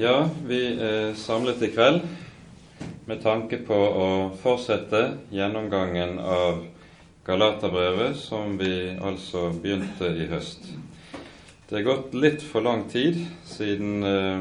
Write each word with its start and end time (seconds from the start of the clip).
Ja, 0.00 0.30
vi 0.48 0.58
er 0.80 1.10
samlet 1.12 1.60
i 1.60 1.68
kveld 1.74 1.98
med 3.04 3.18
tanke 3.20 3.58
på 3.68 3.76
å 3.76 4.06
fortsette 4.40 5.02
gjennomgangen 5.28 6.14
av 6.24 6.62
Galaterbrevet, 7.26 8.16
som 8.16 8.54
vi 8.56 8.94
altså 8.96 9.50
begynte 9.52 10.08
i 10.16 10.30
høst. 10.30 10.70
Det 11.68 11.82
er 11.82 11.84
gått 11.90 12.16
litt 12.16 12.40
for 12.40 12.64
lang 12.64 12.86
tid 12.88 13.20
siden 13.50 14.08
eh, 14.08 14.40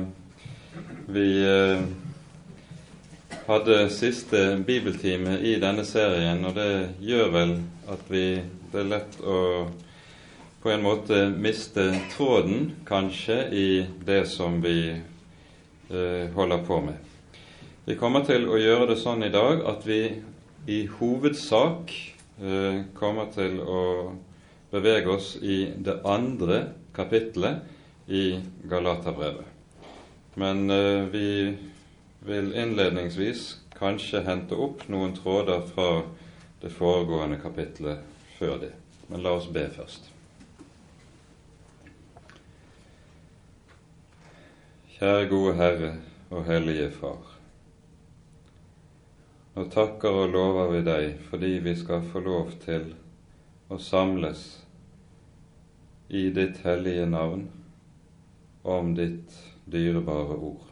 vi 1.11 1.27
eh, 1.43 1.83
hadde 3.51 3.81
siste 3.99 4.45
bibeltime 4.63 5.41
i 5.43 5.57
denne 5.59 5.83
serien, 5.83 6.39
og 6.47 6.55
det 6.55 6.71
gjør 7.03 7.35
vel 7.35 7.55
at 7.91 8.07
vi, 8.07 8.25
det 8.71 8.85
er 8.85 8.91
lett 8.95 9.21
å 9.27 9.37
på 10.63 10.71
en 10.71 10.87
måte 10.87 11.25
miste 11.35 11.91
tråden, 12.15 12.77
kanskje, 12.87 13.41
i 13.51 13.69
det 14.07 14.23
som 14.31 14.63
vi 14.63 15.01
holder 16.35 16.65
på 16.67 16.81
med. 16.85 16.97
Vi 17.89 17.95
kommer 17.97 18.21
til 18.21 18.43
å 18.45 18.57
gjøre 18.61 18.91
det 18.91 18.99
sånn 19.01 19.23
i 19.25 19.31
dag 19.33 19.63
at 19.65 19.85
vi 19.87 20.03
i 20.69 20.83
hovedsak 20.99 21.89
eh, 22.41 22.81
kommer 22.93 23.31
til 23.33 23.57
å 23.63 23.83
bevege 24.69 25.09
oss 25.15 25.31
i 25.41 25.71
det 25.77 25.95
andre 26.05 26.59
kapittelet 26.93 27.65
i 28.05 28.37
Galaterbrevet. 28.69 29.47
Men 30.37 30.69
eh, 30.69 31.07
vi 31.09 31.31
vil 32.29 32.53
innledningsvis 32.53 33.47
kanskje 33.79 34.21
hente 34.27 34.59
opp 34.59 34.85
noen 34.91 35.15
tråder 35.17 35.65
fra 35.73 35.89
det 36.61 36.69
foregående 36.75 37.39
kapittelet 37.41 38.05
før 38.37 38.59
det. 38.67 38.73
Men 39.09 39.25
la 39.25 39.37
oss 39.39 39.49
be 39.49 39.65
først. 39.73 40.11
Kjære 44.99 45.27
gode 45.31 45.53
Herre 45.55 45.89
og 46.29 46.41
Hellige 46.43 46.89
Far. 46.91 47.27
Nå 49.55 49.63
takker 49.71 50.17
og 50.25 50.33
lover 50.33 50.73
vi 50.73 50.81
deg 50.83 51.21
fordi 51.29 51.51
vi 51.63 51.73
skal 51.79 52.03
få 52.03 52.19
lov 52.25 52.51
til 52.65 52.89
å 53.71 53.77
samles 53.79 54.41
i 56.11 56.25
ditt 56.35 56.59
hellige 56.65 57.07
navn 57.13 57.47
om 58.75 58.91
ditt 58.99 59.39
dyrebare 59.71 60.35
ord. 60.49 60.67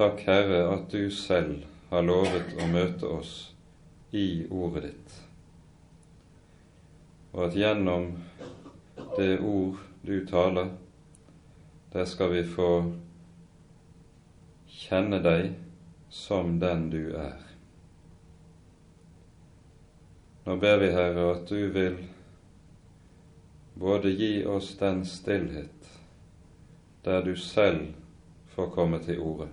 Takk, 0.00 0.24
Herre, 0.24 0.64
at 0.78 0.88
du 0.88 1.12
selv 1.12 1.68
har 1.92 2.08
lovet 2.08 2.56
å 2.56 2.72
møte 2.72 3.12
oss 3.20 3.36
i 4.16 4.46
ordet 4.48 4.86
ditt, 4.88 5.20
og 7.36 7.50
at 7.50 7.60
gjennom 7.60 8.14
det 9.20 9.34
ord 9.36 9.88
du 10.00 10.22
taler, 10.24 10.78
der 11.92 12.04
skal 12.04 12.32
vi 12.32 12.44
få 12.44 12.70
kjenne 14.68 15.20
deg 15.24 15.54
som 16.08 16.58
den 16.60 16.90
du 16.90 17.02
er. 17.16 17.40
Nå 20.44 20.56
ber 20.56 20.78
vi, 20.80 20.90
Herre, 20.92 21.30
at 21.34 21.48
du 21.48 21.68
vil 21.72 21.98
både 23.74 24.10
gi 24.10 24.44
oss 24.46 24.74
den 24.80 25.04
stillhet 25.06 25.90
der 27.04 27.22
du 27.22 27.36
selv 27.36 27.92
får 28.54 28.70
komme 28.74 28.98
til 29.04 29.20
orde, 29.20 29.48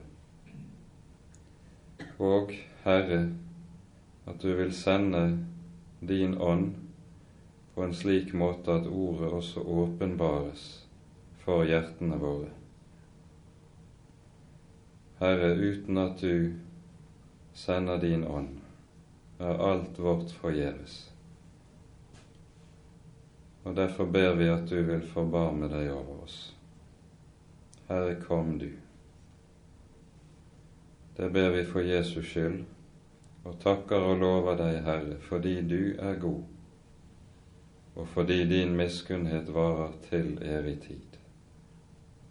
og, 2.20 2.52
Herre, 2.84 3.30
at 4.26 4.42
du 4.42 4.56
vil 4.56 4.74
sende 4.74 5.46
din 6.00 6.38
ånd 6.42 6.74
på 7.76 7.84
en 7.84 7.94
slik 7.94 8.34
måte 8.34 8.72
at 8.72 8.88
ordet 8.88 9.30
også 9.30 9.62
åpenbares 9.62 10.85
for 11.46 11.66
hjertene 11.66 12.18
våre. 12.18 12.50
Herre, 15.20 15.54
uten 15.54 15.98
at 16.02 16.20
du 16.20 16.54
sender 17.54 17.98
din 18.02 18.26
ånd, 18.28 18.58
er 19.40 19.62
alt 19.70 20.00
vårt 20.00 20.32
forgjeves. 20.32 21.12
Og 23.64 23.76
derfor 23.76 24.06
ber 24.06 24.34
vi 24.36 24.50
at 24.50 24.66
du 24.70 24.82
vil 24.90 25.06
forbarme 25.14 25.70
deg 25.70 25.92
over 25.94 26.26
oss. 26.26 26.40
Herre, 27.88 28.16
kom 28.22 28.58
du. 28.60 28.72
Det 31.16 31.30
ber 31.30 31.50
vi 31.54 31.64
for 31.66 31.86
Jesus 31.86 32.26
skyld, 32.28 32.64
og 33.46 33.60
takker 33.62 34.02
og 34.02 34.18
lover 34.20 34.58
deg, 34.60 34.82
Herre, 34.84 35.20
fordi 35.30 35.60
du 35.62 35.94
er 36.02 36.18
god, 36.20 36.42
og 37.96 38.08
fordi 38.12 38.42
din 38.50 38.74
miskunnhet 38.76 39.54
varer 39.54 39.94
til 40.10 40.36
evig 40.44 40.82
tid. 40.88 41.22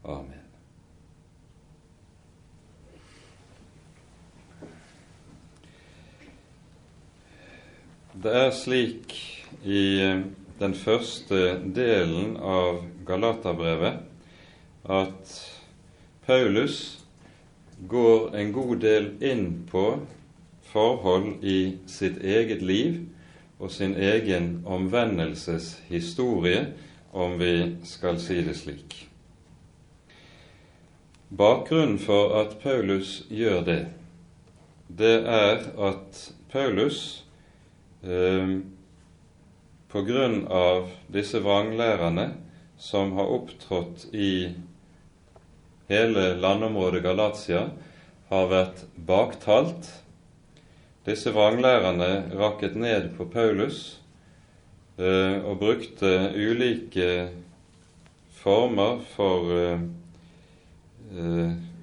Amen. 0.04 0.41
Det 8.15 8.32
er 8.32 8.50
slik 8.54 9.15
i 9.65 10.00
eh, 10.00 10.20
den 10.60 10.75
første 10.78 11.59
delen 11.76 12.37
av 12.37 12.84
Galaterbrevet 13.09 14.04
at 14.84 15.32
Paulus 16.26 17.04
går 17.88 18.36
en 18.38 18.53
god 18.53 18.76
del 18.84 19.10
inn 19.25 19.65
på 19.69 20.00
forhold 20.71 21.44
i 21.44 21.76
sitt 21.91 22.22
eget 22.25 22.62
liv 22.62 23.00
og 23.59 23.72
sin 23.72 23.97
egen 23.97 24.62
omvendelseshistorie, 24.66 26.66
om 27.12 27.38
vi 27.38 27.76
skal 27.86 28.19
si 28.21 28.41
det 28.42 28.56
slik. 28.59 29.13
Bakgrunnen 31.28 31.98
for 31.98 32.34
at 32.40 32.58
Paulus 32.62 33.22
gjør 33.32 33.64
det, 33.66 33.80
det 34.88 35.16
er 35.26 35.64
at 35.80 36.20
Paulus 36.52 37.24
eh, 38.04 38.60
på 39.88 40.02
grunn 40.06 40.44
av 40.50 40.90
disse 41.14 41.40
vranglærerne 41.42 42.28
som 42.78 43.14
har 43.16 43.30
opptrådt 43.30 44.08
i 44.12 44.52
hele 45.88 46.34
landområdet 46.42 47.02
Galatia, 47.04 47.68
har 48.28 48.48
vært 48.50 48.84
baktalt. 48.96 49.91
Disse 51.04 51.32
vranglærerne 51.34 52.36
rakket 52.36 52.76
ned 52.80 53.10
på 53.16 53.26
Paulus 53.32 54.00
eh, 54.98 55.41
og 55.44 55.60
brukte 55.60 56.14
ulike 56.34 57.10
former 58.41 59.02
for 59.14 59.52
eh, 59.54 59.84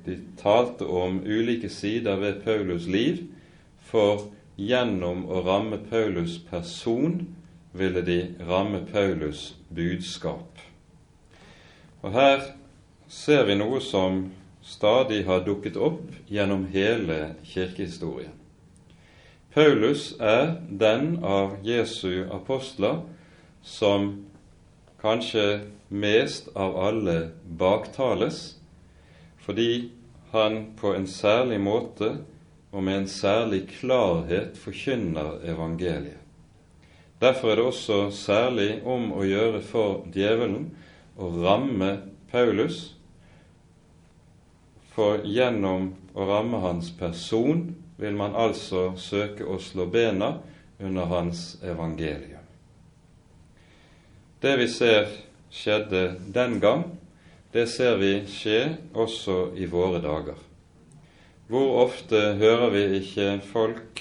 de 0.05 0.17
talte 0.37 0.85
om 0.85 1.21
ulike 1.25 1.69
sider 1.69 2.15
ved 2.19 2.41
Paulus' 2.45 2.89
liv, 2.91 3.23
for 3.79 4.27
gjennom 4.57 5.25
å 5.29 5.43
ramme 5.45 5.79
Paulus' 5.89 6.39
person 6.49 7.21
ville 7.73 8.01
de 8.01 8.19
ramme 8.47 8.83
Paulus' 8.91 9.53
budskap. 9.69 10.59
Og 12.01 12.11
Her 12.11 12.41
ser 13.07 13.45
vi 13.45 13.55
noe 13.55 13.81
som 13.81 14.31
stadig 14.61 15.25
har 15.25 15.45
dukket 15.45 15.77
opp 15.77 16.11
gjennom 16.29 16.67
hele 16.73 17.35
kirkehistorien. 17.43 18.33
Paulus 19.53 20.13
er 20.19 20.61
den 20.69 21.17
av 21.23 21.57
Jesu 21.63 22.23
apostler 22.31 23.01
som 23.61 24.13
kanskje 25.01 25.65
mest 25.89 26.47
av 26.55 26.77
alle 26.79 27.17
baktales 27.59 28.60
fordi 29.45 29.91
han 30.31 30.73
på 30.79 30.93
en 30.95 31.07
særlig 31.07 31.59
måte 31.61 32.13
og 32.71 32.83
med 32.83 33.01
en 33.01 33.07
særlig 33.07 33.65
klarhet 33.79 34.57
forkynner 34.57 35.41
evangeliet. 35.43 36.21
Derfor 37.21 37.51
er 37.51 37.55
det 37.55 37.65
også 37.65 37.97
særlig 38.15 38.69
om 38.87 39.11
å 39.13 39.25
gjøre 39.27 39.59
for 39.61 40.05
djevelen 40.13 40.71
å 41.19 41.27
ramme 41.43 41.91
Paulus, 42.31 42.95
for 44.95 45.21
gjennom 45.27 45.91
å 46.15 46.25
ramme 46.25 46.63
hans 46.63 46.89
person 46.97 47.67
vil 48.01 48.17
man 48.17 48.33
altså 48.35 48.91
søke 48.97 49.45
å 49.45 49.59
slå 49.61 49.85
bena 49.91 50.33
under 50.81 51.05
hans 51.11 51.59
evangelium. 51.61 52.41
Det 54.41 54.55
vi 54.57 54.67
ser 54.71 55.11
skjedde 55.53 56.15
den 56.33 56.57
gang, 56.63 56.87
det 57.51 57.67
ser 57.67 57.97
vi 57.99 58.13
skje 58.31 58.77
også 58.95 59.51
i 59.59 59.67
våre 59.67 59.99
dager. 60.03 60.39
Hvor 61.51 61.81
ofte 61.83 62.19
hører 62.39 62.69
vi 62.71 62.83
ikke 63.01 63.41
folk, 63.43 63.99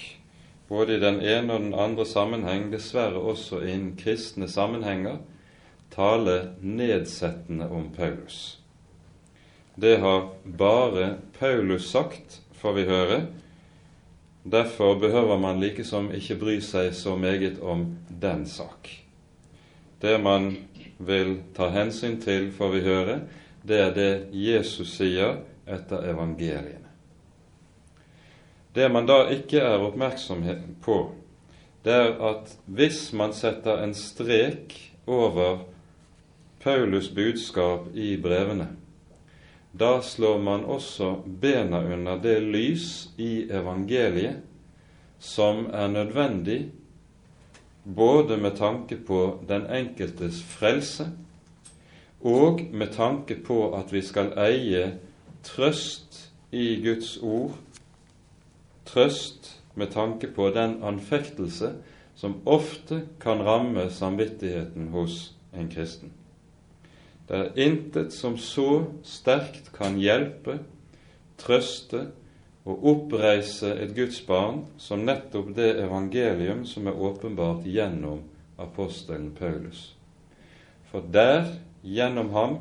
både 0.69 0.95
i 0.95 1.03
den 1.03 1.19
ene 1.19 1.57
og 1.57 1.65
den 1.65 1.75
andre 1.75 2.07
sammenheng, 2.07 2.69
dessverre 2.71 3.19
også 3.19 3.59
innen 3.65 3.97
kristne 3.99 4.47
sammenhenger, 4.49 5.19
tale 5.91 6.53
nedsettende 6.63 7.67
om 7.75 7.91
Paulus. 7.97 8.61
Det 9.75 9.97
har 9.99 10.29
bare 10.45 11.17
Paulus 11.39 11.91
sagt, 11.91 12.41
får 12.55 12.73
vi 12.73 12.87
høre. 12.87 13.21
Derfor 14.45 14.95
behøver 15.01 15.39
man 15.39 15.61
likesom 15.61 16.13
ikke 16.15 16.39
bry 16.39 16.59
seg 16.63 16.95
så 16.95 17.17
meget 17.17 17.59
om 17.59 17.97
den 18.09 18.47
sak. 18.47 18.89
Det 20.01 20.21
man 20.23 20.53
vil 21.01 21.39
ta 21.57 21.71
hensyn 21.73 22.19
til, 22.21 22.51
får 22.53 22.75
vi 22.75 22.81
høre, 22.85 23.21
det 23.63 23.81
er 23.81 23.95
det 23.97 24.13
Jesus 24.37 24.95
sier 24.97 25.41
etter 25.69 26.05
evangeliene. 26.11 26.89
Det 28.75 28.87
man 28.93 29.09
da 29.09 29.25
ikke 29.33 29.63
er 29.65 29.83
oppmerksom 29.83 30.45
på, 30.85 30.99
det 31.83 31.95
er 31.97 32.13
at 32.29 32.53
hvis 32.71 33.09
man 33.17 33.33
setter 33.35 33.83
en 33.83 33.95
strek 33.97 34.77
over 35.11 35.65
Paulus 36.63 37.09
budskap 37.11 37.89
i 37.97 38.15
brevene, 38.21 38.69
da 39.73 40.01
slår 40.03 40.39
man 40.43 40.65
også 40.65 41.15
bena 41.25 41.81
under 41.95 42.19
det 42.19 42.41
lys 42.43 43.09
i 43.19 43.47
evangeliet 43.51 44.43
som 45.21 45.67
er 45.73 45.89
nødvendig 45.89 46.71
både 47.85 48.37
med 48.37 48.57
tanke 48.57 48.97
på 48.97 49.41
den 49.49 49.67
enkeltes 49.67 50.43
frelse 50.43 51.09
og 52.21 52.61
med 52.73 52.93
tanke 52.93 53.37
på 53.45 53.73
at 53.77 53.93
vi 53.93 54.03
skal 54.05 54.35
eie 54.39 54.99
trøst 55.43 56.33
i 56.53 56.83
Guds 56.85 57.17
ord, 57.23 57.55
trøst 58.85 59.57
med 59.75 59.87
tanke 59.95 60.29
på 60.35 60.51
den 60.51 60.83
anfektelse 60.85 61.73
som 62.15 62.41
ofte 62.47 63.03
kan 63.21 63.41
ramme 63.47 63.91
samvittigheten 63.91 64.89
hos 64.93 65.33
en 65.57 65.71
kristen. 65.73 66.13
Det 67.29 67.39
er 67.39 67.63
intet 67.63 68.13
som 68.13 68.37
så 68.39 68.85
sterkt 69.07 69.71
kan 69.73 69.97
hjelpe, 70.03 70.59
trøste 71.39 72.09
og 72.69 72.85
oppreise 72.93 73.73
et 73.81 73.95
Guds 73.97 74.21
barn 74.27 74.65
som 74.79 75.07
nettopp 75.07 75.55
det 75.57 75.73
evangelium 75.81 76.67
som 76.69 76.87
er 76.91 76.99
åpenbart 76.99 77.65
gjennom 77.65 78.23
apostelen 78.61 79.31
Paulus. 79.39 79.95
For 80.91 81.01
der 81.01 81.49
Gjennom 81.83 82.29
ham 82.37 82.59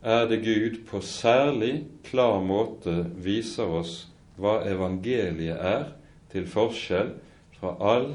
er 0.00 0.24
det 0.28 0.40
Gud 0.44 0.78
på 0.88 1.02
særlig 1.04 1.84
klar 2.06 2.40
måte 2.40 2.94
viser 3.20 3.68
oss 3.68 4.06
hva 4.40 4.62
evangeliet 4.64 5.60
er, 5.60 5.90
til 6.32 6.46
forskjell 6.48 7.10
fra 7.58 7.74
all 7.84 8.06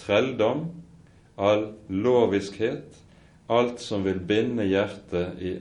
trelldom, 0.00 0.68
all 1.36 1.74
loviskhet, 1.90 2.96
alt 3.52 3.82
som 3.84 4.06
vil 4.06 4.22
binde 4.24 4.64
hjertet 4.64 5.42
i 5.44 5.54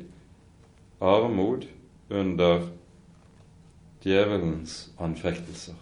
armod 1.03 1.65
under 2.07 2.69
djevelens 4.03 4.91
anfektelser. 5.01 5.79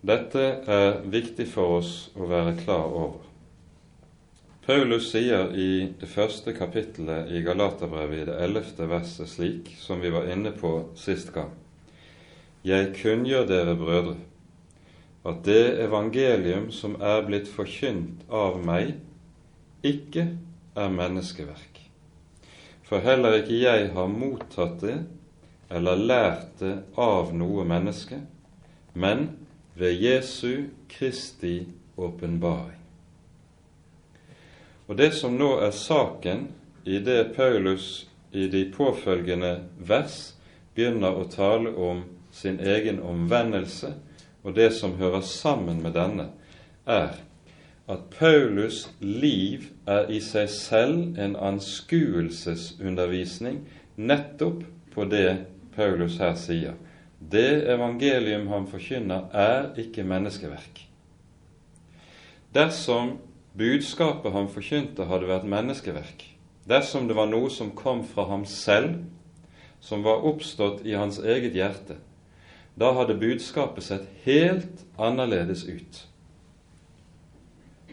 Dette 0.00 0.44
er 0.64 1.02
viktig 1.12 1.44
for 1.50 1.80
oss 1.80 1.94
å 2.16 2.28
være 2.30 2.54
klar 2.62 2.86
over. 2.88 3.26
Paulus 4.64 5.10
sier 5.10 5.50
i 5.56 5.90
det 6.00 6.08
første 6.08 6.54
kapittelet 6.56 7.32
i 7.34 7.42
Galaterbrevet 7.44 8.22
i 8.22 8.26
det 8.28 8.36
ellevte 8.44 8.86
verset 8.88 9.28
slik 9.28 9.72
som 9.80 10.00
vi 10.00 10.12
var 10.14 10.28
inne 10.30 10.52
på 10.56 10.70
sist 10.96 11.32
gang. 11.34 11.50
Jeg 12.64 12.92
kunngjør 13.00 13.48
dere, 13.48 13.74
brødre, 13.76 14.18
at 15.24 15.42
det 15.44 15.80
evangelium 15.84 16.70
som 16.72 16.96
er 17.00 17.24
blitt 17.26 17.48
forkynt 17.48 18.24
av 18.28 18.60
meg, 18.64 18.94
ikke 19.84 20.26
er 20.76 20.92
menneskeverk. 20.92 21.80
For 22.88 23.04
heller 23.04 23.40
ikke 23.40 23.58
jeg 23.58 23.90
har 23.96 24.12
mottatt 24.12 24.80
det 24.84 24.98
eller 25.70 25.96
lært 25.96 26.58
det 26.58 26.74
av 26.98 27.30
noe 27.34 27.64
menneske, 27.64 28.18
men 28.92 29.28
ved 29.78 30.02
Jesu 30.02 30.66
Kristi 30.90 31.62
åpenbaring. 31.96 32.78
Og 34.90 34.98
det 34.98 35.12
som 35.14 35.36
nå 35.38 35.52
er 35.62 35.70
saken 35.70 36.48
i 36.84 36.98
det 36.98 37.36
Paulus 37.36 38.08
i 38.34 38.48
de 38.50 38.64
påfølgende 38.74 39.60
vers 39.78 40.34
begynner 40.74 41.14
å 41.14 41.28
tale 41.30 41.70
om 41.70 42.02
sin 42.34 42.58
egen 42.60 42.98
omvendelse 43.02 43.94
og 44.42 44.56
det 44.56 44.72
som 44.74 44.96
hører 44.98 45.20
sammen 45.20 45.82
med 45.82 45.92
denne, 45.94 46.28
er 46.86 47.08
at 47.90 47.98
Paulus' 48.14 48.88
liv 49.00 49.64
er 49.86 50.10
i 50.10 50.20
seg 50.22 50.48
selv 50.50 51.18
en 51.18 51.36
anskuelsesundervisning 51.36 53.68
nettopp 53.96 54.64
på 54.94 55.04
det 55.10 55.44
Paulus 55.80 56.18
her 56.20 56.34
sier. 56.36 56.76
Det 57.20 57.64
evangelium 57.72 58.48
han 58.52 58.66
forkynner, 58.68 59.30
er 59.32 59.70
ikke 59.80 60.04
menneskeverk. 60.04 60.82
Dersom 62.52 63.14
budskapet 63.56 64.34
han 64.34 64.48
forkynte, 64.52 65.06
hadde 65.08 65.28
vært 65.30 65.46
menneskeverk, 65.48 66.24
dersom 66.68 67.06
det 67.08 67.16
var 67.16 67.30
noe 67.30 67.48
som 67.52 67.70
kom 67.76 68.02
fra 68.04 68.26
ham 68.28 68.44
selv, 68.44 68.98
som 69.80 70.04
var 70.04 70.26
oppstått 70.28 70.82
i 70.84 70.96
hans 70.98 71.20
eget 71.22 71.56
hjerte, 71.56 71.96
da 72.76 72.92
hadde 72.96 73.16
budskapet 73.20 73.86
sett 73.86 74.08
helt 74.26 74.84
annerledes 75.00 75.64
ut. 75.64 76.02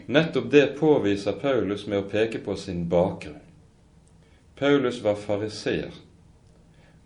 Nettopp 0.08 0.50
det 0.52 0.66
påviser 0.78 1.40
Paulus 1.40 1.86
med 1.86 2.02
å 2.02 2.08
peke 2.08 2.40
på 2.44 2.56
sin 2.56 2.84
bakgrunn. 2.88 3.40
Paulus 4.58 5.00
var 5.04 5.16
fariseer, 5.20 5.92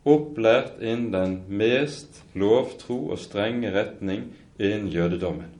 opplært 0.04 0.80
innen 0.80 1.12
den 1.12 1.34
mest 1.48 2.22
lovtro 2.34 2.98
og 3.14 3.18
strenge 3.22 3.70
retning 3.74 4.30
innen 4.58 4.88
jødedommen. 4.88 5.50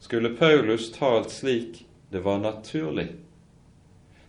Skulle 0.00 0.34
Paulus 0.36 0.90
talt 0.90 1.30
slik 1.30 1.84
det 2.10 2.24
var 2.24 2.40
naturlig, 2.42 3.10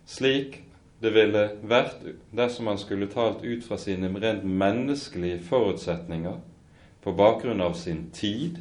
slik 0.06 0.60
det 1.02 1.14
ville 1.16 1.48
vært 1.66 2.04
dersom 2.36 2.68
han 2.70 2.78
skulle 2.78 3.10
talt 3.10 3.42
ut 3.42 3.64
fra 3.66 3.78
sine 3.82 4.12
rent 4.22 4.44
menneskelige 4.46 5.40
forutsetninger, 5.48 6.38
på 7.02 7.14
bakgrunn 7.18 7.62
av 7.66 7.74
sin 7.74 8.12
tid, 8.14 8.60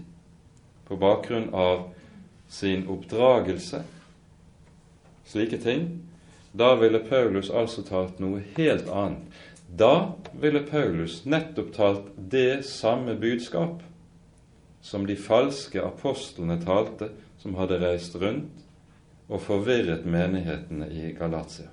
på 0.88 0.96
bakgrunn 0.96 1.50
av 1.52 1.90
sin 2.48 2.86
oppdragelse, 2.88 3.82
slike 5.28 5.58
ting, 5.60 5.90
da 6.52 6.74
ville 6.74 6.98
Paulus 6.98 7.50
altså 7.50 7.84
talt 7.86 8.18
noe 8.18 8.40
helt 8.56 8.88
annet. 8.88 9.22
Da 9.76 10.12
ville 10.40 10.60
Paulus 10.66 11.24
nettopp 11.24 11.74
talt 11.74 12.10
det 12.16 12.66
samme 12.66 13.14
budskap 13.14 13.82
som 14.80 15.06
de 15.06 15.16
falske 15.16 15.82
apostlene 15.82 16.56
talte, 16.64 17.10
som 17.38 17.54
hadde 17.56 17.78
reist 17.80 18.16
rundt 18.20 18.64
og 19.30 19.42
forvirret 19.44 20.04
menighetene 20.04 20.88
i 20.90 21.12
Galatia. 21.16 21.68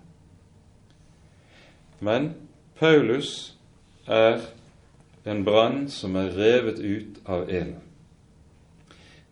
Men 1.99 2.33
Paulus 2.77 3.57
er 4.05 4.43
en 5.25 5.43
brann 5.43 5.87
som 5.91 6.15
er 6.15 6.35
revet 6.37 6.79
ut 6.79 7.17
av 7.25 7.49
ilden. 7.49 7.81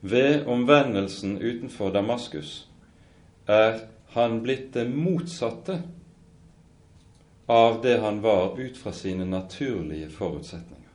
Ved 0.02 0.48
omvendelsen 0.50 1.38
utenfor 1.42 1.94
Damaskus 1.94 2.66
er 3.48 3.86
han 4.18 4.42
blitt 4.44 4.74
det 4.74 4.88
motsatte 4.90 5.80
av 7.46 7.82
det 7.82 7.98
han 7.98 8.22
var 8.22 8.60
ut 8.60 8.78
fra 8.78 8.92
sine 8.92 9.26
naturlige 9.26 10.10
forutsetninger. 10.10 10.92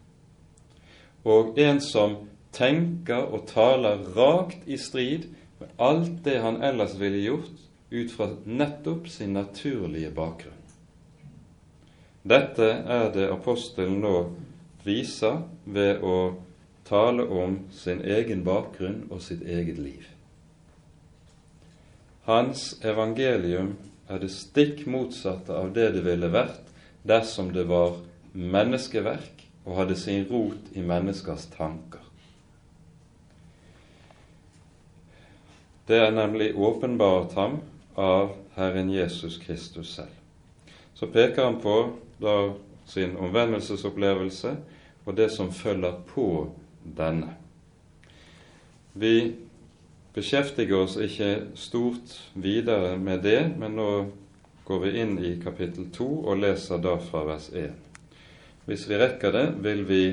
Og 1.23 1.59
en 1.59 1.81
som 1.81 2.17
tenker 2.53 3.29
og 3.31 3.47
taler 3.51 4.03
rakt 4.17 4.67
i 4.67 4.79
strid 4.81 5.29
med 5.61 5.75
alt 5.79 6.25
det 6.25 6.41
han 6.43 6.63
ellers 6.63 6.97
ville 6.99 7.23
gjort 7.23 7.67
ut 7.91 8.13
fra 8.13 8.31
nettopp 8.45 9.09
sin 9.09 9.35
naturlige 9.37 10.11
bakgrunn. 10.11 10.57
Dette 12.23 12.67
er 12.85 13.11
det 13.15 13.31
apostelen 13.33 14.01
nå 14.03 14.17
viser 14.85 15.43
ved 15.65 16.03
å 16.05 16.17
tale 16.89 17.25
om 17.25 17.61
sin 17.73 18.03
egen 18.05 18.43
bakgrunn 18.45 19.07
og 19.11 19.23
sitt 19.25 19.43
eget 19.43 19.79
liv. 19.79 20.09
Hans 22.27 22.75
evangelium 22.85 23.77
er 24.11 24.19
det 24.19 24.31
stikk 24.35 24.85
motsatte 24.91 25.55
av 25.55 25.71
det 25.75 25.93
det 25.95 26.03
ville 26.05 26.31
vært 26.33 26.71
dersom 27.07 27.53
det 27.55 27.67
var 27.71 28.01
menneskeverk 28.35 29.45
og 29.65 29.77
hadde 29.79 29.97
sin 29.99 30.25
rot 30.31 30.71
i 30.75 30.83
menneskers 30.83 31.47
tanker. 31.55 32.03
Det 35.87 35.99
er 35.99 36.15
nemlig 36.15 36.53
åpenbart 36.55 37.35
ham 37.39 37.61
av 37.99 38.35
Herren 38.55 38.91
Jesus 38.95 39.39
Kristus 39.43 39.95
selv. 39.97 40.15
Så 40.95 41.09
peker 41.11 41.45
han 41.45 41.59
på 41.63 41.77
da 42.21 42.53
sin 42.91 43.17
omvendelsesopplevelse 43.17 44.55
og 45.07 45.17
det 45.17 45.31
som 45.33 45.53
følger 45.55 45.97
på 46.11 46.27
denne. 46.85 47.33
Vi 48.95 49.35
beskjeftiger 50.15 50.85
oss 50.85 50.97
ikke 51.01 51.31
stort 51.59 52.17
videre 52.35 52.97
med 52.99 53.23
det, 53.27 53.41
men 53.59 53.77
nå 53.79 53.91
går 54.67 54.83
vi 54.85 54.93
inn 55.03 55.17
i 55.19 55.37
kapittel 55.43 55.89
2 55.95 56.09
og 56.31 56.43
leser 56.43 56.83
da 56.83 56.97
fra 57.03 57.25
vers 57.29 57.49
1. 57.55 57.73
Hvis 58.67 58.87
vi 58.91 58.99
rekker 59.01 59.35
det, 59.35 59.47
vil 59.65 59.83
vi 59.89 60.05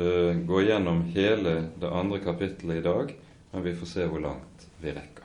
uh, 0.00 0.32
gå 0.46 0.64
gjennom 0.66 1.04
hele 1.14 1.60
det 1.80 1.90
andre 1.90 2.22
kapittelet 2.24 2.80
i 2.80 2.86
dag 2.86 3.14
men 3.56 3.64
vi 3.64 3.74
får 3.74 3.86
se 3.86 4.06
hvor 4.06 4.20
langt 4.20 4.66
vi 4.80 4.92
rekker. 4.92 5.24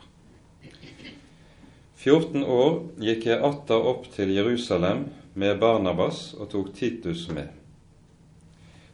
14 1.96 2.46
år 2.48 2.78
gikk 3.04 3.26
jeg 3.28 3.44
atter 3.44 3.88
opp 3.92 4.06
til 4.14 4.32
Jerusalem 4.32 5.02
med 5.36 5.60
Barnabas 5.60 6.30
og 6.38 6.48
tok 6.54 6.70
Titus 6.78 7.26
med. 7.36 7.50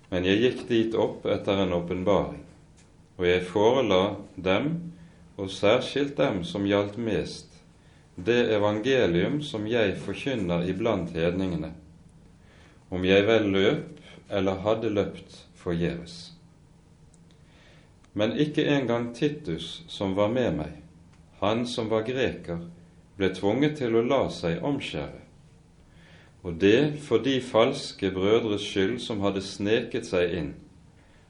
Men 0.09 0.25
jeg 0.25 0.41
gikk 0.41 0.63
dit 0.71 0.97
opp 0.97 1.27
etter 1.29 1.61
en 1.61 1.75
åpenbaring, 1.77 2.41
og 3.17 3.25
jeg 3.25 3.45
forela 3.49 4.01
dem, 4.35 4.93
og 5.37 5.49
særskilt 5.53 6.17
dem 6.17 6.43
som 6.45 6.65
gjaldt 6.65 6.97
mest, 7.01 7.49
det 8.17 8.47
evangelium 8.53 9.41
som 9.45 9.67
jeg 9.69 9.97
forkynner 10.01 10.65
iblant 10.69 11.13
hedningene, 11.13 11.73
om 12.89 13.05
jeg 13.05 13.27
vel 13.27 13.51
løp 13.53 13.99
eller 14.29 14.61
hadde 14.65 14.89
løpt 14.93 15.43
forgjeves. 15.57 16.33
Men 18.13 18.33
ikke 18.33 18.65
engang 18.65 19.11
Titus, 19.15 19.83
som 19.87 20.15
var 20.17 20.31
med 20.33 20.57
meg, 20.57 20.73
han 21.41 21.67
som 21.69 21.89
var 21.89 22.05
greker, 22.05 22.63
ble 23.17 23.29
tvunget 23.33 23.77
til 23.77 23.97
å 23.97 24.05
la 24.05 24.23
seg 24.33 24.63
omskjære, 24.65 25.21
og 26.45 26.57
det 26.61 26.97
for 27.05 27.21
de 27.21 27.37
falske 27.41 28.09
brødres 28.13 28.65
skyld 28.65 28.97
som 29.01 29.21
hadde 29.25 29.41
sneket 29.45 30.05
seg 30.05 30.33
inn 30.37 30.55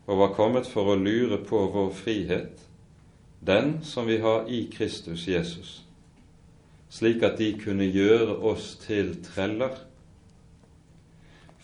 og 0.07 0.21
var 0.21 0.35
kommet 0.37 0.67
for 0.71 0.93
å 0.93 0.99
lure 0.99 1.39
på 1.43 1.65
vår 1.73 1.91
frihet, 1.95 2.63
den 3.43 3.81
som 3.83 4.07
vi 4.07 4.17
har 4.23 4.47
i 4.49 4.63
Kristus 4.71 5.27
Jesus, 5.27 5.81
slik 6.89 7.23
at 7.27 7.37
de 7.41 7.51
kunne 7.59 7.85
gjøre 7.85 8.37
oss 8.49 8.75
til 8.85 9.17
treller. 9.25 9.75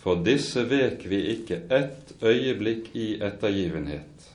For 0.04 0.20
disse 0.20 0.66
vek 0.68 1.06
vi 1.08 1.22
ikke 1.38 1.62
ett 1.72 2.12
øyeblikk 2.20 2.92
i 3.00 3.08
ettergivenhet, 3.24 4.28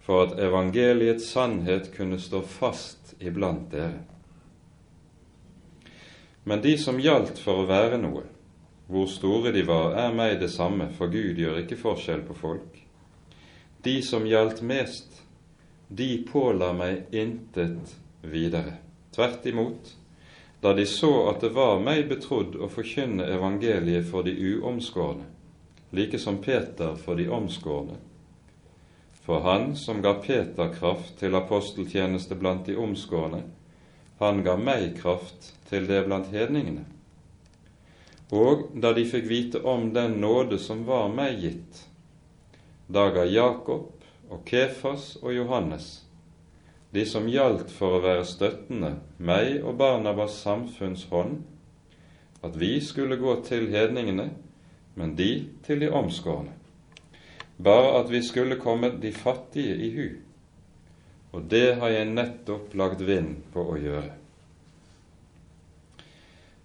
for 0.00 0.26
at 0.26 0.38
evangeliets 0.40 1.28
sannhet 1.28 1.92
kunne 1.92 2.18
stå 2.20 2.40
fast 2.48 3.12
iblant 3.20 3.68
dere. 3.70 4.00
Men 6.44 6.64
de 6.64 6.72
som 6.80 6.98
gjaldt 6.98 7.38
for 7.38 7.62
å 7.62 7.68
være 7.68 8.00
noe, 8.00 8.24
hvor 8.88 9.06
store 9.12 9.52
de 9.54 9.62
var, 9.68 9.92
er 10.08 10.16
meg 10.16 10.40
det 10.40 10.50
samme, 10.50 10.88
for 10.96 11.12
Gud 11.12 11.38
gjør 11.38 11.60
ikke 11.62 11.78
forskjell 11.78 12.24
på 12.26 12.34
folk. 12.40 12.81
De 13.82 14.02
som 14.02 14.26
gjaldt 14.26 14.60
mest, 14.62 15.22
de 15.88 16.22
påla 16.32 16.72
meg 16.72 17.10
intet 17.10 17.96
videre. 18.22 18.76
Tvert 19.10 19.46
imot, 19.46 19.96
da 20.60 20.70
de 20.72 20.86
så 20.86 21.10
at 21.32 21.42
det 21.42 21.50
var 21.56 21.82
meg 21.82 22.04
betrodd 22.06 22.54
å 22.54 22.68
forkynne 22.70 23.26
evangeliet 23.34 24.06
for 24.06 24.22
de 24.22 24.36
uomskårne, 24.38 25.26
like 25.90 26.20
som 26.22 26.38
Peter 26.38 26.94
for 26.94 27.18
de 27.18 27.26
omskårne. 27.26 27.98
For 29.26 29.42
han 29.42 29.74
som 29.76 29.98
ga 30.02 30.14
Peter 30.22 30.70
kraft 30.78 31.18
til 31.18 31.34
aposteltjeneste 31.34 32.38
blant 32.38 32.70
de 32.70 32.78
omskårne, 32.78 33.42
han 34.22 34.42
ga 34.46 34.54
meg 34.54 34.92
kraft 35.02 35.56
til 35.66 35.90
det 35.90 36.04
blant 36.06 36.30
hedningene. 36.30 36.86
Og 38.30 38.68
da 38.78 38.94
de 38.94 39.10
fikk 39.10 39.26
vite 39.26 39.66
om 39.66 39.90
den 39.90 40.20
nåde 40.22 40.62
som 40.62 40.86
var 40.86 41.10
meg 41.10 41.42
gitt, 41.42 41.88
da 42.92 43.08
ga 43.14 43.24
Jakob 43.28 44.04
og 44.32 44.42
Kefas 44.48 45.16
og 45.22 45.34
Johannes, 45.34 46.02
de 46.92 47.04
som 47.08 47.28
gjaldt 47.28 47.72
for 47.72 47.96
å 47.96 48.02
være 48.04 48.26
støttende, 48.28 48.96
meg 49.16 49.62
og 49.64 49.78
Barnabas 49.80 50.36
samfunns 50.44 51.06
hånd, 51.12 51.40
at 52.44 52.58
vi 52.60 52.74
skulle 52.84 53.16
gå 53.20 53.38
til 53.46 53.70
hedningene, 53.72 54.28
men 54.94 55.16
de 55.16 55.30
til 55.64 55.80
de 55.80 55.88
omskårne. 55.88 56.52
Bare 57.62 57.96
at 58.02 58.10
vi 58.12 58.20
skulle 58.26 58.60
komme 58.60 58.92
de 59.00 59.12
fattige 59.14 59.78
i 59.78 59.90
hu 59.96 60.06
og 61.32 61.42
det 61.48 61.78
har 61.80 61.92
jeg 61.94 62.10
nettopp 62.12 62.74
lagt 62.76 63.00
vind 63.08 63.38
på 63.54 63.64
å 63.72 63.78
gjøre. 63.80 64.10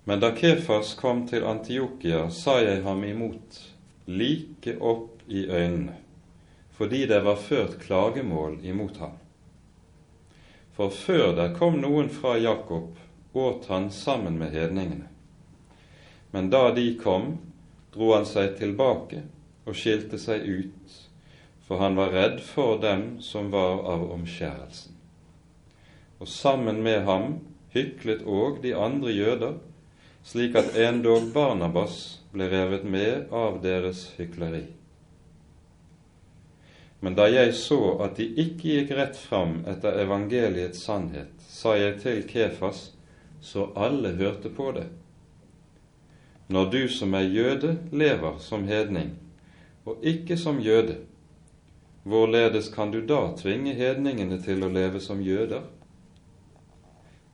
Men 0.07 0.21
da 0.23 0.33
Kefas 0.35 0.93
kom 0.99 1.25
til 1.27 1.45
Antiokia, 1.47 2.27
sa 2.31 2.59
jeg 2.63 2.83
ham 2.83 3.03
imot, 3.07 3.59
like 4.07 4.75
opp 4.79 5.23
i 5.27 5.45
øynene, 5.47 5.95
fordi 6.77 7.05
det 7.09 7.23
var 7.25 7.41
ført 7.41 7.79
klagemål 7.81 8.59
imot 8.65 8.97
ham. 9.01 9.17
For 10.77 10.93
før 10.93 11.33
der 11.37 11.55
kom 11.57 11.79
noen 11.81 12.09
fra 12.13 12.35
Jakob, 12.37 12.93
åt 13.33 13.65
han 13.69 13.89
sammen 13.91 14.37
med 14.37 14.53
hedningene. 14.53 15.09
Men 16.31 16.49
da 16.53 16.69
de 16.73 16.91
kom, 17.01 17.35
dro 17.93 18.13
han 18.13 18.25
seg 18.29 18.55
tilbake 18.59 19.23
og 19.65 19.77
skilte 19.77 20.21
seg 20.21 20.45
ut 20.45 20.97
for 21.67 21.77
han 21.77 21.95
var 21.95 22.13
redd 22.15 22.39
for 22.39 22.79
dem 22.81 23.21
som 23.21 23.51
var 23.51 23.83
av 23.91 24.11
omskjærelsen. 24.11 24.93
Og 26.19 26.27
sammen 26.27 26.79
med 26.83 27.03
ham 27.03 27.33
hyklet 27.75 28.23
òg 28.23 28.61
de 28.63 28.71
andre 28.71 29.11
jøder, 29.11 29.57
slik 30.23 30.55
at 30.55 30.77
endog 30.79 31.27
Barnabas 31.35 32.21
ble 32.31 32.47
revet 32.51 32.87
med 32.87 33.27
av 33.35 33.59
deres 33.63 34.07
hykleri. 34.15 34.63
Men 36.99 37.15
da 37.15 37.27
jeg 37.29 37.53
så 37.53 37.79
at 38.01 38.17
de 38.17 38.25
ikke 38.25 38.71
gikk 38.73 38.93
rett 38.97 39.17
fram 39.17 39.59
etter 39.69 39.99
evangeliets 40.01 40.81
sannhet, 40.85 41.33
sa 41.47 41.75
jeg 41.77 41.99
til 42.01 42.23
Kefas, 42.29 42.91
så 43.41 43.69
alle 43.77 44.15
hørte 44.17 44.49
på 44.49 44.71
det. 44.75 44.87
Når 46.47 46.71
du 46.71 46.81
som 46.89 47.13
er 47.13 47.27
jøde, 47.27 47.77
lever 47.91 48.39
som 48.39 48.65
hedning, 48.65 49.13
og 49.85 50.01
ikke 50.01 50.37
som 50.37 50.59
jøde, 50.59 50.97
Hvorledes 52.07 52.69
kan 52.69 52.91
du 52.91 53.01
da 53.03 53.33
tvinge 53.35 53.73
hedningene 53.75 54.37
til 54.39 54.61
å 54.63 54.69
leve 54.71 55.01
som 55.03 55.19
jøder? 55.19 55.65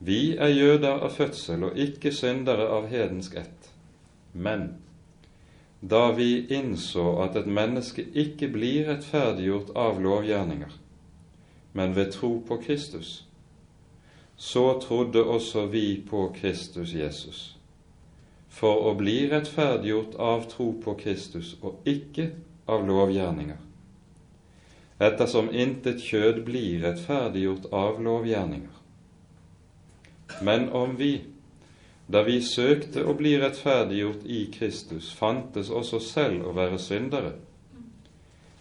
Vi 0.02 0.34
er 0.34 0.50
jøder 0.50 1.04
av 1.06 1.12
fødsel 1.14 1.62
og 1.68 1.78
ikke 1.78 2.10
syndere 2.10 2.66
av 2.74 2.88
hedensk 2.90 3.36
ett. 3.38 3.68
Men 4.32 4.64
da 5.90 6.12
vi 6.16 6.46
innså 6.56 7.04
at 7.24 7.36
et 7.36 7.46
menneske 7.46 8.06
ikke 8.14 8.48
blir 8.54 8.88
rettferdiggjort 8.88 9.74
av 9.76 10.00
lovgjerninger, 10.00 10.72
men 11.72 11.96
ved 11.96 12.12
tro 12.16 12.38
på 12.48 12.56
Kristus, 12.64 13.24
så 14.36 14.78
trodde 14.82 15.24
også 15.24 15.66
vi 15.66 16.02
på 16.08 16.28
Kristus 16.38 16.94
Jesus, 16.94 17.42
for 18.48 18.88
å 18.88 18.96
bli 18.98 19.18
rettferdiggjort 19.30 20.16
av 20.16 20.48
tro 20.50 20.72
på 20.84 20.96
Kristus 21.04 21.56
og 21.62 21.84
ikke 21.88 22.30
av 22.70 22.86
lovgjerninger 22.88 23.60
ettersom 25.02 25.50
intet 25.50 26.02
kjød 26.02 26.44
blir 26.46 26.82
rettferdiggjort 26.84 27.70
av 27.74 28.00
lovgjerninger. 28.02 28.74
Men 30.42 30.68
om 30.72 30.96
vi, 30.98 31.24
da 32.06 32.22
vi 32.22 32.40
søkte 32.44 33.04
å 33.04 33.14
bli 33.16 33.34
rettferdiggjort 33.40 34.26
i 34.28 34.44
Kristus, 34.52 35.12
fantes 35.16 35.70
også 35.70 36.00
selv 36.04 36.48
å 36.50 36.54
være 36.56 36.78
syndere, 36.78 37.32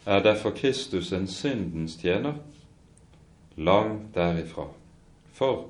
er 0.06 0.24
derfor 0.24 0.52
Kristus 0.56 1.12
en 1.16 1.28
syndens 1.28 1.96
tjener? 2.00 2.40
Langt 3.56 4.16
derifra. 4.16 4.68
For 5.34 5.70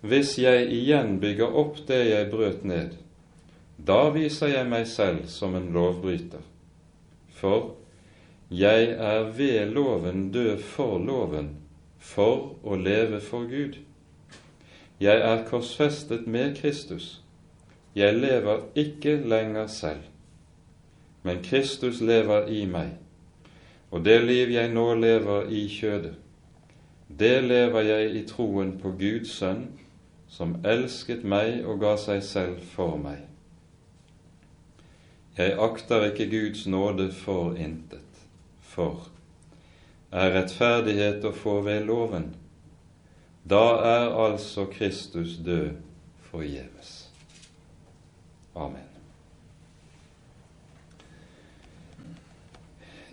hvis 0.00 0.38
jeg 0.38 0.68
igjen 0.72 1.18
bygger 1.20 1.56
opp 1.60 1.80
det 1.88 2.00
jeg 2.08 2.30
brøt 2.32 2.64
ned, 2.64 2.96
da 3.76 4.10
viser 4.12 4.52
jeg 4.52 4.68
meg 4.68 4.86
selv 4.88 5.26
som 5.28 5.54
en 5.56 5.70
lovbryter. 5.72 6.42
For 7.36 7.74
jeg 8.50 8.90
er 8.96 9.28
ved 9.36 9.72
loven 9.72 10.28
død 10.32 10.64
for 10.72 10.98
loven, 10.98 11.54
for 11.98 12.56
å 12.64 12.76
leve 12.76 13.20
for 13.24 13.48
Gud. 13.48 13.78
Jeg 15.00 15.20
er 15.20 15.44
korsfestet 15.48 16.26
med 16.26 16.56
Kristus. 16.56 17.22
Jeg 17.94 18.14
lever 18.14 18.60
ikke 18.74 19.16
lenger 19.16 19.66
selv, 19.66 20.02
men 21.22 21.42
Kristus 21.42 22.00
lever 22.00 22.46
i 22.46 22.64
meg. 22.64 22.90
Og 23.90 24.04
det 24.04 24.20
liv 24.24 24.52
jeg 24.54 24.72
nå 24.72 24.94
lever 24.94 25.48
i 25.48 25.66
kjødet, 25.68 26.14
det 27.18 27.44
lever 27.44 27.80
jeg 27.80 28.14
i 28.14 28.26
troen 28.26 28.76
på 28.78 28.92
Guds 29.00 29.32
sønn, 29.40 29.64
som 30.28 30.54
elsket 30.64 31.24
meg 31.24 31.64
og 31.66 31.80
ga 31.82 31.96
seg 31.98 32.22
selv 32.22 32.60
for 32.74 33.00
meg. 33.00 33.24
Jeg 35.38 35.56
akter 35.58 36.06
ikke 36.12 36.30
Guds 36.30 36.66
nåde 36.66 37.10
for 37.12 37.56
intet 37.58 38.06
for 38.60 39.08
er 40.10 40.32
rettferdighet 40.34 41.24
å 41.26 41.32
få 41.34 41.60
ved 41.66 41.84
loven, 41.86 42.30
da 43.50 43.64
er 43.82 44.12
altså 44.14 44.66
Kristus 44.70 45.36
død 45.44 45.74
forgjeves. 46.30 47.08
Amen. 48.54 48.86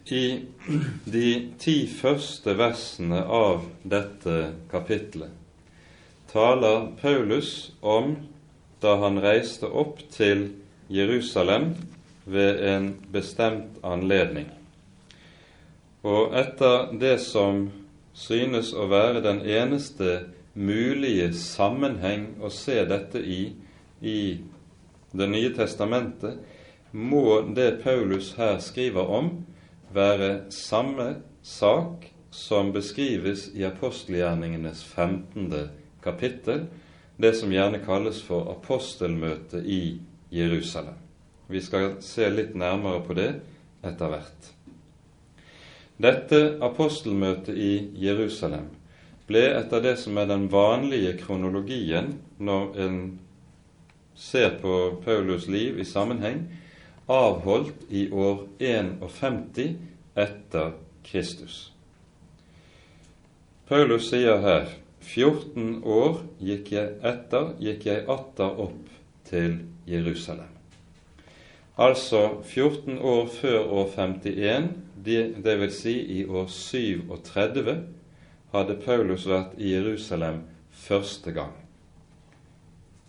I 0.08 0.46
de 1.06 1.32
ti 1.60 1.76
første 1.92 2.54
versene 2.56 3.24
av 3.26 3.66
dette 3.84 4.38
kapitlet 4.72 5.34
taler 6.32 6.86
Paulus 7.02 7.74
om 7.82 8.14
da 8.84 8.94
han 9.02 9.20
reiste 9.24 9.68
opp 9.68 10.00
til 10.14 10.52
Jerusalem 10.94 11.74
ved 12.24 12.62
en 12.70 12.88
bestemt 13.12 13.82
anledning. 13.84 14.48
Og 16.08 16.36
etter 16.38 16.94
det 17.00 17.18
som 17.26 17.66
synes 18.18 18.74
å 18.74 18.88
være 18.90 19.22
den 19.26 19.44
eneste 19.46 20.24
mulige 20.58 21.30
sammenheng 21.38 22.32
å 22.42 22.50
se 22.54 22.82
dette 22.90 23.22
i 23.22 23.42
i 24.02 24.38
Det 25.18 25.26
nye 25.32 25.50
testamentet, 25.56 26.36
må 26.92 27.42
det 27.56 27.80
Paulus 27.82 28.34
her 28.38 28.60
skriver 28.62 29.08
om, 29.08 29.30
være 29.96 30.52
samme 30.54 31.08
sak 31.42 32.10
som 32.30 32.74
beskrives 32.76 33.48
i 33.56 33.64
apostelgjerningenes 33.66 34.84
15. 34.84 35.70
kapittel, 36.04 36.68
det 37.18 37.34
som 37.40 37.54
gjerne 37.56 37.80
kalles 37.86 38.20
for 38.22 38.52
apostelmøtet 38.52 39.66
i 39.66 39.98
Jerusalem. 40.30 41.00
Vi 41.48 41.64
skal 41.64 41.96
se 42.04 42.28
litt 42.30 42.54
nærmere 42.54 43.02
på 43.08 43.16
det 43.18 43.32
etter 43.88 44.12
hvert. 44.12 44.52
Dette 45.98 46.58
apostelmøtet 46.62 47.58
i 47.58 47.72
Jerusalem 47.98 48.68
ble 49.28 49.44
etter 49.58 49.82
det 49.84 49.96
som 50.00 50.18
er 50.22 50.30
den 50.30 50.46
vanlige 50.52 51.16
kronologien 51.20 52.14
når 52.38 52.78
en 52.86 53.00
ser 54.18 54.56
på 54.62 54.76
Paulus 55.06 55.48
liv 55.50 55.80
i 55.80 55.86
sammenheng, 55.86 56.46
avholdt 57.08 57.86
i 57.90 58.08
år 58.12 58.46
51 58.60 59.78
etter 60.18 60.74
Kristus. 61.06 61.72
Paulus 63.68 64.10
sier 64.10 64.42
her 64.44 64.70
14 65.02 65.82
år 65.84 66.22
gikk 66.44 66.72
jeg 66.76 66.98
etter, 67.06 67.54
gikk 67.62 67.86
jeg 67.90 68.06
atter 68.10 68.62
opp 68.68 68.94
til 69.30 69.60
Jerusalem. 69.88 70.54
Altså 71.78 72.42
14 72.44 72.98
år 72.98 73.28
før 73.30 73.60
år 73.82 73.92
51, 73.96 74.70
det, 75.08 75.56
vil 75.60 75.72
si 75.74 75.96
i 76.20 76.26
år 76.26 76.50
37, 76.52 77.76
hadde 78.54 78.76
Paulus 78.84 79.26
vært 79.28 79.56
i 79.58 79.72
Jerusalem 79.74 80.44
første 80.72 81.32
gang. 81.36 81.56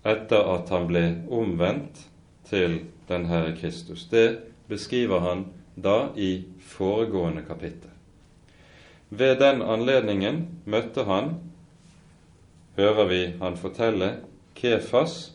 Etter 0.07 0.47
at 0.55 0.71
han 0.73 0.87
ble 0.89 1.05
omvendt 1.35 2.07
til 2.49 2.81
den 3.09 3.27
Herre 3.29 3.55
Kristus. 3.57 4.07
Det 4.11 4.39
beskriver 4.69 5.21
han 5.21 5.47
da 5.77 6.11
i 6.17 6.45
foregående 6.65 7.43
kapittel. 7.47 7.91
Ved 9.11 9.39
den 9.41 9.63
anledningen 9.63 10.43
møtte 10.69 11.05
han, 11.09 11.35
hører 12.77 13.09
vi 13.09 13.23
han 13.41 13.57
fortelle, 13.57 14.11
Kefas 14.59 15.33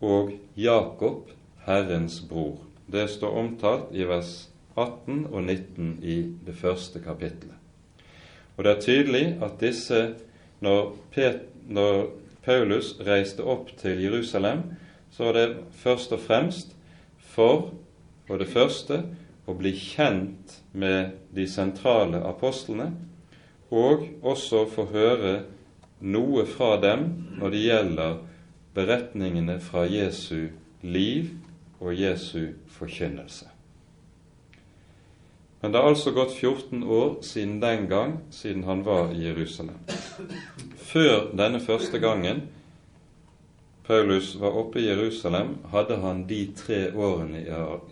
og 0.00 0.32
Jakob 0.56 1.30
Herrens 1.64 2.20
bror. 2.28 2.58
Det 2.86 3.08
står 3.10 3.38
omtalt 3.38 3.92
i 3.92 4.04
vers 4.08 4.48
18 4.78 5.26
og 5.26 5.42
19 5.42 5.98
i 6.02 6.18
det 6.46 6.54
første 6.56 7.02
kapittelet. 7.04 7.56
Og 8.56 8.64
det 8.64 8.72
er 8.72 8.80
tydelig 8.82 9.24
at 9.42 9.60
disse, 9.60 10.14
når, 10.60 10.96
Pet, 11.14 11.44
når 11.68 12.08
Paulus 12.44 12.96
reiste 13.06 13.44
opp 13.46 13.70
til 13.78 14.00
Jerusalem, 14.02 14.64
så 15.10 15.28
var 15.28 15.36
det 15.36 15.48
først 15.78 16.12
og 16.12 16.20
fremst 16.20 16.74
for, 17.18 17.70
for 18.26 18.40
det 18.40 18.48
første, 18.50 19.02
å 19.48 19.54
bli 19.56 19.72
kjent 19.78 20.58
med 20.72 21.14
de 21.34 21.46
sentrale 21.48 22.20
apostlene, 22.28 22.90
og 23.70 24.04
også 24.26 24.64
få 24.72 24.88
høre 24.92 25.34
noe 26.00 26.44
fra 26.48 26.76
dem 26.80 27.06
når 27.38 27.54
det 27.54 27.62
gjelder 27.64 28.18
beretningene 28.76 29.58
fra 29.60 29.84
Jesu 29.88 30.48
liv 30.82 31.30
og 31.80 31.94
Jesu 31.96 32.54
forkynnelse. 32.78 33.57
Men 35.60 35.72
det 35.72 35.78
har 35.78 35.88
altså 35.88 36.10
gått 36.14 36.32
14 36.32 36.84
år 36.84 37.16
siden 37.22 37.60
den 37.60 37.88
gang, 37.88 38.18
siden 38.30 38.64
han 38.64 38.84
var 38.86 39.10
i 39.12 39.24
Jerusalem. 39.26 39.78
Før 40.76 41.32
denne 41.36 41.60
første 41.60 41.98
gangen 41.98 42.44
Paulus 43.86 44.34
var 44.36 44.54
oppe 44.60 44.78
i 44.80 44.86
Jerusalem, 44.86 45.56
hadde 45.72 45.96
han 45.96 46.26
de 46.28 46.42
tre 46.56 46.92
årene 46.94 47.40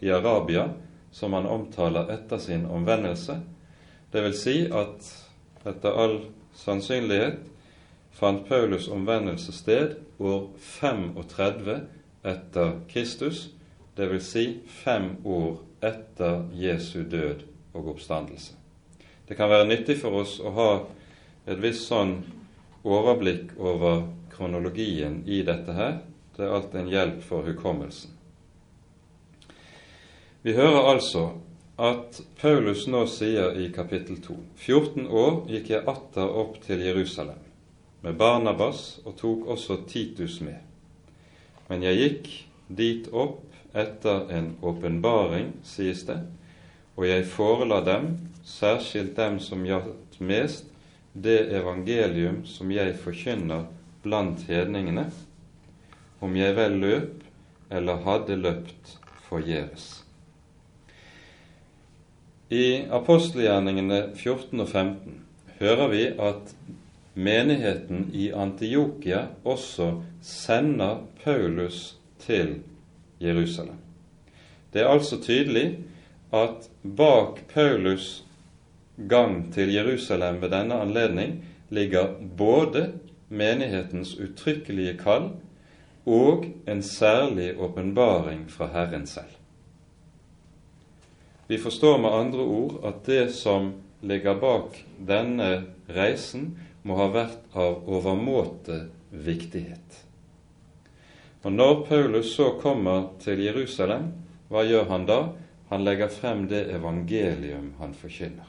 i 0.00 0.10
Arabia 0.10 0.68
som 1.10 1.32
han 1.32 1.46
omtaler 1.46 2.10
etter 2.12 2.38
sin 2.38 2.66
omvendelse. 2.66 3.40
Det 4.12 4.22
vil 4.22 4.36
si 4.36 4.56
at 4.70 5.10
etter 5.66 5.96
all 5.96 6.18
sannsynlighet 6.54 7.40
fant 8.14 8.46
Paulus 8.48 8.88
omvendelse 8.92 9.52
sted 9.52 9.96
år 10.20 10.46
35 10.60 11.80
etter 12.24 12.78
Kristus, 12.92 13.48
dvs. 13.96 14.30
Si 14.30 14.46
fem 14.84 15.16
år 15.24 15.58
etter 15.80 16.44
Jesu 16.54 17.02
død 17.02 17.55
og 17.76 17.92
oppstandelse. 17.94 18.56
Det 19.28 19.36
kan 19.36 19.50
være 19.50 19.68
nyttig 19.68 19.98
for 20.00 20.22
oss 20.22 20.38
å 20.40 20.52
ha 20.56 20.70
et 21.46 21.60
visst 21.62 21.88
sånn 21.90 22.18
overblikk 22.86 23.56
over 23.58 24.04
kronologien 24.32 25.22
i 25.26 25.42
dette 25.46 25.74
her. 25.74 25.98
Det 26.36 26.44
er 26.44 26.54
alltid 26.54 26.80
en 26.80 26.92
hjelp 26.92 27.24
for 27.24 27.46
hukommelsen. 27.46 28.12
Vi 30.46 30.54
hører 30.54 30.92
altså 30.92 31.24
at 31.76 32.20
Paulus 32.40 32.86
nå 32.88 33.02
sier 33.10 33.56
i 33.58 33.66
kapittel 33.74 34.20
2.: 34.22 34.36
14 34.56 35.08
år 35.08 35.42
gikk 35.50 35.72
jeg 35.74 35.88
atter 35.90 36.38
opp 36.42 36.60
til 36.64 36.84
Jerusalem 36.86 37.42
med 38.04 38.16
Barnabas 38.16 39.00
og 39.04 39.16
tok 39.18 39.48
også 39.56 39.80
Titus 39.90 40.38
med. 40.40 40.60
Men 41.68 41.82
jeg 41.82 41.98
gikk 41.98 42.30
dit 42.68 43.08
opp 43.10 43.42
etter 43.76 44.30
en 44.32 44.52
åpenbaring, 44.62 45.50
sies 45.66 46.04
det, 46.06 46.20
og 46.96 47.04
jeg 47.08 47.26
forela 47.28 47.82
dem, 47.84 48.08
særskilt 48.44 49.16
dem 49.16 49.38
som 49.40 49.64
gjaldt 49.66 50.20
mest, 50.20 50.64
det 51.12 51.52
evangelium 51.56 52.42
som 52.48 52.70
jeg 52.72 52.96
forkynner 53.00 53.66
blant 54.04 54.44
hedningene, 54.48 55.10
om 56.20 56.36
jeg 56.36 56.56
vel 56.56 56.80
løp 56.80 57.22
eller 57.70 58.02
hadde 58.04 58.36
løpt 58.40 58.96
forgjeves. 59.28 59.86
I 62.50 62.86
apostelgjerningene 62.94 64.12
14 64.14 64.60
og 64.62 64.68
15 64.68 65.16
hører 65.58 65.88
vi 65.90 66.04
at 66.06 66.52
menigheten 67.16 68.10
i 68.14 68.28
Antiokia 68.30 69.24
også 69.44 69.96
sender 70.22 71.00
Paulus 71.24 71.96
til 72.22 72.60
Jerusalem. 73.20 73.80
Det 74.72 74.84
er 74.84 74.92
altså 74.92 75.18
tydelig 75.22 75.78
at 76.36 76.68
bak 76.82 77.42
Paulus' 77.54 78.22
gang 78.96 79.52
til 79.54 79.72
Jerusalem 79.74 80.40
ved 80.42 80.50
denne 80.50 80.80
anledning 80.80 81.40
ligger 81.70 82.14
både 82.38 82.92
menighetens 83.28 84.14
uttrykkelige 84.20 84.96
kall 84.98 85.30
og 86.06 86.46
en 86.68 86.82
særlig 86.82 87.54
åpenbaring 87.58 88.46
fra 88.50 88.66
Herren 88.72 89.06
selv. 89.06 89.34
Vi 91.48 91.58
forstår 91.58 91.98
med 91.98 92.10
andre 92.10 92.38
ord 92.38 92.80
at 92.84 93.06
det 93.06 93.34
som 93.34 93.72
ligger 94.02 94.34
bak 94.40 94.84
denne 95.08 95.66
reisen, 95.88 96.56
må 96.86 96.94
ha 97.00 97.08
vært 97.10 97.54
av 97.54 97.82
overmåte 97.90 98.84
viktighet. 99.10 100.02
Og 101.42 101.52
Når 101.52 101.82
Paulus 101.86 102.34
så 102.34 102.52
kommer 102.62 103.08
til 103.22 103.42
Jerusalem, 103.42 104.12
hva 104.50 104.62
gjør 104.66 104.86
han 104.90 105.06
da? 105.06 105.18
Han 105.68 105.84
legger 105.84 106.08
frem 106.08 106.46
det 106.48 106.64
evangelium 106.74 107.72
han 107.78 107.94
forkynner. 107.94 108.46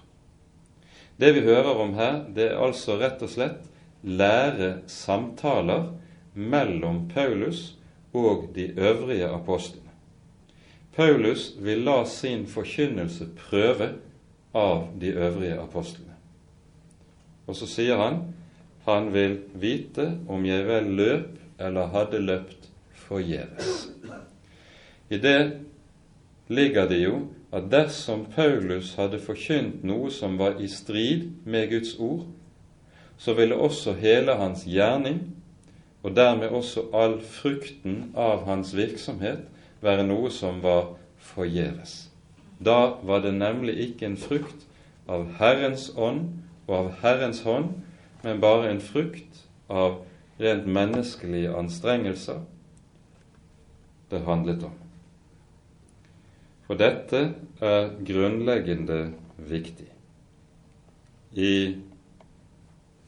Det 1.17 1.32
vi 1.34 1.41
hører 1.41 1.80
om 1.82 1.95
her, 1.97 2.21
det 2.30 2.51
er 2.51 2.62
altså 2.62 2.99
rett 3.01 3.23
og 3.25 3.32
slett 3.34 3.63
lære 4.06 4.84
samtaler 4.91 5.89
mellom 6.38 7.08
Paulus 7.10 7.73
og 8.13 8.51
de 8.56 8.69
øvrige 8.77 9.30
apostlene. 9.34 9.84
Paulus 10.95 11.56
vil 11.62 11.84
la 11.86 12.03
sin 12.06 12.45
forkynnelse 12.49 13.30
prøve 13.38 13.91
av 14.53 14.88
de 15.01 15.13
øvrige 15.13 15.58
apostlene. 15.62 16.13
Og 17.47 17.56
så 17.56 17.69
sier 17.69 17.97
han 18.01 18.21
han 18.88 19.10
vil 19.12 19.41
vite 19.60 20.06
om 20.32 20.45
jeg 20.47 20.63
vel 20.67 20.86
løp 20.95 21.34
eller 21.60 21.89
hadde 21.91 22.21
løpt 22.23 22.69
forgjeves. 23.08 23.89
I 25.10 25.19
det 25.19 25.39
ligger 26.47 26.88
det 26.89 27.01
jo 27.03 27.19
at 27.51 27.69
dersom 27.71 28.25
Paulus 28.36 28.93
hadde 28.95 29.19
forkynt 29.23 29.83
noe 29.88 30.12
som 30.12 30.38
var 30.39 30.60
i 30.60 30.67
strid 30.67 31.29
med 31.45 31.69
Guds 31.71 31.95
ord, 31.99 32.25
så 33.17 33.33
ville 33.33 33.55
også 33.55 33.93
hele 33.97 34.36
hans 34.38 34.65
gjerning, 34.67 35.21
og 36.03 36.15
dermed 36.15 36.53
også 36.53 36.88
all 36.93 37.17
frukten 37.21 38.12
av 38.15 38.45
hans 38.45 38.75
virksomhet, 38.77 39.47
være 39.81 40.05
noe 40.07 40.29
som 40.31 40.62
var 40.63 40.93
forgjeves. 41.17 42.07
Da 42.60 42.97
var 43.03 43.21
det 43.25 43.33
nemlig 43.38 43.77
ikke 43.89 44.05
en 44.05 44.17
frukt 44.17 44.65
av 45.07 45.27
Herrens 45.39 45.91
ånd 45.95 46.27
og 46.67 46.75
av 46.77 46.91
Herrens 47.01 47.41
hånd, 47.45 47.71
men 48.23 48.41
bare 48.41 48.71
en 48.71 48.81
frukt 48.81 49.43
av 49.69 50.01
rent 50.41 50.67
menneskelige 50.67 51.53
anstrengelser 51.57 52.43
det 54.12 54.23
handlet 54.25 54.63
om. 54.63 54.87
For 56.67 56.75
dette 56.75 57.19
er 57.63 57.86
grunnleggende 58.03 59.13
viktig. 59.39 59.88
I 61.32 61.77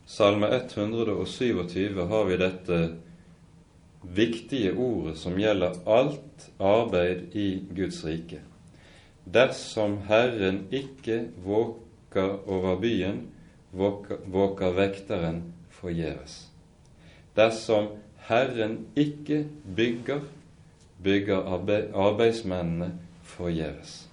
Salme 0.09 0.47
127 0.55 2.05
har 2.07 2.23
vi 2.29 2.37
dette 2.39 2.77
viktige 4.15 4.71
ordet 4.79 5.17
som 5.19 5.35
gjelder 5.37 5.75
alt 5.91 6.45
arbeid 6.63 7.35
i 7.35 7.49
Guds 7.75 7.99
rike. 8.07 8.39
Dersom 9.27 9.97
Herren 10.07 10.63
ikke 10.71 11.19
våker 11.43 12.39
over 12.47 12.79
byen, 12.79 13.25
våker, 13.75 14.23
våker 14.25 14.71
vekteren 14.79 15.43
forgjeves. 15.81 16.45
Dersom 17.35 17.91
Herren 18.29 18.85
ikke 18.95 19.43
bygger, 19.75 20.23
bygger 21.03 21.45
arbeidsmennene 22.07 22.93
forgjeves. 23.39 24.03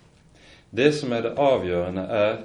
Det 0.71 0.93
som 0.95 1.13
er 1.13 1.27
det 1.27 1.35
avgjørende, 1.41 2.07
er 2.07 2.39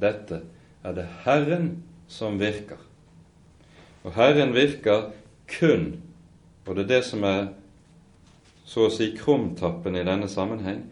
dette 0.00 0.42
er 0.84 0.96
det 0.96 1.06
Herren 1.24 1.70
som 2.08 2.40
virker. 2.40 2.78
Og 4.04 4.14
Herren 4.14 4.54
virker 4.54 5.10
kun, 5.50 5.96
og 6.66 6.76
det 6.76 6.86
er 6.86 6.92
det 6.96 7.04
som 7.06 7.24
er 7.26 7.48
så 8.66 8.86
å 8.86 8.92
si 8.92 9.12
krumtappen 9.16 9.96
i 9.98 10.04
denne 10.06 10.28
sammenheng, 10.30 10.84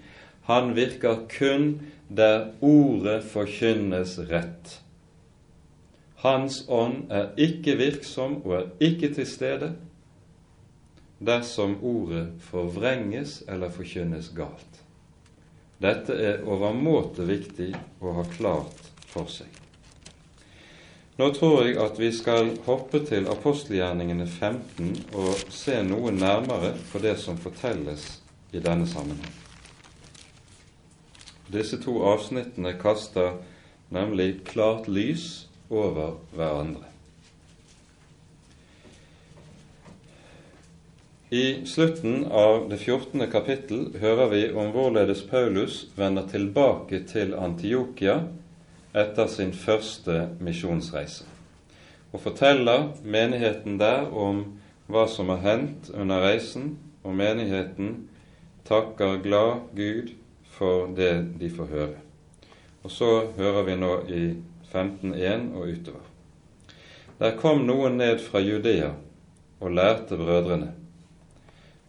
han 0.46 0.74
virker 0.76 1.24
kun 1.30 1.78
der 2.08 2.52
ordet 2.62 3.22
forkynnes 3.30 4.18
rett. 4.30 4.78
Hans 6.24 6.62
ånd 6.68 7.10
er 7.12 7.32
ikke 7.40 7.76
virksom 7.80 8.38
og 8.44 8.54
er 8.58 8.70
ikke 8.84 9.10
til 9.16 9.28
stede 9.28 9.74
dersom 11.24 11.76
ordet 11.84 12.26
forvrenges 12.44 13.42
eller 13.48 13.72
forkynnes 13.72 14.30
galt. 14.36 14.83
Dette 15.82 16.14
er 16.14 16.44
overmåte 16.46 17.26
viktig 17.26 17.72
å 18.00 18.14
ha 18.18 18.24
klart 18.36 18.90
for 19.10 19.30
seg. 19.30 19.50
Nå 21.18 21.28
tror 21.34 21.60
jeg 21.62 21.76
at 21.78 21.98
vi 21.98 22.10
skal 22.14 22.52
hoppe 22.66 22.98
til 23.06 23.28
apostelgjerningene 23.30 24.26
15 24.26 24.88
og 25.14 25.44
se 25.54 25.78
noe 25.86 26.10
nærmere 26.14 26.72
på 26.90 27.02
det 27.02 27.14
som 27.22 27.38
fortelles 27.38 28.08
i 28.54 28.62
denne 28.62 28.86
sammenheng. 28.90 29.36
Disse 31.54 31.78
to 31.82 32.00
avsnittene 32.08 32.74
kaster 32.80 33.36
nemlig 33.94 34.42
klart 34.48 34.88
lys 34.90 35.46
over 35.70 36.16
hverandre. 36.34 36.93
I 41.34 41.66
slutten 41.66 42.26
av 42.26 42.68
det 42.68 42.76
14. 42.76 43.30
kapittel 43.30 43.88
hører 44.00 44.28
vi 44.30 44.42
om 44.54 44.68
hvorledes 44.70 45.24
Paulus 45.26 45.80
vender 45.98 46.28
tilbake 46.30 47.00
til 47.10 47.32
Antiokia 47.34 48.20
etter 48.94 49.26
sin 49.32 49.50
første 49.50 50.28
misjonsreise, 50.38 51.26
og 52.12 52.22
forteller 52.22 52.84
menigheten 53.02 53.80
der 53.80 54.06
om 54.14 54.44
hva 54.86 55.08
som 55.10 55.32
har 55.32 55.42
hendt 55.42 55.90
under 55.90 56.22
reisen, 56.22 56.76
og 57.02 57.18
menigheten 57.18 57.90
takker 58.70 59.18
glad 59.26 59.66
Gud 59.74 60.14
for 60.54 60.86
det 60.94 61.16
de 61.42 61.50
får 61.50 61.72
høre. 61.72 61.98
Og 62.86 62.94
så 62.94 63.10
hører 63.40 63.66
vi 63.72 63.78
nå 63.82 63.92
i 64.06 64.22
15.1 64.70 65.50
og 65.50 65.66
utover. 65.66 66.06
Der 67.18 67.34
kom 67.42 67.66
noen 67.66 67.98
ned 67.98 68.22
fra 68.22 68.38
Judea 68.38 68.94
og 69.58 69.74
lærte 69.74 70.22
brødrene 70.22 70.83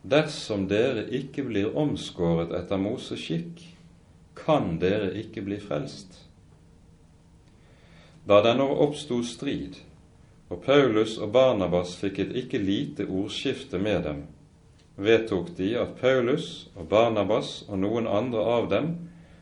Dersom 0.05 0.67
dere 0.69 1.07
ikke 1.17 1.41
blir 1.47 1.71
omskåret 1.77 2.51
etter 2.53 2.77
Moses 2.77 3.23
skikk, 3.23 3.63
kan 4.37 4.75
dere 4.77 5.09
ikke 5.17 5.41
bli 5.47 5.57
frelst. 5.57 6.19
Da 8.29 8.41
det 8.45 8.53
nå 8.59 8.67
oppsto 8.85 9.21
strid, 9.25 9.79
og 10.49 10.61
Paulus 10.65 11.15
og 11.17 11.31
Barnabas 11.33 11.95
fikk 11.97 12.21
et 12.21 12.35
ikke 12.43 12.61
lite 12.61 13.07
ordskifte 13.09 13.81
med 13.81 14.03
dem, 14.05 14.21
vedtok 15.01 15.49
de 15.57 15.71
at 15.81 15.97
Paulus 15.97 16.67
og 16.75 16.85
Barnabas 16.91 17.63
og 17.65 17.81
noen 17.81 18.05
andre 18.05 18.45
av 18.59 18.69
dem 18.69 18.91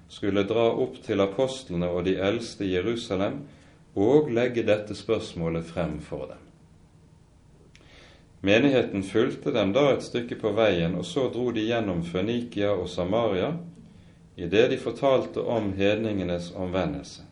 skulle 0.08 0.46
dra 0.48 0.70
opp 0.86 0.96
til 1.04 1.24
apostlene 1.24 1.92
og 1.92 2.08
de 2.08 2.16
eldste 2.24 2.64
i 2.68 2.74
Jerusalem 2.78 3.42
og 4.00 4.32
legge 4.32 4.64
dette 4.68 4.96
spørsmålet 4.96 5.68
frem 5.68 6.00
for 6.02 6.32
dem. 6.32 6.43
Menigheten 8.44 9.04
fulgte 9.04 9.54
dem 9.56 9.70
da 9.72 9.86
et 9.94 10.04
stykke 10.04 10.36
på 10.36 10.50
veien, 10.52 10.98
og 11.00 11.06
så 11.08 11.30
dro 11.32 11.46
de 11.56 11.64
gjennom 11.64 12.02
Fønikia 12.04 12.74
og 12.76 12.90
Samaria 12.92 13.54
idet 14.36 14.66
de 14.74 14.80
fortalte 14.82 15.40
om 15.40 15.70
hedningenes 15.78 16.50
omvendelse, 16.52 17.24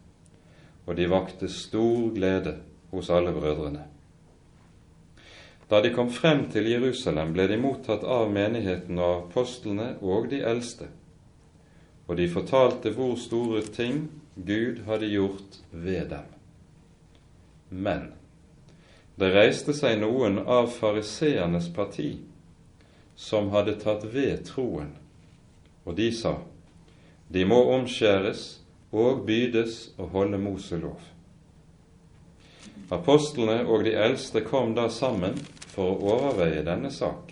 og 0.86 0.96
de 0.96 1.10
vakte 1.12 1.50
stor 1.52 2.14
glede 2.16 2.54
hos 2.94 3.10
alle 3.12 3.34
brødrene. 3.36 3.84
Da 5.68 5.82
de 5.84 5.92
kom 5.92 6.08
frem 6.16 6.46
til 6.52 6.72
Jerusalem, 6.72 7.36
ble 7.36 7.50
de 7.52 7.60
mottatt 7.60 8.08
av 8.08 8.32
menigheten 8.32 8.96
og 8.96 9.26
apostlene 9.26 9.98
og 10.00 10.32
de 10.32 10.40
eldste, 10.48 10.88
og 12.08 12.16
de 12.24 12.32
fortalte 12.32 12.96
hvor 12.96 13.18
store 13.20 13.66
ting 13.68 14.06
Gud 14.36 14.86
hadde 14.88 15.12
gjort 15.12 15.60
ved 15.72 16.08
dem. 16.16 16.34
Men 17.70 18.10
det 19.20 19.32
reiste 19.34 19.74
seg 19.76 20.00
noen 20.02 20.40
av 20.40 20.70
fariseernes 20.72 21.68
parti 21.76 22.14
som 23.16 23.52
hadde 23.54 23.76
tatt 23.82 24.06
ved 24.14 24.46
troen, 24.48 24.94
og 25.86 25.98
de 25.98 26.10
sa 26.16 26.38
de 27.32 27.46
må 27.48 27.62
omskjæres 27.78 28.42
og 28.92 29.24
bydes 29.28 29.76
å 30.02 30.10
holde 30.12 30.40
Moselov. 30.42 31.00
Apostlene 32.92 33.62
og 33.64 33.86
de 33.88 33.94
eldste 33.96 34.42
kom 34.44 34.74
da 34.76 34.90
sammen 34.92 35.38
for 35.72 35.94
å 35.94 36.16
overveie 36.18 36.66
denne 36.68 36.92
sak. 36.92 37.32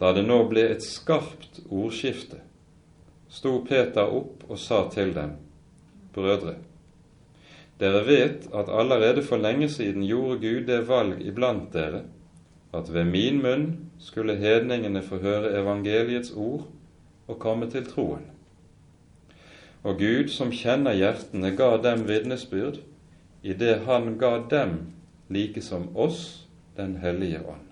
Da 0.00 0.10
det 0.16 0.24
nå 0.26 0.40
ble 0.50 0.64
et 0.72 0.82
skarpt 0.82 1.60
ordskifte, 1.68 2.40
sto 3.30 3.60
Peter 3.68 4.10
opp 4.10 4.42
og 4.48 4.58
sa 4.58 4.82
til 4.90 5.14
dem, 5.14 5.36
Brødre, 6.10 6.56
dere 7.80 8.04
vet 8.06 8.48
at 8.54 8.68
allerede 8.68 9.22
for 9.24 9.40
lenge 9.40 9.68
siden 9.68 10.04
gjorde 10.04 10.40
Gud 10.40 10.66
det 10.68 10.82
valg 10.88 11.22
iblant 11.24 11.72
dere 11.72 12.02
at 12.72 12.92
ved 12.94 13.04
min 13.04 13.42
munn 13.42 13.90
skulle 13.98 14.36
hedningene 14.36 15.02
få 15.02 15.18
høre 15.18 15.54
evangeliets 15.60 16.30
ord 16.36 16.68
og 17.28 17.38
komme 17.38 17.70
til 17.70 17.86
troen. 17.86 18.26
Og 19.82 19.98
Gud, 19.98 20.28
som 20.28 20.52
kjenner 20.52 20.92
hjertene, 20.92 21.54
ga 21.56 21.76
dem 21.82 22.04
vitnesbyrd 22.08 22.78
i 23.42 23.52
det 23.56 23.80
Han 23.86 24.18
ga 24.18 24.42
dem, 24.50 24.92
like 25.28 25.62
som 25.62 25.96
oss, 25.96 26.46
Den 26.76 26.96
hellige 26.96 27.38
ånd. 27.38 27.66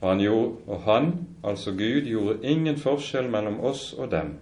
Og 0.00 0.08
han, 0.08 0.20
gjorde, 0.20 0.54
og 0.66 0.80
han, 0.80 1.26
altså 1.44 1.70
Gud, 1.70 2.06
gjorde 2.06 2.38
ingen 2.42 2.76
forskjell 2.76 3.28
mellom 3.30 3.60
oss 3.60 3.92
og 3.92 4.10
dem, 4.10 4.32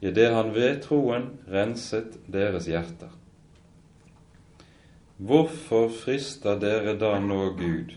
i 0.00 0.10
det 0.10 0.28
han 0.34 0.54
ved 0.54 0.82
troen 0.82 1.30
renset 1.50 2.18
deres 2.26 2.66
hjerter. 2.66 3.17
Hvorfor 5.18 5.88
frister 5.90 6.60
dere 6.62 6.94
da 6.94 7.16
nå 7.18 7.40
Gud 7.58 7.96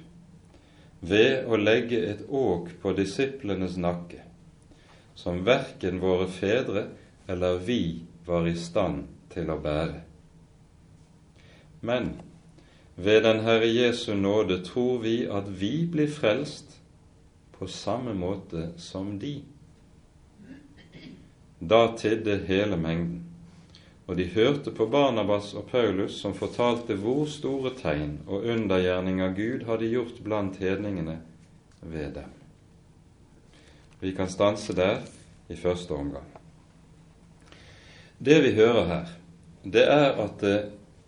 ved 1.05 1.45
å 1.45 1.57
legge 1.57 1.99
et 2.09 2.23
åk 2.25 2.71
på 2.81 2.93
disiplenes 2.97 3.75
nakke, 3.77 4.23
som 5.13 5.43
verken 5.45 6.01
våre 6.01 6.25
fedre 6.33 6.87
eller 7.29 7.61
vi 7.61 8.01
var 8.25 8.49
i 8.49 8.55
stand 8.57 9.05
til 9.29 9.53
å 9.53 9.59
bære? 9.61 10.01
Men 11.85 12.15
ved 12.97 13.23
den 13.23 13.45
Herre 13.45 13.69
Jesu 13.69 14.15
nåde 14.17 14.63
tror 14.65 15.03
vi 15.05 15.15
at 15.29 15.45
vi 15.61 15.85
blir 15.85 16.09
frelst 16.09 16.79
på 17.53 17.69
samme 17.69 18.17
måte 18.17 18.71
som 18.81 19.19
de. 19.21 19.43
Da 21.61 21.85
tidde 21.97 22.41
hele 22.47 22.77
mengden. 22.81 23.30
Og 24.11 24.17
de 24.19 24.25
hørte 24.27 24.73
på 24.75 24.89
Barnabas 24.91 25.53
og 25.55 25.69
Paulus, 25.71 26.17
som 26.19 26.33
fortalte 26.35 26.97
hvor 26.99 27.29
store 27.31 27.69
tegn 27.77 28.17
og 28.27 28.43
undergjerninger 28.43 29.29
Gud 29.37 29.61
hadde 29.69 29.87
gjort 29.87 30.17
blant 30.25 30.57
hedningene 30.59 31.13
ved 31.79 32.09
dem. 32.17 32.33
Vi 34.01 34.11
kan 34.11 34.27
stanse 34.27 34.75
der 34.75 34.99
i 35.47 35.55
første 35.55 35.95
omgang. 35.95 36.27
Det 38.19 38.41
vi 38.43 38.51
hører 38.57 38.83
her, 38.89 39.13
det 39.63 39.85
er 39.87 40.19
at 40.25 40.43
det 40.43 40.57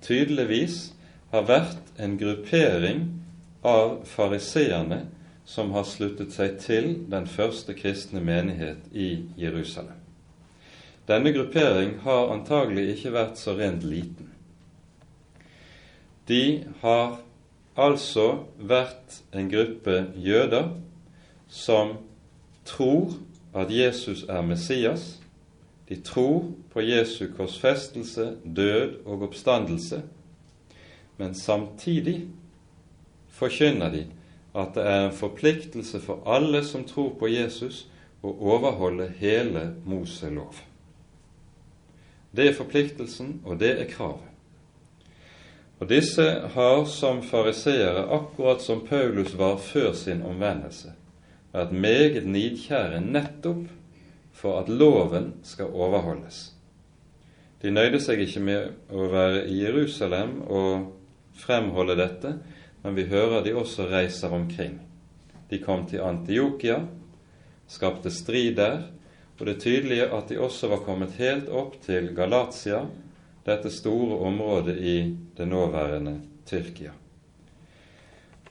tydeligvis 0.07 0.93
har 1.33 1.43
vært 1.49 1.99
en 1.99 2.15
gruppering 2.21 3.03
av 3.67 3.97
fariseerne 4.07 5.01
som 5.43 5.75
har 5.75 5.83
sluttet 5.91 6.31
seg 6.31 6.55
til 6.63 6.89
den 7.11 7.27
første 7.27 7.75
kristne 7.75 8.23
menighet 8.23 8.87
i 8.95 9.25
Jerusalem. 9.35 10.02
Denne 11.07 11.33
gruppering 11.35 11.97
har 12.05 12.31
antagelig 12.31 12.93
ikke 12.93 13.11
vært 13.11 13.39
så 13.41 13.57
rent 13.57 13.83
liten. 13.83 14.29
De 16.27 16.63
har 16.79 17.17
altså 17.75 18.45
vært 18.57 19.19
en 19.35 19.49
gruppe 19.51 19.97
jøder 20.15 20.69
som 21.51 21.97
tror 22.65 23.17
at 23.53 23.71
Jesus 23.71 24.23
er 24.29 24.41
Messias. 24.41 25.19
De 25.89 25.99
tror 26.01 26.53
på 26.71 26.81
Jesu 26.81 27.27
korsfestelse, 27.37 28.37
død 28.45 29.03
og 29.05 29.21
oppstandelse. 29.27 30.01
men 31.17 31.35
samtidig 31.35 32.27
forkynner 33.29 33.91
de 33.91 34.05
at 34.55 34.75
det 34.75 34.83
er 34.83 35.05
en 35.05 35.13
forpliktelse 35.13 35.99
for 35.99 36.23
alle 36.25 36.63
som 36.65 36.83
tror 36.83 37.13
på 37.19 37.27
Jesus, 37.27 37.87
å 38.23 38.33
overholde 38.55 39.09
hele 39.19 39.73
Moselov. 39.85 40.72
Det 42.35 42.47
er 42.49 42.57
forpliktelsen, 42.57 43.41
og 43.45 43.59
det 43.61 43.75
er 43.77 43.89
kravet. 43.89 44.29
Og 45.79 45.89
disse 45.89 46.23
har 46.53 46.85
som 46.89 47.21
fariseere, 47.25 48.07
akkurat 48.15 48.61
som 48.61 48.85
Paulus 48.87 49.33
var 49.37 49.57
før 49.61 49.91
sin 49.97 50.23
omvendelse, 50.25 50.93
vært 51.53 51.73
meget 51.75 52.25
nidkjære 52.25 53.01
nettopp 53.03 53.67
for 54.33 54.61
at 54.61 54.71
loven 54.71 55.33
skal 55.45 55.73
overholdes. 55.73 56.53
De 57.61 57.71
nøyde 57.71 57.99
seg 58.03 58.23
ikke 58.23 58.41
med 58.43 58.91
å 58.91 59.09
være 59.11 59.45
i 59.47 59.61
Jerusalem 59.61 60.39
og 60.51 60.89
fremholde 61.39 61.95
dette, 61.99 62.33
men 62.83 62.97
vi 62.97 63.05
hører 63.11 63.43
de 63.45 63.53
også 63.55 63.85
reiser 63.91 64.33
omkring. 64.35 64.79
De 65.49 65.59
kom 65.63 65.85
til 65.87 66.03
Antiokia, 66.03 66.81
skapte 67.69 68.11
strid 68.11 68.57
der, 68.57 68.87
og 69.39 69.45
det 69.45 69.55
er 69.55 69.63
tydelig 69.63 70.01
at 70.05 70.29
de 70.29 70.39
også 70.39 70.69
var 70.71 70.83
kommet 70.85 71.17
helt 71.17 71.49
opp 71.49 71.79
til 71.83 72.11
Galatia, 72.15 72.83
dette 73.43 73.71
store 73.73 74.19
området 74.27 74.77
i 74.77 74.97
det 75.37 75.47
nåværende 75.49 76.19
Tyrkia. 76.47 76.93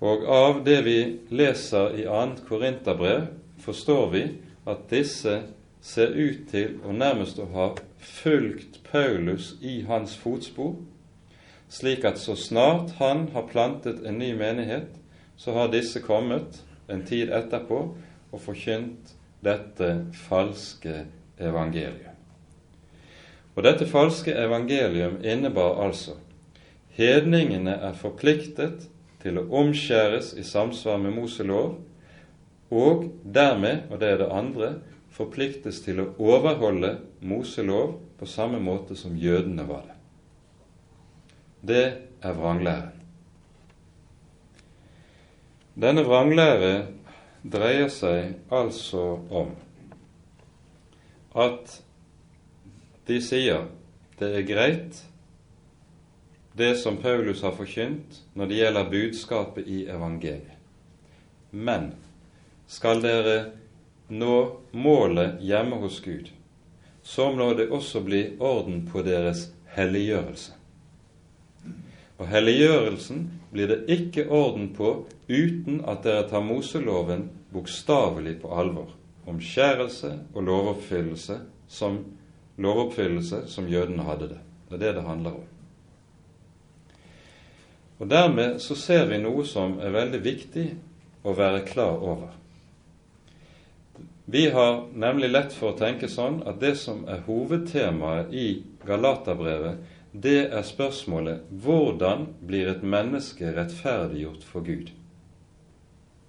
Og 0.03 0.25
av 0.27 0.64
det 0.66 0.81
vi 0.83 0.99
leser 1.31 1.95
i 1.95 2.07
2. 2.09 2.45
Korinterbrev, 2.49 3.29
forstår 3.62 4.09
vi 4.11 4.23
at 4.66 4.88
disse 4.90 5.37
ser 5.83 6.14
ut 6.14 6.49
til 6.51 6.81
å 6.83 6.95
nærmest 6.95 7.38
å 7.38 7.47
ha 7.55 7.68
fulgt 8.03 8.81
Paulus 8.90 9.55
i 9.62 9.83
hans 9.87 10.16
fotspor, 10.18 10.75
slik 11.71 12.05
at 12.05 12.18
så 12.18 12.35
snart 12.37 12.97
han 12.99 13.29
har 13.35 13.47
plantet 13.51 14.03
en 14.07 14.18
ny 14.18 14.33
menighet, 14.35 14.90
så 15.37 15.55
har 15.55 15.71
disse 15.73 16.03
kommet 16.03 16.61
en 16.90 17.07
tid 17.07 17.31
etterpå 17.31 17.81
og 18.33 18.40
forkynt 18.42 19.14
dette 19.42 19.88
falske 20.28 21.05
evangelium. 21.38 22.16
Og 23.52 23.66
dette 23.66 23.87
falske 23.90 24.33
evangelium 24.33 25.18
innebar 25.24 25.83
altså 25.85 26.16
hedningene 26.96 27.74
er 27.88 27.96
forpliktet 27.96 28.87
til 29.22 29.38
å 29.38 29.46
omskjæres 29.62 30.33
i 30.38 30.44
samsvar 30.46 31.00
med 31.02 31.14
Moselov, 31.16 31.76
og 32.72 33.05
dermed, 33.22 33.85
og 33.90 34.00
det 34.00 34.14
er 34.14 34.22
det 34.22 34.31
andre, 34.33 34.70
forpliktes 35.12 35.83
til 35.85 36.00
å 36.00 36.09
overholde 36.16 36.96
Moselov 37.20 37.98
på 38.18 38.28
samme 38.28 38.61
måte 38.62 38.96
som 38.96 39.16
jødene 39.18 39.66
var 39.68 39.85
det. 39.85 39.98
Det 41.62 41.85
er 42.24 42.38
vranglæren. 42.38 42.98
Denne 45.83 46.05
vranglære 46.05 46.72
dreier 47.42 47.88
seg 47.90 48.35
altså 48.52 49.02
om 49.31 49.55
at 51.35 51.78
de 53.09 53.18
sier 53.24 53.66
det 54.20 54.28
er 54.37 54.46
greit, 54.46 54.98
det 56.55 56.76
som 56.78 56.98
Paulus 57.02 57.42
har 57.42 57.57
forkynt 57.57 58.20
når 58.38 58.50
det 58.50 58.59
gjelder 58.61 58.90
budskapet 58.92 59.66
i 59.66 59.78
evangeliet. 59.90 60.59
Men 61.50 61.90
skal 62.70 63.02
dere 63.02 63.37
nå 64.12 64.37
målet 64.76 65.40
hjemme 65.42 65.81
hos 65.83 65.98
Gud, 66.05 66.28
så 67.02 67.33
må 67.35 67.52
det 67.59 67.70
også 67.72 68.05
bli 68.05 68.22
orden 68.38 68.85
på 68.87 69.02
deres 69.02 69.48
helliggjørelse. 69.74 70.62
Og 72.20 72.29
helliggjørelsen 72.29 73.22
blir 73.53 73.70
det 73.70 73.79
ikke 73.90 74.29
orden 74.31 74.70
på 74.77 74.92
uten 75.29 75.81
at 75.88 76.05
dere 76.05 76.27
tar 76.31 76.44
Moseloven 76.44 77.29
bokstavelig 77.53 78.38
på 78.42 78.53
alvor. 78.53 78.92
Omskjærelse 79.29 80.12
og 80.35 80.42
lovoppfyllelse 80.42 81.38
som, 81.68 81.98
lovoppfyllelse 82.59 83.46
som 83.48 83.68
jødene 83.70 84.07
hadde 84.07 84.33
det. 84.35 84.40
Det 84.68 84.79
er 84.79 84.85
det 84.87 84.94
det 84.98 85.09
handler 85.09 85.40
om. 85.40 85.48
Og 88.03 88.09
Dermed 88.11 88.59
så 88.59 88.75
ser 88.75 89.07
vi 89.07 89.20
noe 89.22 89.44
som 89.46 89.77
er 89.79 89.94
veldig 89.94 90.20
viktig 90.25 90.64
å 91.22 91.35
være 91.38 91.62
klar 91.68 92.01
over. 92.03 92.33
Vi 94.33 94.48
har 94.51 94.87
nemlig 94.94 95.29
lett 95.31 95.55
for 95.55 95.72
å 95.72 95.79
tenke 95.79 96.09
sånn 96.11 96.40
at 96.48 96.61
det 96.62 96.77
som 96.81 97.05
er 97.11 97.22
hovedtemaet 97.27 98.33
i 98.35 98.46
Galaterbrevet, 98.87 99.91
det 100.12 100.53
er 100.53 100.62
spørsmålet 100.62 101.40
hvordan 101.48 102.27
blir 102.46 102.68
et 102.68 102.83
menneske 102.85 103.48
rettferdiggjort 103.57 104.44
for 104.44 104.64
Gud? 104.66 104.90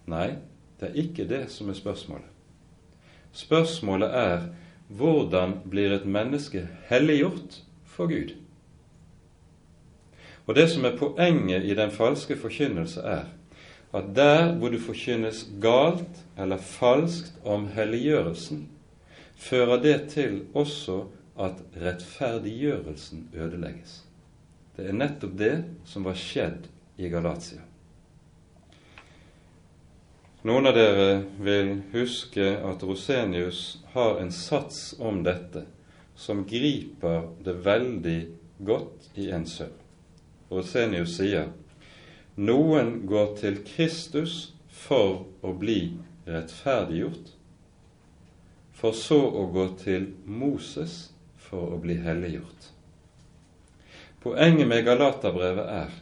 Nei, 0.08 0.36
det 0.80 0.90
er 0.90 1.02
ikke 1.04 1.26
det 1.28 1.50
som 1.52 1.70
er 1.70 1.76
spørsmålet. 1.76 2.30
Spørsmålet 3.34 4.16
er 4.16 4.48
hvordan 4.88 5.58
blir 5.70 5.92
et 5.96 6.06
menneske 6.06 6.68
helliggjort 6.88 7.60
for 7.86 8.08
Gud? 8.08 8.36
Og 10.48 10.56
Det 10.56 10.70
som 10.70 10.86
er 10.86 10.98
poenget 10.98 11.64
i 11.64 11.76
den 11.76 11.92
falske 11.92 12.36
forkynnelse, 12.36 13.02
er 13.02 13.24
at 13.94 14.16
der 14.16 14.54
hvor 14.56 14.70
det 14.70 14.82
forkynnes 14.82 15.48
galt 15.62 16.24
eller 16.38 16.58
falskt 16.58 17.34
om 17.46 17.68
helliggjørelsen, 17.68 18.70
fører 19.36 19.82
det 19.82 20.10
til 20.10 20.42
også 20.54 21.04
at 21.36 21.62
rettferdiggjørelsen 21.82 23.30
ødelegges. 23.34 24.04
Det 24.78 24.88
er 24.90 24.98
nettopp 24.98 25.38
det 25.38 25.54
som 25.90 26.06
var 26.06 26.18
skjedd 26.18 26.68
i 26.98 27.10
Galatia. 27.10 27.62
Noen 30.44 30.68
av 30.68 30.76
dere 30.76 31.22
vil 31.40 31.78
huske 31.94 32.50
at 32.68 32.84
Rosenius 32.84 33.80
har 33.94 34.18
en 34.20 34.32
sats 34.36 34.92
om 35.00 35.22
dette 35.24 35.64
som 36.20 36.44
griper 36.46 37.30
det 37.46 37.54
veldig 37.64 38.18
godt 38.68 39.08
i 39.24 39.30
en 39.32 39.48
søvn. 39.48 39.80
Rosenius 40.52 41.16
sier 41.18 41.48
noen 42.36 43.06
går 43.08 43.38
til 43.40 43.62
Kristus 43.66 44.52
for 44.68 45.24
å 45.46 45.54
bli 45.56 45.94
rettferdiggjort, 46.28 47.32
for 48.74 48.98
så 48.98 49.22
å 49.24 49.48
gå 49.54 49.68
til 49.80 50.10
Moses 50.26 51.13
for 51.54 51.76
å 51.76 51.82
bli 51.82 52.00
helliggjort. 52.02 52.72
Poenget 54.24 54.68
med 54.68 54.86
Galaterbrevet 54.88 55.70
er 55.70 55.96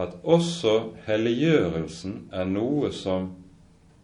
at 0.00 0.16
også 0.22 0.74
helliggjørelsen 1.06 2.16
er 2.32 2.48
noe 2.48 2.92
som 2.94 3.32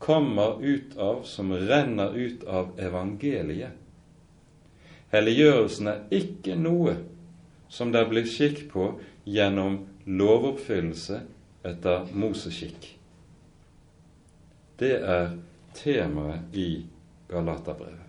kommer 0.03 0.59
ut 0.61 0.97
av, 1.01 1.23
som 1.25 1.53
renner 1.53 2.17
ut 2.17 2.45
av 2.45 2.75
evangeliet. 2.81 3.77
Helliggjørelsen 5.15 5.93
er 5.93 6.03
ikke 6.19 6.57
noe 6.59 6.97
som 7.73 7.93
det 7.95 8.05
blir 8.11 8.27
skikk 8.29 8.67
på 8.73 8.91
gjennom 9.25 9.79
lovoppfyllelse 10.07 11.23
etter 11.67 12.11
Moseskikk. 12.15 12.91
Det 14.77 14.97
er 15.01 15.33
temaet 15.77 16.53
i 16.57 16.69
Galaterbrevet. 17.31 18.06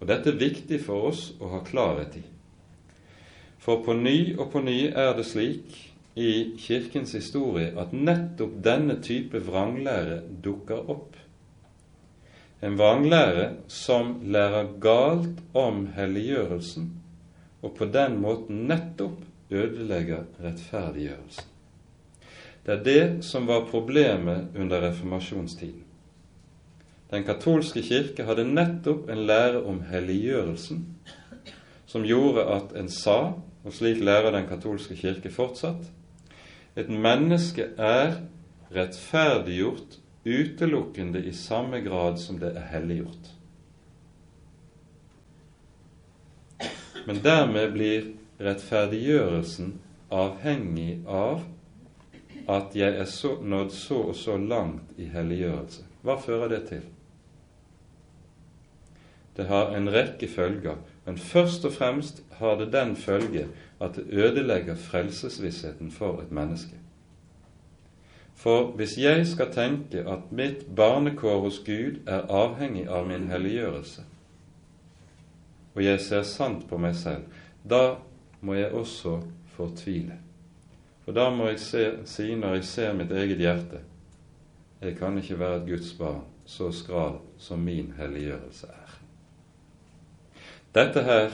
Og 0.00 0.08
dette 0.10 0.32
er 0.32 0.40
viktig 0.40 0.80
for 0.84 1.10
oss 1.10 1.30
å 1.40 1.50
ha 1.54 1.62
klarhet 1.64 2.18
i. 2.20 2.24
For 3.62 3.82
på 3.82 3.96
ny 3.98 4.36
og 4.36 4.50
på 4.52 4.62
ny 4.62 4.78
er 4.92 5.14
det 5.16 5.24
slik 5.26 5.76
i 6.16 6.56
Kirkens 6.60 7.14
historie 7.16 7.72
at 7.80 7.94
nettopp 7.96 8.58
denne 8.64 8.98
type 9.04 9.40
vranglære 9.46 10.20
dukker 10.44 10.90
opp. 10.92 11.16
En 12.64 12.76
vranglære 12.78 13.48
som 13.68 14.14
lærer 14.24 14.70
galt 14.80 15.42
om 15.56 15.84
helliggjørelsen, 15.96 16.86
og 17.60 17.74
på 17.76 17.88
den 17.92 18.16
måten 18.22 18.64
nettopp 18.70 19.20
ødelegger 19.50 20.24
rettferdiggjørelsen. 20.44 21.52
Det 22.66 22.72
er 22.74 22.86
det 22.86 23.24
som 23.24 23.46
var 23.46 23.68
problemet 23.70 24.56
under 24.56 24.88
reformasjonstiden. 24.88 25.85
Den 27.10 27.24
katolske 27.24 27.82
kirke 27.86 28.24
hadde 28.26 28.44
nettopp 28.48 29.10
en 29.10 29.26
lære 29.28 29.62
om 29.62 29.84
helliggjørelsen 29.90 30.82
som 31.86 32.02
gjorde 32.02 32.42
at 32.50 32.72
en 32.76 32.88
sa, 32.90 33.36
og 33.64 33.74
slik 33.74 34.00
lærer 34.02 34.34
den 34.34 34.48
katolske 34.50 34.96
kirke 34.98 35.30
fortsatt, 35.30 35.86
et 36.76 36.90
menneske 36.90 37.70
er 37.78 38.18
rettferdiggjort 38.74 40.00
utelukkende 40.26 41.22
i 41.24 41.32
samme 41.32 41.80
grad 41.80 42.18
som 42.18 42.40
det 42.42 42.50
er 42.56 42.66
helliggjort. 42.72 43.30
Men 47.06 47.22
dermed 47.22 47.70
blir 47.72 48.10
rettferdiggjørelsen 48.42 49.76
avhengig 50.10 50.98
av 51.06 51.46
at 52.50 52.74
jeg 52.78 52.98
er 52.98 53.08
så, 53.10 53.36
nådd 53.42 53.70
så 53.74 54.02
og 54.10 54.18
så 54.18 54.36
langt 54.38 54.98
i 54.98 55.06
helliggjørelse. 55.10 55.86
Hva 56.02 56.18
fører 56.22 56.50
det 56.50 56.62
til? 56.68 56.84
Det 59.36 59.46
har 59.46 59.76
en 59.76 59.92
rekke 59.92 60.28
følger. 60.28 60.76
men 61.04 61.18
først 61.18 61.64
og 61.64 61.72
fremst 61.72 62.22
har 62.30 62.58
det 62.58 62.72
den 62.72 62.96
følge 62.96 63.46
at 63.80 63.96
det 63.96 64.04
ødelegger 64.08 64.74
frelsesvissheten 64.74 65.90
for 65.90 66.20
et 66.20 66.32
menneske. 66.32 66.76
For 68.34 68.70
hvis 68.70 68.98
jeg 68.98 69.26
skal 69.26 69.52
tenke 69.52 69.98
at 70.08 70.18
mitt 70.30 70.76
barnekår 70.76 71.40
hos 71.40 71.58
Gud 71.58 72.02
er 72.06 72.26
avhengig 72.28 72.88
av 72.88 73.06
min 73.08 73.28
helliggjørelse, 73.28 74.02
og 75.74 75.84
jeg 75.84 76.00
ser 76.00 76.22
sant 76.22 76.68
på 76.68 76.78
meg 76.78 76.94
selv, 76.96 77.24
da 77.70 77.96
må 78.40 78.54
jeg 78.54 78.72
også 78.72 79.20
fortvile. 79.56 80.18
For 81.04 81.12
da 81.12 81.30
må 81.30 81.48
jeg 81.48 81.60
se, 81.60 81.84
si, 82.04 82.34
når 82.34 82.54
jeg 82.54 82.64
ser 82.64 82.92
mitt 82.92 83.12
eget 83.12 83.38
hjerte, 83.38 83.80
jeg 84.80 84.96
kan 84.96 85.18
ikke 85.18 85.38
være 85.38 85.62
et 85.62 85.68
Guds 85.68 85.92
barn 85.98 86.24
så 86.46 86.70
skral 86.72 87.18
som 87.38 87.58
min 87.58 87.94
helliggjørelse 87.98 88.66
er. 88.66 89.05
Dette 90.76 91.02
her 91.06 91.30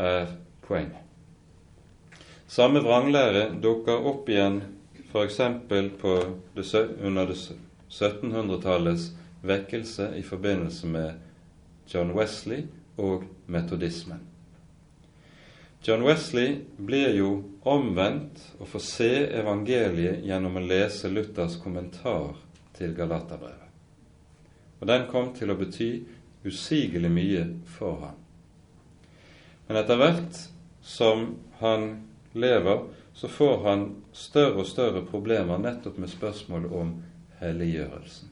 er 0.00 0.30
poenget. 0.64 1.02
Samme 2.48 2.80
vranglære 2.80 3.50
dukker 3.60 4.06
opp 4.08 4.28
igjen 4.32 4.62
f.eks. 5.10 5.40
under 7.04 7.32
1700-tallets 7.92 9.10
vekkelse 9.44 10.06
i 10.16 10.22
forbindelse 10.24 10.86
med 10.88 11.12
John 11.92 12.14
Wesley 12.16 12.64
og 12.96 13.24
metodismen. 13.46 14.20
John 15.84 16.02
Wesley 16.08 16.62
blir 16.76 17.12
jo 17.18 17.42
omvendt 17.68 18.40
og 18.60 18.68
får 18.72 18.84
se 18.86 19.10
evangeliet 19.42 20.24
gjennom 20.24 20.56
å 20.56 20.64
lese 20.64 21.12
Luthers 21.12 21.58
kommentar 21.60 22.36
til 22.78 22.96
Galaterbrevet. 22.96 23.68
Og 24.80 24.88
den 24.88 25.08
kom 25.12 25.34
til 25.36 25.52
å 25.52 25.60
bety 25.60 25.92
usigelig 26.46 27.12
mye 27.12 27.46
for 27.76 28.00
ham. 28.06 28.21
Men 29.72 29.80
etter 29.80 29.96
hvert 29.96 30.38
som 30.84 31.22
han 31.56 31.84
lever, 32.36 32.82
så 33.16 33.28
får 33.28 33.62
han 33.64 33.84
større 34.12 34.58
og 34.60 34.66
større 34.68 35.00
problemer 35.08 35.62
nettopp 35.62 35.96
med 35.96 36.10
spørsmålet 36.12 36.74
om 36.76 36.90
helliggjørelsen. 37.40 38.28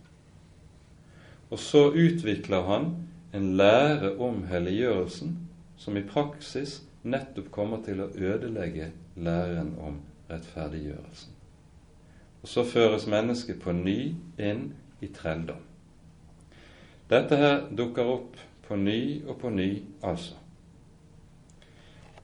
Og 1.49 1.63
så 1.65 1.81
utvikler 1.97 2.67
han 2.69 2.91
en 3.33 3.47
lære 3.57 4.11
om 4.21 4.43
helliggjørelsen 4.51 5.33
som 5.81 5.97
i 5.97 6.03
praksis 6.05 6.75
nettopp 7.09 7.49
kommer 7.57 7.81
til 7.89 8.05
å 8.05 8.11
ødelegge 8.13 8.91
læren 9.17 9.73
om 9.81 9.97
rettferdiggjørelsen. 10.29 11.39
Og 12.43 12.53
så 12.53 12.67
føres 12.69 13.09
mennesket 13.09 13.65
på 13.65 13.73
ny 13.81 13.97
inn 14.37 14.67
i 15.01 15.09
trelldom. 15.09 15.65
Dette 17.09 17.41
her 17.41 17.65
dukker 17.73 18.13
opp 18.19 18.37
på 18.69 18.77
ny 18.77 19.01
og 19.25 19.41
på 19.41 19.57
ny, 19.57 19.71
altså. 20.05 20.37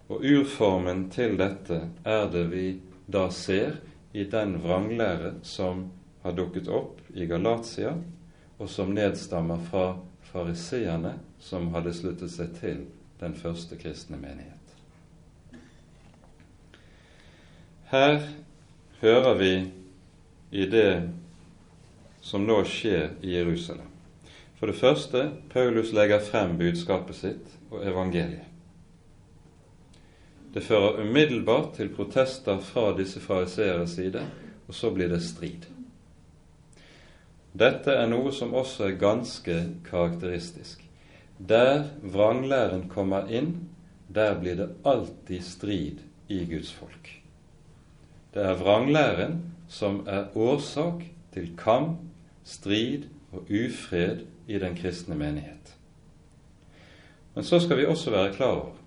Og 0.09 0.23
urformen 0.23 1.09
til 1.11 1.35
dette 1.39 1.81
er 2.07 2.29
det 2.31 2.45
vi 2.53 2.67
da 3.11 3.27
ser 3.35 3.81
i 4.15 4.25
den 4.31 4.57
vranglære 4.63 5.35
som 5.43 5.89
har 6.23 6.37
dukket 6.39 6.69
opp 6.71 7.01
i 7.15 7.27
Galatia, 7.27 7.97
og 8.59 8.71
som 8.71 8.95
nedstammer 8.95 9.61
fra 9.71 9.87
fariseerne 10.31 11.17
som 11.43 11.69
hadde 11.75 11.95
sluttet 11.95 12.33
seg 12.33 12.55
til 12.61 12.85
den 13.21 13.35
første 13.37 13.77
kristne 13.79 14.19
menighet. 14.21 14.53
Her 17.91 18.19
hører 19.01 19.35
vi 19.39 19.53
i 20.51 20.67
det 20.71 20.91
som 22.27 22.47
nå 22.47 22.63
skjer 22.67 23.13
i 23.23 23.37
Jerusalem. 23.37 23.93
For 24.59 24.67
det 24.67 24.81
første, 24.81 25.29
Paulus 25.53 25.93
legger 25.95 26.25
frem 26.25 26.57
budskapet 26.59 27.19
sitt 27.19 27.57
og 27.71 27.85
evangeliet. 27.87 28.56
Det 30.57 30.63
fører 30.65 31.03
umiddelbart 31.05 31.75
til 31.77 31.91
protester 31.93 32.57
fra 32.65 32.95
disse 32.97 33.21
fariseeres 33.21 33.91
side, 33.99 34.23
og 34.69 34.75
så 34.75 34.89
blir 34.91 35.11
det 35.13 35.19
strid. 35.21 35.67
Dette 37.53 37.93
er 37.93 38.09
noe 38.09 38.33
som 38.33 38.55
også 38.57 38.87
er 38.87 38.95
ganske 38.97 39.57
karakteristisk. 39.85 40.81
Der 41.37 41.91
vranglæren 42.01 42.87
kommer 42.89 43.29
inn, 43.29 43.69
der 44.09 44.33
blir 44.41 44.57
det 44.57 44.71
alltid 44.89 45.45
strid 45.45 46.01
i 46.33 46.41
Guds 46.49 46.73
folk. 46.73 47.13
Det 48.33 48.49
er 48.49 48.57
vranglæren 48.57 49.37
som 49.69 50.07
er 50.09 50.33
årsak 50.33 51.05
til 51.37 51.53
kamp, 51.61 52.01
strid 52.49 53.05
og 53.33 53.45
ufred 53.53 54.25
i 54.49 54.57
den 54.65 54.81
kristne 54.81 55.21
menighet. 55.21 55.77
Men 57.35 57.45
så 57.45 57.61
skal 57.61 57.77
vi 57.77 57.85
også 57.85 58.11
være 58.11 58.33
klar 58.33 58.57
over 58.57 58.86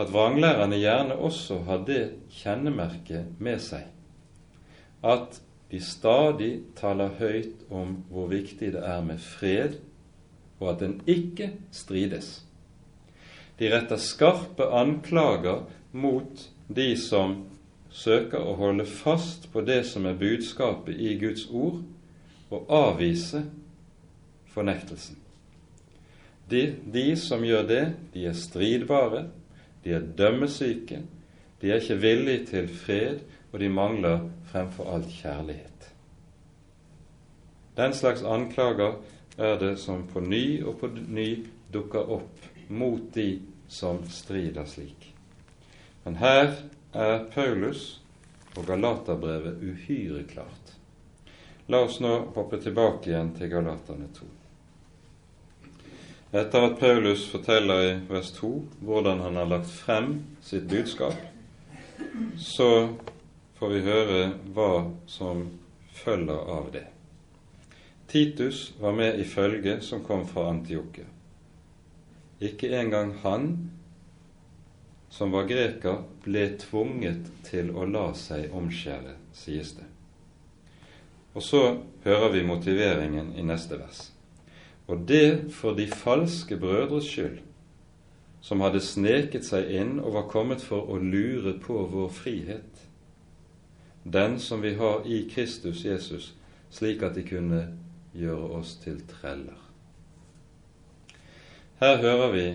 at 0.00 0.12
vranglærerne 0.12 0.80
gjerne 0.80 1.16
også 1.20 1.62
har 1.68 1.84
det 1.88 2.02
kjennemerket 2.40 3.36
med 3.38 3.60
seg 3.62 3.88
at 5.02 5.40
de 5.70 5.80
stadig 5.80 6.52
taler 6.76 7.14
høyt 7.20 7.64
om 7.70 8.00
hvor 8.10 8.28
viktig 8.30 8.72
det 8.74 8.82
er 8.84 9.02
med 9.04 9.20
fred, 9.22 9.78
og 10.60 10.74
at 10.74 10.80
den 10.82 10.98
ikke 11.08 11.52
strides. 11.72 12.42
De 13.58 13.70
retter 13.72 14.00
skarpe 14.00 14.66
anklager 14.74 15.64
mot 15.92 16.48
de 16.68 16.90
som 16.98 17.44
søker 17.90 18.42
å 18.42 18.56
holde 18.58 18.86
fast 18.86 19.48
på 19.52 19.62
det 19.66 19.82
som 19.88 20.06
er 20.06 20.18
budskapet 20.18 20.98
i 20.98 21.16
Guds 21.20 21.46
ord, 21.50 21.80
og 22.50 22.66
avvise 22.74 23.44
fornektelsen. 24.50 25.16
De, 26.50 26.64
de, 26.82 27.12
som 27.14 27.44
gjør 27.46 27.66
det, 27.68 27.84
de 28.10 28.24
er 28.26 28.34
stridbare, 28.34 29.28
de 29.84 29.94
er 29.96 30.06
dømmesyke, 30.18 31.02
de 31.60 31.70
er 31.70 31.80
ikke 31.80 32.00
villige 32.00 32.46
til 32.46 32.68
fred, 32.68 33.20
og 33.52 33.60
de 33.60 33.68
mangler 33.68 34.28
fremfor 34.50 34.94
alt 34.94 35.08
kjærlighet. 35.12 35.90
Den 37.76 37.94
slags 37.94 38.22
anklager 38.22 39.00
er 39.38 39.58
det 39.58 39.78
som 39.78 40.06
på 40.06 40.20
ny 40.20 40.62
og 40.64 40.78
på 40.80 40.90
ny 41.08 41.46
dukker 41.72 42.12
opp 42.12 42.48
mot 42.68 43.14
de 43.14 43.40
som 43.68 44.02
strider 44.10 44.66
slik. 44.66 45.14
Men 46.04 46.16
her 46.16 46.52
er 46.92 47.24
Paulus 47.34 48.00
og 48.56 48.66
Galaterbrevet 48.66 49.62
uhyre 49.62 50.24
klart. 50.28 50.74
La 51.70 51.84
oss 51.86 52.00
nå 52.02 52.12
hoppe 52.34 52.58
tilbake 52.58 53.12
igjen 53.12 53.34
til 53.36 53.50
Galaterne 53.52 54.08
2. 54.14 54.26
Etter 56.32 56.62
at 56.62 56.80
Paulus 56.80 57.24
forteller 57.26 57.80
i 57.82 57.94
vers 58.06 58.30
2 58.36 58.50
hvordan 58.86 59.20
han 59.24 59.36
har 59.36 59.48
lagt 59.50 59.70
frem 59.70 60.12
sitt 60.40 60.68
budskap, 60.70 61.16
så 62.38 62.68
får 63.58 63.72
vi 63.74 63.80
høre 63.82 64.20
hva 64.54 64.70
som 65.10 65.48
følger 66.04 66.52
av 66.54 66.70
det. 66.72 66.84
Titus 68.10 68.72
var 68.78 68.94
med 68.94 69.18
i 69.18 69.26
følget 69.26 69.82
som 69.84 70.04
kom 70.06 70.22
fra 70.26 70.48
Antiokia. 70.50 71.08
Ikke 72.38 72.70
engang 72.78 73.12
han 73.22 73.50
som 75.10 75.34
var 75.34 75.50
greker, 75.50 76.04
ble 76.22 76.46
tvunget 76.62 77.26
til 77.46 77.74
å 77.74 77.84
la 77.90 78.12
seg 78.14 78.54
omskjære, 78.54 79.16
sies 79.34 79.74
det. 79.74 79.86
Og 81.34 81.42
så 81.42 81.62
hører 82.06 82.30
vi 82.34 82.46
motiveringen 82.46 83.34
i 83.34 83.42
neste 83.46 83.78
vers. 83.82 84.09
Og 84.90 85.04
det 85.08 85.52
for 85.54 85.76
de 85.78 85.86
falske 85.86 86.56
brødres 86.58 87.06
skyld, 87.06 87.38
som 88.40 88.60
hadde 88.64 88.80
sneket 88.82 89.44
seg 89.46 89.68
inn 89.70 89.98
og 90.00 90.16
var 90.16 90.30
kommet 90.32 90.64
for 90.64 90.88
å 90.90 90.96
lure 90.98 91.52
på 91.62 91.84
vår 91.92 92.08
frihet, 92.10 92.80
den 94.02 94.38
som 94.42 94.64
vi 94.64 94.72
har 94.74 95.06
i 95.06 95.22
Kristus 95.30 95.84
Jesus, 95.84 96.32
slik 96.74 97.04
at 97.06 97.14
de 97.14 97.22
kunne 97.22 97.60
gjøre 98.16 98.48
oss 98.58 98.74
til 98.82 98.98
treller. 99.06 99.60
Her 101.78 102.00
hører 102.02 102.32
vi 102.32 102.46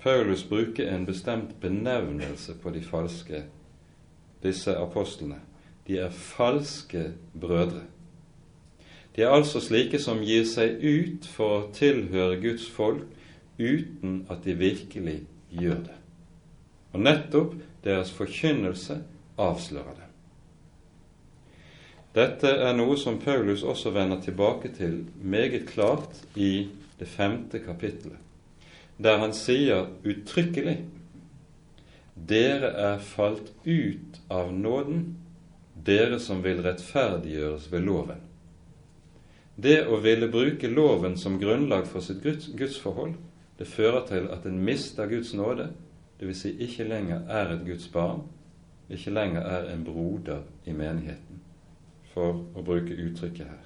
Paulus 0.00 0.46
bruke 0.48 0.86
en 0.88 1.04
bestemt 1.06 1.60
benevnelse 1.60 2.54
på 2.62 2.72
de 2.72 2.80
falske, 2.80 3.42
disse 4.42 4.72
apostlene. 4.78 5.42
De 5.86 5.98
er 5.98 6.10
falske 6.10 7.10
brødre. 7.40 7.84
De 9.16 9.24
er 9.24 9.32
altså 9.32 9.62
slike 9.64 9.98
som 10.02 10.20
gir 10.24 10.44
seg 10.48 10.82
ut 10.84 11.28
for 11.32 11.54
å 11.56 11.68
tilhøre 11.76 12.40
Guds 12.42 12.66
folk 12.68 13.06
uten 13.56 14.26
at 14.28 14.44
de 14.44 14.56
virkelig 14.58 15.22
gjør 15.50 15.80
det. 15.86 15.96
Og 16.92 17.00
nettopp 17.06 17.54
deres 17.84 18.12
forkynnelse 18.12 18.98
avslører 19.40 19.96
det. 19.96 20.10
Dette 22.16 22.52
er 22.68 22.76
noe 22.76 22.96
som 23.00 23.18
Paulus 23.20 23.64
også 23.64 23.92
vender 23.92 24.20
tilbake 24.24 24.70
til 24.76 25.02
meget 25.20 25.66
klart 25.68 26.22
i 26.36 26.68
det 27.00 27.08
femte 27.08 27.60
kapittelet 27.64 28.20
der 28.96 29.18
han 29.20 29.34
sier 29.36 29.90
uttrykkelig 30.08 30.78
dere 32.28 32.70
er 32.80 33.02
falt 33.04 33.50
ut 33.66 34.20
av 34.32 34.52
nåden, 34.56 35.02
dere 35.84 36.16
som 36.22 36.40
vil 36.44 36.62
rettferdiggjøres 36.64 37.68
ved 37.72 37.84
loven. 37.84 38.22
Det 39.56 39.86
å 39.88 39.96
ville 40.04 40.28
bruke 40.28 40.68
loven 40.68 41.16
som 41.16 41.38
grunnlag 41.40 41.86
for 41.88 42.04
sitt 42.04 42.22
gudsforhold, 42.56 43.14
Det 43.58 43.66
fører 43.66 44.02
til 44.06 44.26
at 44.28 44.44
en 44.44 44.58
mister 44.64 45.06
Guds 45.08 45.32
nåde, 45.34 45.70
dvs. 46.20 46.36
Si 46.36 46.50
ikke 46.60 46.84
lenger 46.84 47.22
er 47.28 47.54
et 47.54 47.62
Guds 47.64 47.88
barn, 47.88 48.26
ikke 48.90 49.10
lenger 49.10 49.40
er 49.40 49.70
en 49.72 49.84
broder 49.84 50.42
i 50.66 50.72
menigheten, 50.76 51.40
for 52.12 52.44
å 52.54 52.62
bruke 52.62 52.92
uttrykket 52.92 53.46
her. 53.48 53.64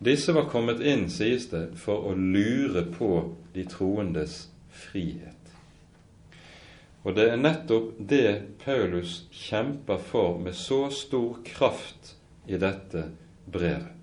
Disse 0.00 0.32
var 0.32 0.48
kommet 0.48 0.80
inn, 0.80 1.10
sies 1.12 1.50
det, 1.52 1.66
for 1.76 2.08
å 2.08 2.14
lure 2.16 2.86
på 2.96 3.36
de 3.54 3.66
troendes 3.68 4.46
frihet. 4.72 5.36
Og 7.04 7.16
det 7.16 7.28
er 7.28 7.40
nettopp 7.40 7.92
det 8.00 8.56
Paulus 8.64 9.26
kjemper 9.32 10.00
for 10.00 10.38
med 10.40 10.56
så 10.56 10.86
stor 10.92 11.42
kraft 11.44 12.14
i 12.48 12.56
dette 12.60 13.10
brevet. 13.52 13.96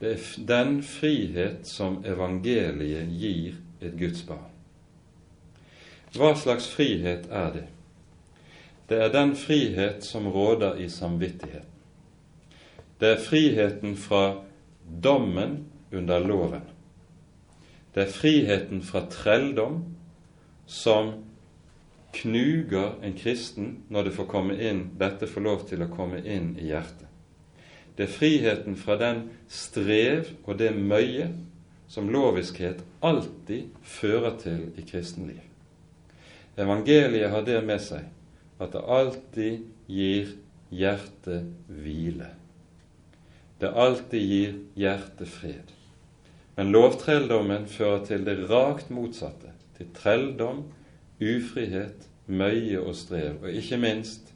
Det 0.00 0.14
er 0.14 0.46
den 0.48 0.78
frihet 0.82 1.66
som 1.68 1.98
evangeliet 2.08 3.10
gir 3.12 3.58
et 3.80 3.98
Guds 4.00 4.22
barn. 4.24 4.48
Hva 6.16 6.32
slags 6.34 6.70
frihet 6.72 7.28
er 7.30 7.50
det? 7.54 7.66
Det 8.88 8.98
er 8.98 9.12
den 9.14 9.36
frihet 9.38 10.04
som 10.04 10.26
råder 10.32 10.80
i 10.82 10.88
samvittigheten. 10.90 11.68
Det 13.00 13.08
er 13.08 13.22
friheten 13.22 13.94
fra 13.96 14.40
dommen 15.02 15.66
under 15.92 16.18
loven. 16.18 16.64
Det 17.94 18.06
er 18.06 18.12
friheten 18.12 18.82
fra 18.82 19.04
trelldom 19.10 19.82
som 20.66 21.12
knuger 22.12 22.98
en 23.02 23.14
kristen 23.18 23.70
når 23.88 24.08
det 24.08 24.16
får 24.16 24.28
komme 24.30 24.56
inn, 24.58 24.82
dette 24.98 25.28
får 25.30 25.46
lov 25.46 25.64
til 25.68 25.84
å 25.84 25.90
komme 25.92 26.22
inn 26.24 26.56
i 26.58 26.70
hjertet. 26.70 27.09
Det 27.96 28.06
er 28.06 28.12
friheten 28.14 28.76
fra 28.78 28.96
den 29.00 29.24
strev 29.50 30.30
og 30.44 30.58
det 30.60 30.72
møye 30.76 31.30
som 31.90 32.10
loviskhet 32.12 32.82
alltid 33.02 33.70
fører 33.82 34.36
til 34.40 34.68
i 34.78 34.84
kristenliv. 34.86 35.42
Evangeliet 36.60 37.30
har 37.32 37.44
det 37.46 37.58
med 37.66 37.82
seg 37.82 38.06
at 38.60 38.74
det 38.74 38.84
alltid 38.84 39.64
gir 39.90 40.34
hjertet 40.70 41.48
hvile. 41.66 42.28
Det 43.60 43.70
alltid 43.72 44.20
gir 44.32 44.58
hjertet 44.78 45.28
fred. 45.28 45.72
Men 46.56 46.72
lovtrelldommen 46.74 47.66
fører 47.70 48.04
til 48.04 48.24
det 48.26 48.36
rakt 48.50 48.90
motsatte, 48.92 49.54
til 49.78 49.88
trelldom, 49.96 50.66
ufrihet, 51.20 52.06
møye 52.26 52.80
og 52.80 52.94
strev, 52.96 53.40
og 53.42 53.50
ikke 53.56 53.80
minst 53.80 54.32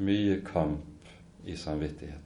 mye 0.00 0.40
kamp 0.46 0.88
i 1.44 1.56
samvittigheten. 1.56 2.21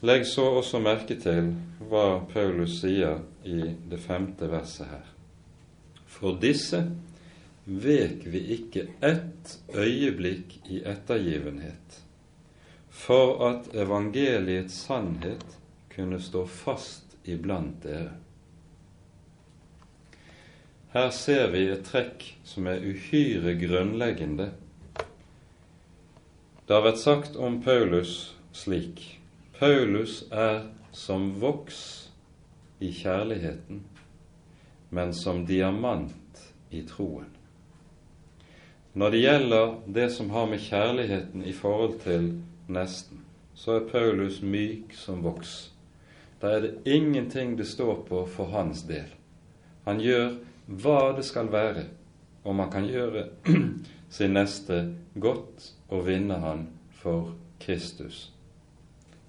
Legg 0.00 0.26
så 0.26 0.46
også 0.56 0.78
merke 0.80 1.18
til 1.20 1.50
hva 1.90 2.22
Paulus 2.30 2.78
sier 2.80 3.18
i 3.44 3.74
det 3.90 3.98
femte 4.00 4.48
verset 4.48 4.88
her. 4.88 5.04
For 6.08 6.38
disse 6.40 6.80
vek 7.66 8.24
vi 8.32 8.40
ikke 8.56 8.86
ett 9.04 9.58
øyeblikk 9.76 10.56
i 10.72 10.80
ettergivenhet, 10.88 12.00
for 12.88 13.44
at 13.50 13.68
evangeliets 13.76 14.80
sannhet 14.86 15.44
kunne 15.92 16.22
stå 16.22 16.46
fast 16.48 17.14
iblant 17.28 17.84
dere. 17.84 18.16
Her 20.96 21.12
ser 21.14 21.52
vi 21.52 21.68
et 21.68 21.84
trekk 21.86 22.24
som 22.48 22.66
er 22.66 22.80
uhyre 22.82 23.52
grunnleggende. 23.60 24.48
Det 26.64 26.72
har 26.72 26.88
vært 26.88 27.04
sagt 27.04 27.36
om 27.36 27.60
Paulus 27.62 28.32
slik 28.56 29.19
Paulus 29.60 30.22
er 30.32 30.62
som 30.92 31.34
voks 31.36 32.08
i 32.78 32.88
kjærligheten, 32.96 33.82
men 34.88 35.12
som 35.14 35.42
diamant 35.44 36.40
i 36.70 36.80
troen. 36.88 37.26
Når 38.96 39.12
det 39.12 39.20
gjelder 39.20 39.74
det 39.98 40.06
som 40.14 40.30
har 40.32 40.48
med 40.48 40.64
kjærligheten 40.64 41.44
i 41.44 41.52
forhold 41.52 41.98
til 42.06 42.30
nesten, 42.72 43.20
så 43.52 43.76
er 43.76 43.92
Paulus 43.92 44.40
myk 44.40 44.96
som 44.96 45.20
voks. 45.28 45.74
Da 46.40 46.56
er 46.56 46.64
det 46.64 46.96
ingenting 46.96 47.58
det 47.60 47.68
står 47.68 48.00
på 48.08 48.24
for 48.32 48.48
hans 48.56 48.86
del. 48.88 49.12
Han 49.84 50.00
gjør 50.00 50.38
hva 50.72 51.12
det 51.20 51.28
skal 51.28 51.52
være, 51.52 51.84
og 52.48 52.56
man 52.56 52.72
kan 52.72 52.88
gjøre 52.88 53.28
sin 54.16 54.38
neste 54.40 54.86
godt 55.20 55.74
og 55.92 56.06
vinne 56.08 56.40
han 56.40 56.70
for 57.04 57.34
Kristus. 57.60 58.30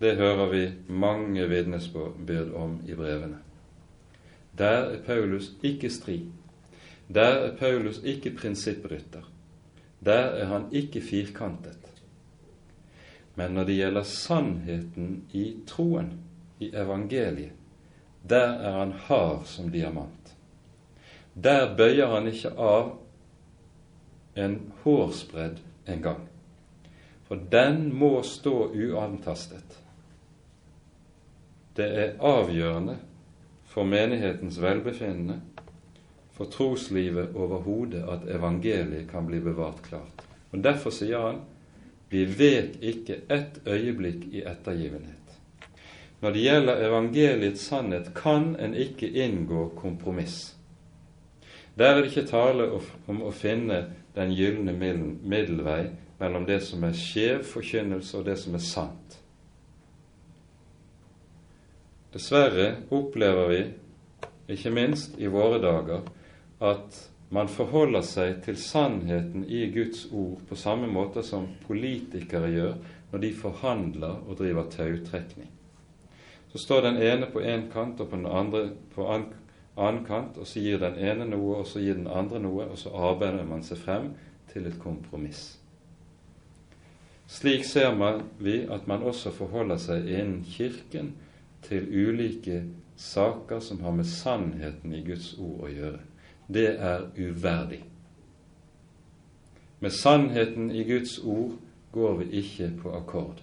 Det 0.02 0.16
hører 0.18 0.49
vi 0.49 0.62
mange 0.88 1.43
vitnesbyrd 1.49 2.54
om 2.58 2.80
i 2.88 2.95
brevene. 2.97 3.38
Der 4.58 4.68
er 4.68 5.02
Paulus 5.06 5.52
ikke 5.64 5.89
stri. 5.89 6.24
Der 7.14 7.22
er 7.22 7.58
Paulus 7.58 8.02
ikke 8.04 8.32
prinsipprytter. 8.36 9.22
Der 10.06 10.14
er 10.41 10.45
han 10.45 10.66
ikke 10.72 11.02
firkantet. 11.02 11.78
Men 13.36 13.52
når 13.52 13.64
det 13.64 13.76
gjelder 13.76 14.04
sannheten 14.04 15.24
i 15.34 15.56
troen, 15.68 16.14
i 16.60 16.72
evangeliet, 16.74 17.52
der 18.30 18.58
er 18.58 18.80
han 18.80 18.91
hard 18.91 19.45
som 19.45 19.70
diamant. 19.72 20.36
Der 21.43 21.76
bøyer 21.78 22.10
han 22.16 22.28
ikke 22.28 22.52
av 22.58 22.97
en 24.36 24.58
hårsbredd 24.84 25.62
engang. 25.88 26.28
For 27.28 27.39
den 27.52 27.93
må 27.95 28.22
stå 28.24 28.72
uantastet. 28.74 29.81
Det 31.76 31.88
er 31.88 32.17
avgjørende 32.19 32.97
for 33.72 33.88
menighetens 33.88 34.59
velbefinnende, 34.61 35.39
for 36.32 36.45
troslivet 36.51 37.36
overhodet, 37.36 38.03
at 38.03 38.28
evangeliet 38.36 39.07
kan 39.11 39.26
bli 39.28 39.39
bevart 39.39 39.82
klart. 39.86 40.26
Og 40.51 40.63
Derfor 40.63 40.91
sier 40.91 41.19
han 41.19 41.41
vi 42.11 42.26
vet 42.26 42.76
ikke 42.84 43.22
ett 43.32 43.61
øyeblikk 43.67 44.26
i 44.36 44.41
ettergivenhet. 44.43 45.38
Når 46.22 46.32
det 46.32 46.41
gjelder 46.43 46.82
evangeliets 46.88 47.61
sannhet, 47.69 48.11
kan 48.15 48.55
en 48.59 48.76
ikke 48.76 49.07
inngå 49.07 49.69
kompromiss. 49.78 50.57
Der 51.78 51.86
er 51.86 52.01
det 52.01 52.11
ikke 52.11 52.28
tale 52.28 52.67
om 53.07 53.22
å 53.24 53.32
finne 53.32 53.86
den 54.15 54.36
gylne 54.36 54.76
middelvei 54.76 55.86
mellom 56.19 56.45
det 56.45 56.59
som 56.67 56.84
er 56.84 56.99
skjev 56.99 57.45
forkynnelse, 57.47 58.17
og 58.17 58.28
det 58.28 58.38
som 58.43 58.59
er 58.59 58.65
sant. 58.65 59.20
Dessverre 62.12 62.76
opplever 62.91 63.47
vi, 63.47 63.62
ikke 64.51 64.74
minst 64.76 65.16
i 65.20 65.30
våre 65.32 65.62
dager, 65.64 66.01
at 66.59 66.97
man 67.32 67.47
forholder 67.47 68.03
seg 68.03 68.41
til 68.43 68.57
sannheten 68.59 69.45
i 69.47 69.64
Guds 69.72 70.09
ord 70.12 70.41
på 70.49 70.57
samme 70.59 70.89
måte 70.91 71.24
som 71.24 71.47
politikere 71.64 72.49
gjør 72.51 72.74
når 73.14 73.24
de 73.24 73.30
forhandler 73.36 74.18
og 74.28 74.36
driver 74.41 74.68
tautrekning. 74.74 75.47
Så 76.51 76.59
står 76.59 76.84
den 76.89 76.99
ene 76.99 77.32
på 77.32 77.39
én 77.39 77.70
kant 77.72 78.03
og 78.03 78.12
på 78.12 78.20
den 78.20 78.28
andre 78.28 78.66
på 78.91 79.07
annen 79.07 80.03
kant, 80.03 80.36
og 80.36 80.47
så 80.47 80.59
gir 80.59 80.84
den 80.84 80.99
ene 80.99 81.30
noe, 81.32 81.62
og 81.62 81.68
så 81.68 81.80
gir 81.80 81.95
den 81.95 82.12
andre 82.12 82.43
noe, 82.43 82.68
og 82.68 82.78
så 82.80 82.91
arbeider 82.91 83.47
man 83.47 83.64
seg 83.64 83.80
frem 83.80 84.12
til 84.51 84.68
et 84.68 84.76
kompromiss. 84.84 85.53
Slik 87.32 87.64
ser 87.64 87.95
man 87.95 88.26
vi 88.43 88.66
at 88.68 88.88
man 88.91 89.07
også 89.07 89.32
forholder 89.32 89.80
seg 89.80 90.12
innen 90.12 90.41
Kirken 90.43 91.14
til 91.66 91.88
ulike 91.89 92.64
saker 92.95 93.59
som 93.59 93.82
har 93.82 93.91
med 93.91 94.05
sannheten 94.05 94.93
i 94.93 95.03
Guds 95.05 95.34
ord 95.39 95.68
å 95.68 95.72
gjøre. 95.72 96.01
Det 96.51 96.68
er 96.78 97.07
uverdig. 97.18 97.84
Med 99.80 99.93
sannheten 99.93 100.72
i 100.72 100.84
Guds 100.84 101.18
ord 101.20 101.57
går 101.91 102.18
vi 102.22 102.41
ikke 102.41 102.70
på 102.82 102.93
akkord. 102.95 103.41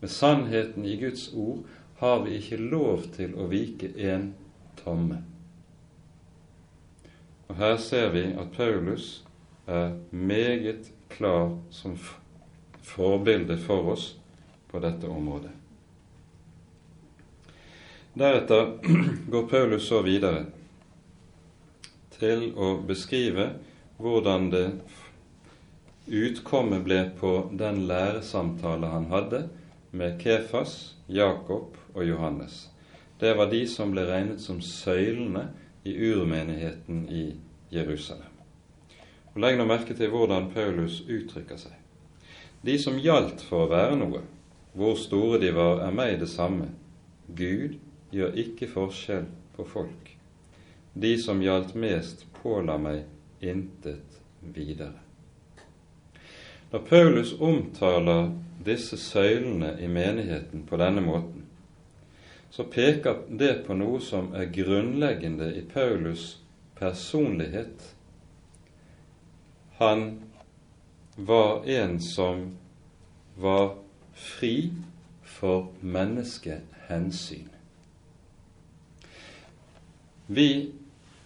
Med 0.00 0.10
sannheten 0.10 0.84
i 0.84 0.96
Guds 1.00 1.30
ord 1.34 1.64
har 1.96 2.24
vi 2.24 2.36
ikke 2.36 2.60
lov 2.60 3.06
til 3.16 3.32
å 3.40 3.46
vike 3.48 3.94
en 4.10 4.34
tomme. 4.82 5.22
Og 7.48 7.56
Her 7.56 7.76
ser 7.80 8.10
vi 8.12 8.26
at 8.36 8.52
Paulus 8.56 9.24
er 9.66 9.94
meget 10.10 10.92
klar 11.08 11.56
som 11.70 11.96
forbilde 12.82 13.56
for 13.58 13.94
oss 13.94 14.10
på 14.68 14.82
dette 14.82 15.08
området. 15.08 15.50
Deretter 18.18 18.78
går 19.30 19.42
Paulus 19.42 19.88
så 19.88 19.98
videre 20.02 20.46
til 22.16 22.46
å 22.56 22.70
beskrive 22.88 23.44
hvordan 24.00 24.46
det 24.54 24.62
utkommet 26.08 26.86
ble 26.86 27.02
på 27.18 27.32
den 27.60 27.82
læresamtale 27.90 28.88
han 28.88 29.10
hadde 29.12 29.42
med 29.92 30.16
Kefas, 30.22 30.94
Jakob 31.12 31.76
og 31.92 32.08
Johannes. 32.08 32.70
Det 33.20 33.36
var 33.36 33.52
de 33.52 33.60
som 33.68 33.92
ble 33.92 34.08
regnet 34.08 34.40
som 34.40 34.64
søylene 34.64 35.50
i 35.84 35.92
urmenigheten 36.08 37.04
i 37.12 37.26
Jerusalem. 37.68 38.32
Og 39.34 39.42
Legg 39.44 39.60
nå 39.60 39.68
merke 39.68 39.92
til 39.92 40.08
hvordan 40.08 40.48
Paulus 40.56 41.02
uttrykker 41.04 41.60
seg. 41.60 41.76
De 42.64 42.80
som 42.80 42.96
gjaldt 42.96 43.44
for 43.44 43.66
å 43.66 43.72
være 43.76 44.00
noe, 44.00 44.24
hvor 44.72 44.96
store 44.96 45.44
de 45.44 45.52
var, 45.52 45.84
er 45.84 45.92
meg 45.92 46.16
det 46.24 46.32
samme. 46.32 46.72
Gud 47.28 47.76
gjør 48.10 48.36
ikke 48.38 48.68
forskjell 48.70 49.26
på 49.56 49.64
folk. 49.64 50.12
De 50.92 51.16
som 51.20 51.42
gjaldt 51.42 51.74
mest, 51.74 52.24
påla 52.42 52.78
meg 52.80 53.04
intet 53.44 54.20
videre. 54.40 55.02
Når 56.70 56.84
Paulus 56.88 57.32
omtaler 57.40 58.30
disse 58.64 58.96
søylene 58.98 59.76
i 59.80 59.88
menigheten 59.88 60.64
på 60.66 60.78
denne 60.80 61.04
måten, 61.04 61.44
så 62.50 62.64
peker 62.64 63.26
det 63.28 63.66
på 63.66 63.76
noe 63.76 64.00
som 64.00 64.30
er 64.34 64.48
grunnleggende 64.52 65.50
i 65.58 65.62
Paulus' 65.72 66.38
personlighet. 66.78 67.94
Han 69.76 70.06
var 71.16 71.68
en 71.68 72.00
som 72.00 72.46
var 73.36 73.74
fri 74.14 74.70
for 75.22 75.68
menneskehensyn. 75.80 77.55
Vi 80.26 80.72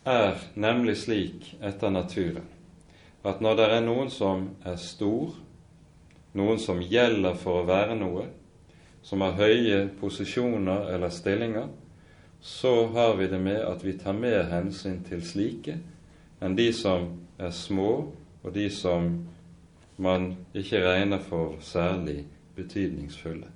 er 0.05 0.41
nemlig 0.55 0.97
slik 1.05 1.55
etter 1.65 1.93
naturen 1.93 2.49
at 3.25 3.41
når 3.45 3.57
det 3.57 3.69
er 3.69 3.83
noen 3.85 4.11
som 4.13 4.47
er 4.65 4.77
stor, 4.81 5.35
noen 6.37 6.61
som 6.61 6.81
gjelder 6.81 7.37
for 7.37 7.61
å 7.61 7.67
være 7.69 7.97
noe, 7.99 8.27
som 9.05 9.21
har 9.25 9.37
høye 9.37 9.83
posisjoner 10.01 10.89
eller 10.95 11.13
stillinger, 11.13 11.69
så 12.41 12.87
har 12.95 13.17
vi 13.19 13.29
det 13.29 13.41
med 13.41 13.61
at 13.61 13.85
vi 13.85 13.97
tar 14.01 14.17
mer 14.17 14.49
hensyn 14.49 15.03
til 15.05 15.21
slike 15.25 15.77
enn 16.41 16.57
de 16.57 16.71
som 16.73 17.11
er 17.37 17.53
små, 17.53 17.93
og 18.41 18.53
de 18.57 18.71
som 18.73 19.11
man 20.01 20.31
ikke 20.57 20.81
regner 20.81 21.21
for 21.21 21.59
særlig 21.61 22.23
betydningsfulle. 22.57 23.51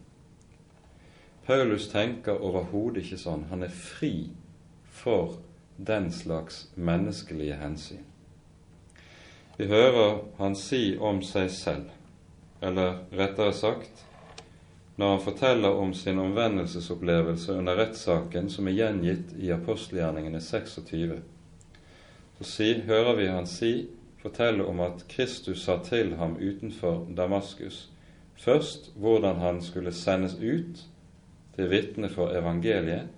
Paulus 1.47 1.89
tenker 1.89 2.41
overhodet 2.41 3.05
ikke 3.05 3.21
sånn. 3.21 3.47
Han 3.49 3.65
er 3.65 3.73
fri 3.73 4.29
for 5.05 5.37
den 5.77 6.11
slags 6.13 6.65
menneskelige 6.75 7.59
hensyn. 7.61 8.03
Vi 9.57 9.69
hører 9.71 10.25
han 10.39 10.57
si 10.59 10.97
om 10.99 11.21
seg 11.23 11.53
selv, 11.53 11.93
eller 12.65 13.05
rettere 13.13 13.53
sagt 13.55 14.05
når 14.97 15.11
han 15.11 15.23
forteller 15.25 15.75
om 15.75 15.95
sin 15.95 16.19
omvendelsesopplevelse 16.23 17.53
under 17.53 17.77
rettssaken 17.77 18.51
som 18.51 18.69
er 18.71 18.77
gjengitt 18.79 19.33
i 19.43 19.51
apostelgjerningene 19.51 20.41
26, 20.41 21.17
så 22.39 22.47
si, 22.47 22.69
hører 22.87 23.17
vi 23.19 23.27
han 23.27 23.49
si 23.51 23.73
fortelle 24.23 24.65
om 24.65 24.81
at 24.87 25.03
Kristus 25.11 25.65
sa 25.67 25.81
til 25.83 26.15
ham 26.17 26.37
utenfor 26.39 27.09
Damaskus 27.17 27.89
først 28.39 28.93
hvordan 28.97 29.37
han 29.37 29.63
skulle 29.63 29.93
sendes 29.93 30.35
ut 30.35 30.85
til 31.55 31.71
vitne 31.71 32.09
for 32.11 32.35
evangeliet, 32.35 33.09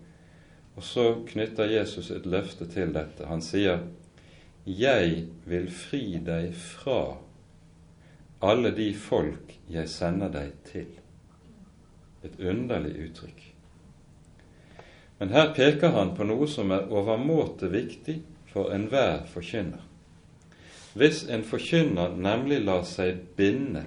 og 0.76 0.84
så 0.84 1.06
knytter 1.28 1.70
Jesus 1.72 2.10
et 2.10 2.26
løfte 2.28 2.68
til 2.68 2.92
dette. 2.94 3.26
Han 3.26 3.42
sier, 3.42 3.78
'Jeg 4.66 5.26
vil 5.46 5.70
fri 5.70 6.18
deg 6.26 6.54
fra 6.54 7.16
alle 8.42 8.70
de 8.76 8.94
folk 8.94 9.58
jeg 9.70 9.88
sender 9.88 10.28
deg 10.28 10.52
til'. 10.64 11.00
Et 12.24 12.40
underlig 12.40 13.08
uttrykk. 13.08 13.54
Men 15.18 15.28
her 15.28 15.54
peker 15.54 15.88
han 15.88 16.14
på 16.16 16.24
noe 16.24 16.48
som 16.48 16.70
er 16.70 16.90
overmåte 16.92 17.70
viktig 17.72 18.22
for 18.52 18.72
enhver 18.74 19.24
forkynner. 19.26 19.80
Hvis 20.94 21.24
en 21.28 21.44
forkynner 21.44 22.16
nemlig 22.16 22.60
lar 22.64 22.82
seg 22.82 23.18
binde 23.36 23.84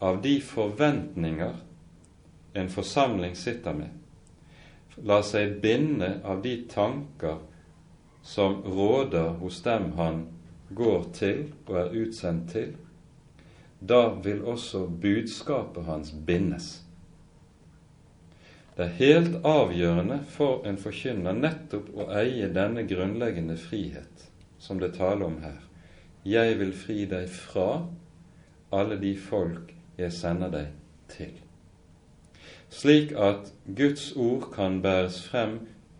av 0.00 0.22
de 0.22 0.40
forventninger 0.40 1.54
en 2.54 2.68
forsamling 2.68 3.36
sitter 3.36 3.72
med, 3.72 3.88
lar 5.02 5.24
seg 5.26 5.58
binde 5.62 6.20
av 6.24 6.42
de 6.42 6.56
tanker 6.70 7.40
som 8.22 8.62
råder 8.62 9.36
hos 9.40 9.62
dem 9.62 9.92
han 9.98 10.24
går 10.70 11.04
til 11.16 11.42
og 11.66 11.76
er 11.80 11.96
utsendt 12.04 12.50
til, 12.54 12.72
da 13.80 14.14
vil 14.24 14.40
også 14.48 14.86
budskapet 14.88 15.84
hans 15.84 16.14
bindes. 16.26 16.80
Det 18.76 18.86
er 18.88 18.96
helt 18.98 19.36
avgjørende 19.46 20.18
for 20.34 20.64
en 20.66 20.80
forkynner 20.80 21.36
nettopp 21.36 21.92
å 21.94 22.08
eie 22.18 22.48
denne 22.50 22.82
grunnleggende 22.88 23.58
frihet 23.60 24.24
som 24.58 24.80
det 24.80 24.94
taler 24.96 25.28
om 25.28 25.38
her. 25.44 25.60
Jeg 26.24 26.58
vil 26.58 26.72
fri 26.74 27.04
deg 27.06 27.28
fra 27.30 27.84
alle 28.74 28.98
de 28.98 29.12
folk 29.20 29.74
jeg 30.00 30.16
sender 30.16 30.50
deg 30.50 30.72
til. 31.12 31.43
Slik 32.74 33.12
at 33.12 33.52
Guds 33.76 34.12
ord 34.16 34.48
kan 34.54 34.80
bæres 34.82 35.20
frem 35.22 35.58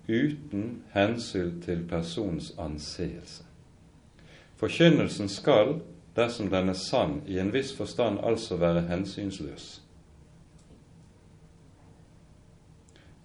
uten 0.08 0.82
hensyn 0.92 1.60
til 1.62 1.84
persons 1.88 2.54
anseelse. 2.58 3.44
Forkynnelsen 4.56 5.28
skal, 5.28 5.80
dersom 6.16 6.50
den 6.50 6.68
er 6.68 6.78
sann, 6.78 7.20
i 7.26 7.38
en 7.38 7.52
viss 7.52 7.76
forstand 7.76 8.18
altså 8.22 8.56
være 8.56 8.86
hensynsløs. 8.88 9.82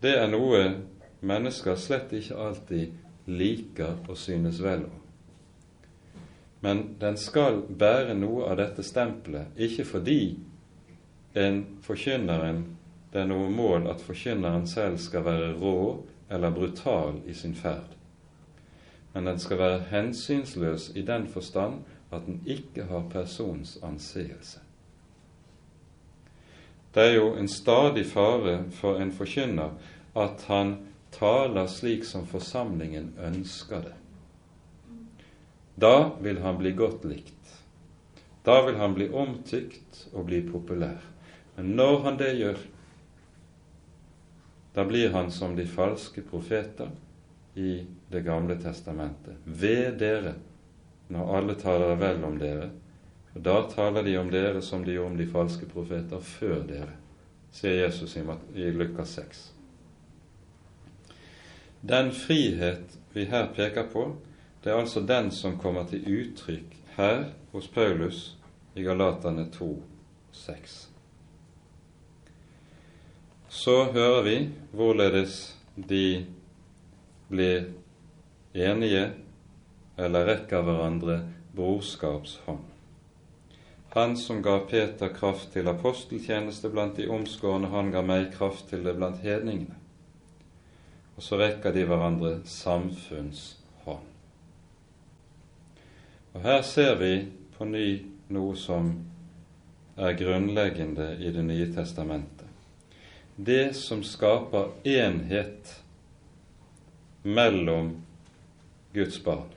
Det 0.01 0.13
er 0.17 0.29
noe 0.31 0.63
mennesker 1.21 1.75
slett 1.75 2.13
ikke 2.15 2.37
alltid 2.37 2.93
liker 3.25 3.97
og 4.07 4.17
synes 4.17 4.61
vel 4.63 4.85
om. 4.85 4.99
Men 6.61 6.83
den 7.01 7.17
skal 7.17 7.63
bære 7.79 8.13
noe 8.13 8.45
av 8.51 8.59
dette 8.61 8.83
stempelet, 8.85 9.49
ikke 9.57 9.85
fordi 9.85 10.21
en 11.35 11.63
forkynneren 11.81 12.63
det 13.13 13.21
er 13.21 13.29
noe 13.29 13.49
mål 13.49 13.87
at 13.89 14.03
forkynneren 14.05 14.67
selv 14.69 14.99
skal 15.01 15.25
være 15.25 15.53
rå 15.57 16.05
eller 16.29 16.53
brutal 16.53 17.21
i 17.25 17.33
sin 17.33 17.55
ferd. 17.57 17.95
Men 19.13 19.25
den 19.25 19.39
skal 19.39 19.57
være 19.57 19.85
hensynsløs 19.89 20.91
i 20.95 21.01
den 21.01 21.27
forstand 21.27 21.81
at 22.11 22.25
den 22.25 22.41
ikke 22.45 22.85
har 22.89 23.09
persons 23.09 23.77
anseelse. 23.83 24.59
Det 26.93 27.03
er 27.03 27.15
jo 27.15 27.33
en 27.37 27.47
stadig 27.47 28.05
fare 28.05 28.63
for 28.73 29.01
en 29.01 29.11
forkynner 29.11 29.73
at 30.17 30.45
han 30.47 30.77
taler 31.11 31.67
slik 31.69 32.05
som 32.05 32.25
forsamlingen 32.27 33.13
ønsker 33.25 33.81
det. 33.81 33.93
Da 35.81 36.11
vil 36.21 36.41
han 36.41 36.57
bli 36.57 36.73
godt 36.77 37.05
likt. 37.05 37.53
Da 38.45 38.61
vil 38.65 38.77
han 38.77 38.93
bli 38.97 39.09
omtykt 39.13 40.07
og 40.13 40.25
bli 40.25 40.41
populær. 40.45 40.97
Men 41.55 41.75
når 41.77 41.99
han 42.03 42.19
det 42.19 42.33
gjør, 42.39 42.57
da 44.73 44.85
blir 44.85 45.09
han 45.09 45.31
som 45.31 45.55
de 45.55 45.65
falske 45.65 46.21
profeter 46.21 46.89
i 47.53 47.85
Det 48.09 48.21
gamle 48.21 48.55
testamentet. 48.61 49.35
Ved 49.43 49.99
dere, 49.99 50.33
når 51.07 51.37
alle 51.37 51.55
taler 51.55 51.95
vel 51.95 52.23
om 52.23 52.37
dere. 52.39 52.69
Og 53.33 53.41
da 53.45 53.61
taler 53.69 54.03
de 54.03 54.15
om 54.17 54.31
dere 54.31 54.61
som 54.61 54.85
de 54.85 54.95
gjorde 54.95 55.11
om 55.11 55.17
de 55.17 55.27
falske 55.29 55.65
profeter 55.69 56.21
før 56.25 56.63
dere, 56.65 56.95
sier 57.51 57.83
Jesus 57.83 58.15
i 58.17 58.71
Lukas 58.71 59.13
6. 59.19 59.43
Den 61.81 62.11
frihet 62.11 62.97
vi 63.13 63.25
her 63.25 63.49
peker 63.55 63.85
på, 63.93 64.15
det 64.63 64.71
er 64.71 64.81
altså 64.81 65.01
den 65.01 65.31
som 65.31 65.57
kommer 65.57 65.85
til 65.89 66.05
uttrykk 66.05 66.77
her 66.97 67.29
hos 67.51 67.67
Paulus 67.67 68.37
i 68.75 68.83
Galatane 68.83 69.49
2, 69.51 69.73
6 70.31 70.89
så 73.49 73.83
hører 73.91 74.21
vi 74.23 74.35
hvorledes 74.71 75.57
de 75.75 76.25
blir 77.29 77.65
enige 78.53 79.11
eller 79.97 80.27
rekker 80.29 80.61
hverandre 80.65 81.19
brorskapshånd. 81.55 82.65
Han 83.89 84.17
som 84.17 84.43
ga 84.45 84.59
Peter 84.69 85.09
kraft 85.13 85.49
til 85.53 85.67
aposteltjeneste 85.67 86.69
blant 86.69 86.97
de 86.97 87.07
omskårne, 87.09 87.71
han 87.73 87.89
ga 87.91 88.03
meg 88.05 88.29
kraft 88.35 88.69
til 88.69 88.85
det 88.85 88.93
blant 88.99 89.17
hedningene. 89.25 89.75
Og 91.17 91.25
så 91.25 91.39
rekker 91.41 91.73
de 91.73 91.87
hverandre 91.89 92.35
samfunnshånd. 92.45 94.05
Og 96.37 96.43
her 96.45 96.61
ser 96.61 96.93
vi 97.01 97.13
på 97.57 97.65
ny 97.65 97.87
noe 98.29 98.53
som 98.55 98.93
er 99.97 100.13
grunnleggende 100.15 101.15
i 101.17 101.33
Det 101.33 101.43
nye 101.43 101.73
testamentet 101.73 102.48
det 103.41 103.75
som 103.75 104.03
skaper 104.03 104.67
enhet 104.83 105.83
mellom 107.21 108.01
Guds 108.93 109.23
barn, 109.23 109.47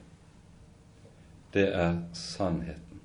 det 1.53 1.67
er 1.75 1.97
sannheten. 2.13 3.01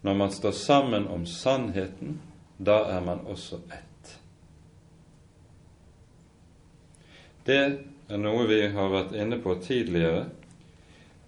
Når 0.00 0.14
man 0.14 0.30
står 0.30 0.50
sammen 0.50 1.08
om 1.08 1.26
sannheten, 1.26 2.20
da 2.56 2.84
er 2.86 3.00
man 3.00 3.24
også 3.26 3.58
ett. 3.66 4.12
Det 7.44 7.58
er 8.08 8.20
noe 8.22 8.44
vi 8.46 8.60
har 8.62 8.92
vært 8.92 9.16
inne 9.18 9.40
på 9.42 9.56
tidligere. 9.64 10.28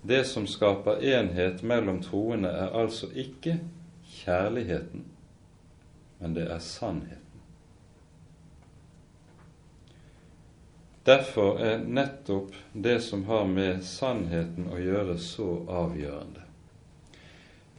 Det 0.07 0.23
som 0.31 0.47
skaper 0.47 1.03
enhet 1.03 1.65
mellom 1.67 1.99
troende, 2.07 2.55
er 2.55 2.79
altså 2.79 3.11
ikke 3.11 3.59
kjærligheten, 4.21 5.03
men 6.23 6.39
det 6.39 6.47
er 6.47 6.63
sannheten. 6.63 7.30
Derfor 11.05 11.61
er 11.65 11.81
nettopp 11.81 12.53
det 12.73 12.99
som 13.01 13.25
har 13.25 13.47
med 13.49 13.85
sannheten 13.85 14.69
å 14.69 14.81
gjøre, 14.81 15.17
så 15.19 15.63
avgjørende. 15.65 16.45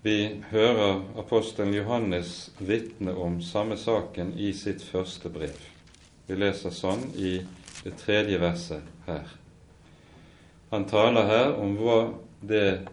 Vi 0.02 0.42
hører 0.50 1.04
apostelen 1.22 1.76
Johannes 1.78 2.50
vitne 2.58 3.14
om 3.14 3.38
samme 3.46 3.78
saken 3.78 4.34
i 4.34 4.50
sitt 4.58 4.82
første 4.82 5.30
brev. 5.30 5.60
Vi 6.26 6.40
leser 6.40 6.74
sånn 6.74 7.06
i 7.14 7.36
det 7.84 7.94
tredje 8.02 8.42
verset 8.42 9.06
her. 9.06 9.30
Han 10.72 10.88
taler 10.90 11.30
her 11.30 11.54
om 11.62 11.78
hva 11.78 12.00
det 12.42 12.88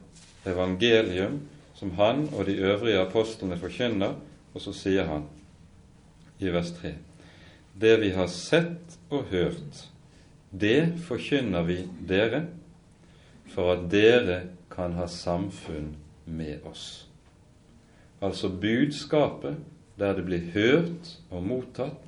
evangelium 0.44 1.40
som 1.78 1.94
han 1.96 2.26
og 2.34 2.44
de 2.50 2.58
øvrige 2.60 3.00
apostlene 3.00 3.56
forkynner, 3.56 4.16
og 4.52 4.60
så 4.60 4.74
sier 4.76 5.08
han 5.08 5.24
i 6.42 6.52
vers 6.52 6.74
3.: 6.76 6.92
Det 7.72 7.96
vi 8.02 8.10
har 8.12 8.28
sett 8.28 8.98
og 9.08 9.30
hørt, 9.30 9.86
det 10.51 10.99
forkynner 11.07 11.62
vi 11.68 11.82
dere, 12.09 12.46
for 13.53 13.72
at 13.74 13.88
dere 13.92 14.40
kan 14.72 14.94
ha 14.99 15.09
samfunn 15.11 15.94
med 16.24 16.64
oss. 16.68 17.07
Altså 18.20 18.49
budskapet, 18.49 19.57
der 19.99 20.14
det 20.14 20.24
blir 20.24 20.51
hørt 20.55 21.16
og 21.30 21.42
mottatt, 21.42 21.99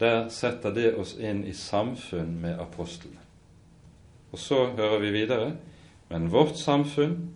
der 0.00 0.28
setter 0.28 0.74
det 0.74 0.94
oss 0.98 1.14
inn 1.20 1.44
i 1.46 1.52
samfunn 1.54 2.34
med 2.42 2.58
apostlene. 2.60 3.20
Og 4.32 4.40
så 4.42 4.66
hører 4.74 4.98
vi 4.98 5.12
videre 5.14 5.52
men 6.08 6.28
vårt 6.30 6.56
samfunn 6.56 7.30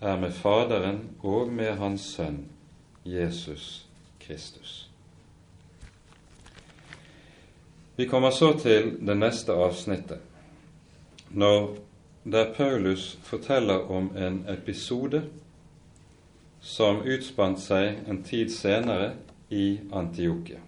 er 0.00 0.18
med 0.20 0.34
Faderen 0.36 0.98
og 1.22 1.52
med 1.52 1.76
Hans 1.78 2.02
Sønn 2.16 2.42
Jesus 3.04 3.86
Kristus. 4.20 4.83
Vi 7.96 8.08
kommer 8.08 8.30
så 8.30 8.52
til 8.58 8.96
det 9.06 9.14
neste 9.14 9.54
avsnittet, 9.54 10.18
når 11.30 11.76
der 12.24 12.54
Paulus 12.54 13.18
forteller 13.22 13.90
om 13.90 14.08
en 14.16 14.40
episode 14.50 15.20
som 16.60 17.04
utspant 17.06 17.60
seg 17.62 18.08
en 18.10 18.22
tid 18.26 18.50
senere 18.50 19.12
i 19.50 19.78
Antiokia. 19.92 20.58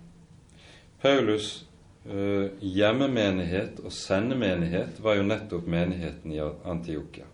Paulus' 1.03 1.65
uh, 2.07 2.53
hjemmemenighet 2.61 3.83
og 3.83 3.91
sendemenighet 3.93 5.03
var 5.03 5.19
jo 5.19 5.27
nettopp 5.27 5.67
menigheten 5.67 6.37
i 6.37 6.41
Antiokia. 6.45 7.27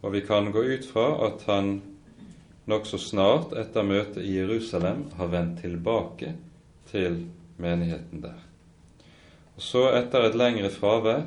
Og 0.00 0.16
vi 0.16 0.24
kan 0.24 0.48
gå 0.54 0.62
ut 0.62 0.88
fra 0.88 1.10
at 1.28 1.44
han 1.50 1.82
nokså 2.64 2.98
snart 2.98 3.52
etter 3.60 3.84
møtet 3.84 4.24
i 4.24 4.38
Jerusalem 4.38 5.10
har 5.20 5.32
vendt 5.36 5.60
tilbake 5.66 6.32
til 6.88 7.26
menigheten 7.60 8.24
der. 8.24 8.45
Og 9.56 9.62
Så, 9.62 9.86
etter 9.96 10.26
et 10.26 10.34
lengre 10.36 10.68
fravær, 10.70 11.26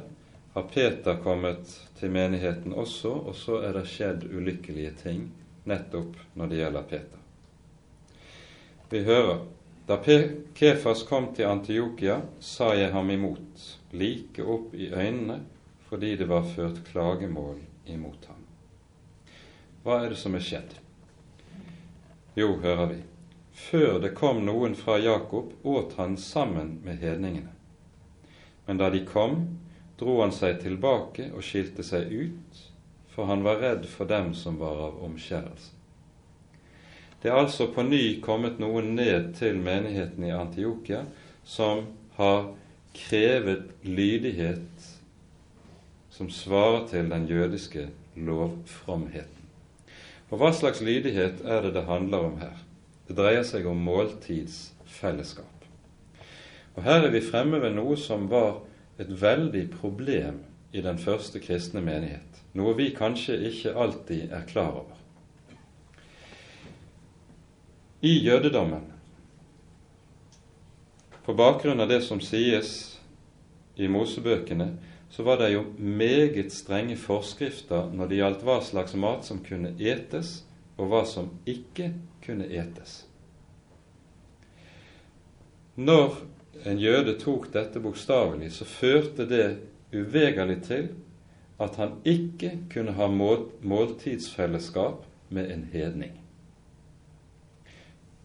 har 0.53 0.65
Peter 0.73 1.17
kommet 1.23 1.71
til 1.99 2.11
menigheten 2.13 2.73
også, 2.73 3.09
og 3.09 3.35
så 3.35 3.61
er 3.65 3.73
det 3.73 3.87
skjedd 3.89 4.27
ulykkelige 4.29 4.91
ting 5.01 5.23
nettopp 5.69 6.17
når 6.37 6.51
det 6.51 6.59
gjelder 6.59 6.85
Peter. 6.91 7.23
Vi 8.89 9.03
hører 9.05 9.41
da 9.89 9.97
Kefas 10.53 11.03
kom 11.09 11.31
til 11.33 11.49
Antiokia, 11.49 12.21
sa 12.39 12.75
jeg 12.77 12.93
ham 12.93 13.09
imot, 13.09 13.65
like 13.91 14.45
opp 14.45 14.75
i 14.77 14.91
øynene, 14.93 15.39
fordi 15.89 16.15
det 16.15 16.29
var 16.29 16.45
ført 16.45 16.83
klagemål 16.91 17.57
imot 17.89 18.29
ham. 18.29 18.43
Hva 19.81 20.03
er 20.03 20.13
det 20.13 20.21
som 20.21 20.37
er 20.37 20.45
skjedd? 20.45 20.75
Jo, 22.37 22.59
hører 22.61 22.91
vi, 22.93 22.99
før 23.53 23.97
det 24.03 24.13
kom 24.17 24.45
noen 24.45 24.77
fra 24.77 24.99
Jakob, 25.01 25.55
åt 25.63 25.97
han 25.97 26.17
sammen 26.17 26.77
med 26.85 27.01
hedningene. 27.01 27.58
Men 28.69 28.77
da 28.77 28.91
de 28.93 28.99
kom, 29.01 29.39
dro 29.97 30.19
han 30.21 30.29
seg 30.29 30.59
tilbake 30.61 31.31
og 31.33 31.41
skilte 31.41 31.81
seg 31.81 32.11
ut, 32.13 32.59
for 33.09 33.25
han 33.25 33.41
var 33.41 33.57
redd 33.63 33.87
for 33.89 34.05
dem 34.05 34.29
som 34.37 34.59
var 34.61 34.77
av 34.91 34.99
omskjærelse. 35.07 35.71
Det 37.23 37.31
er 37.31 37.39
altså 37.41 37.65
på 37.73 37.81
ny 37.87 38.19
kommet 38.21 38.61
noen 38.61 38.93
ned 38.93 39.33
til 39.41 39.57
menigheten 39.57 40.29
i 40.29 40.35
Antiokia 40.37 41.01
som 41.41 41.81
har 42.19 42.51
krevet 42.93 43.73
lydighet 43.81 44.85
som 46.13 46.29
svarer 46.29 46.85
til 46.93 47.09
den 47.09 47.25
jødiske 47.25 47.89
lovfromheten. 48.21 49.49
Og 50.29 50.43
hva 50.43 50.53
slags 50.53 50.85
lydighet 50.85 51.41
er 51.41 51.65
det 51.65 51.73
det 51.73 51.87
handler 51.89 52.29
om 52.29 52.37
her? 52.45 52.57
Det 53.09 53.17
dreier 53.17 53.49
seg 53.49 53.65
om 53.65 53.81
måltidsfellesskap. 53.81 55.48
Og 56.79 56.85
Her 56.85 57.01
er 57.03 57.11
vi 57.11 57.19
fremme 57.19 57.57
ved 57.59 57.73
noe 57.75 57.97
som 57.99 58.29
var 58.31 58.61
et 59.03 59.09
veldig 59.11 59.65
problem 59.73 60.37
i 60.71 60.79
den 60.79 60.95
første 60.95 61.41
kristne 61.43 61.81
menighet, 61.83 62.37
noe 62.55 62.71
vi 62.77 62.93
kanskje 62.95 63.35
ikke 63.49 63.73
alltid 63.75 64.31
er 64.31 64.45
klar 64.47 64.77
over. 64.79 65.01
I 67.99 68.13
jødedommen, 68.23 68.87
på 71.27 71.35
bakgrunn 71.35 71.83
av 71.83 71.91
det 71.91 71.99
som 72.07 72.23
sies 72.23 72.71
i 73.75 73.91
Mosebøkene, 73.91 74.71
så 75.11 75.27
var 75.27 75.43
det 75.43 75.51
jo 75.57 75.67
meget 75.75 76.55
strenge 76.55 76.95
forskrifter 76.95 77.91
når 77.91 78.07
det 78.07 78.23
gjaldt 78.23 78.47
hva 78.47 78.59
slags 78.63 78.95
mat 78.95 79.27
som 79.27 79.43
kunne 79.43 79.75
etes, 79.75 80.45
og 80.79 80.93
hva 80.95 81.03
som 81.03 81.27
ikke 81.43 81.91
kunne 82.23 82.47
etes. 82.47 83.01
Når 85.75 86.21
en 86.65 86.79
jøde 86.79 87.15
tok 87.19 87.49
dette 87.53 87.79
bokstavelig, 87.79 88.51
så 88.51 88.65
førte 88.65 89.25
det 89.29 89.45
uvegerlig 89.93 90.61
til 90.67 90.89
at 91.59 91.75
han 91.75 91.97
ikke 92.07 92.51
kunne 92.73 92.95
ha 92.95 93.07
måltidsfellesskap 93.61 95.05
med 95.29 95.51
en 95.51 95.69
hedning. 95.73 96.15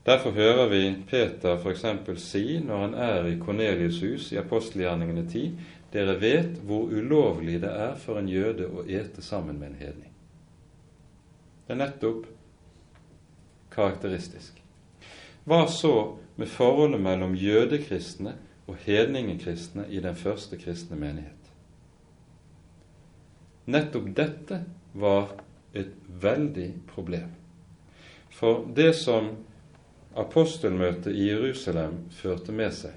Derfor 0.07 0.31
hører 0.31 0.69
vi 0.69 0.97
Peter 1.09 1.57
f.eks. 1.59 1.85
si 2.21 2.59
når 2.61 2.81
han 2.81 2.95
er 2.95 3.27
i 3.27 3.39
Kornelius' 3.41 4.03
hus 4.05 4.33
i 4.33 4.37
apostelgjerningene 4.37 5.25
10, 5.31 5.45
dere 5.93 6.21
vet 6.21 6.59
hvor 6.67 6.91
ulovlig 6.93 7.61
det 7.63 7.71
er 7.71 7.95
for 7.97 8.21
en 8.21 8.29
jøde 8.29 8.67
å 8.69 8.85
ete 8.85 9.23
sammen 9.23 9.59
med 9.59 9.73
en 9.73 9.81
hedning. 9.81 10.13
Det 11.67 11.73
er 11.73 11.81
nettopp 11.81 12.27
karakteristisk. 13.73 14.61
Hva 15.45 15.65
så 15.73 15.95
med 16.37 16.51
forholdet 16.51 17.01
mellom 17.01 17.35
jødekristne 17.39 18.35
og 18.67 18.77
hedningekristne 18.87 19.87
i 19.91 20.01
den 20.01 20.17
første 20.17 20.59
kristne 20.59 20.97
menighet. 20.99 21.51
Nettopp 23.67 24.11
dette 24.17 24.61
var 24.95 25.37
et 25.75 25.95
veldig 26.21 26.71
problem. 26.91 27.31
For 28.35 28.65
det 28.77 28.93
som 28.99 29.31
apostelmøtet 30.17 31.15
i 31.15 31.29
Jerusalem 31.31 32.05
førte 32.15 32.53
med 32.53 32.75
seg, 32.77 32.93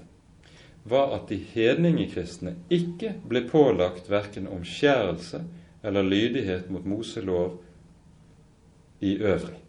var 0.88 1.14
at 1.16 1.28
de 1.28 1.38
hedningekristne 1.52 2.54
ikke 2.72 3.14
ble 3.28 3.44
pålagt 3.48 4.10
verken 4.10 4.48
omskjærelse 4.50 5.42
eller 5.84 6.06
lydighet 6.06 6.70
mot 6.70 6.86
Moselov 6.86 7.58
i 9.00 9.16
øvrig. 9.18 9.67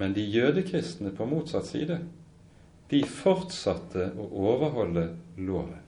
Men 0.00 0.16
de 0.16 0.24
jødekristne 0.24 1.12
på 1.12 1.26
motsatt 1.28 1.68
side, 1.68 1.98
de 2.90 3.02
fortsatte 3.04 4.08
å 4.16 4.26
overholde 4.50 5.10
loven. 5.36 5.82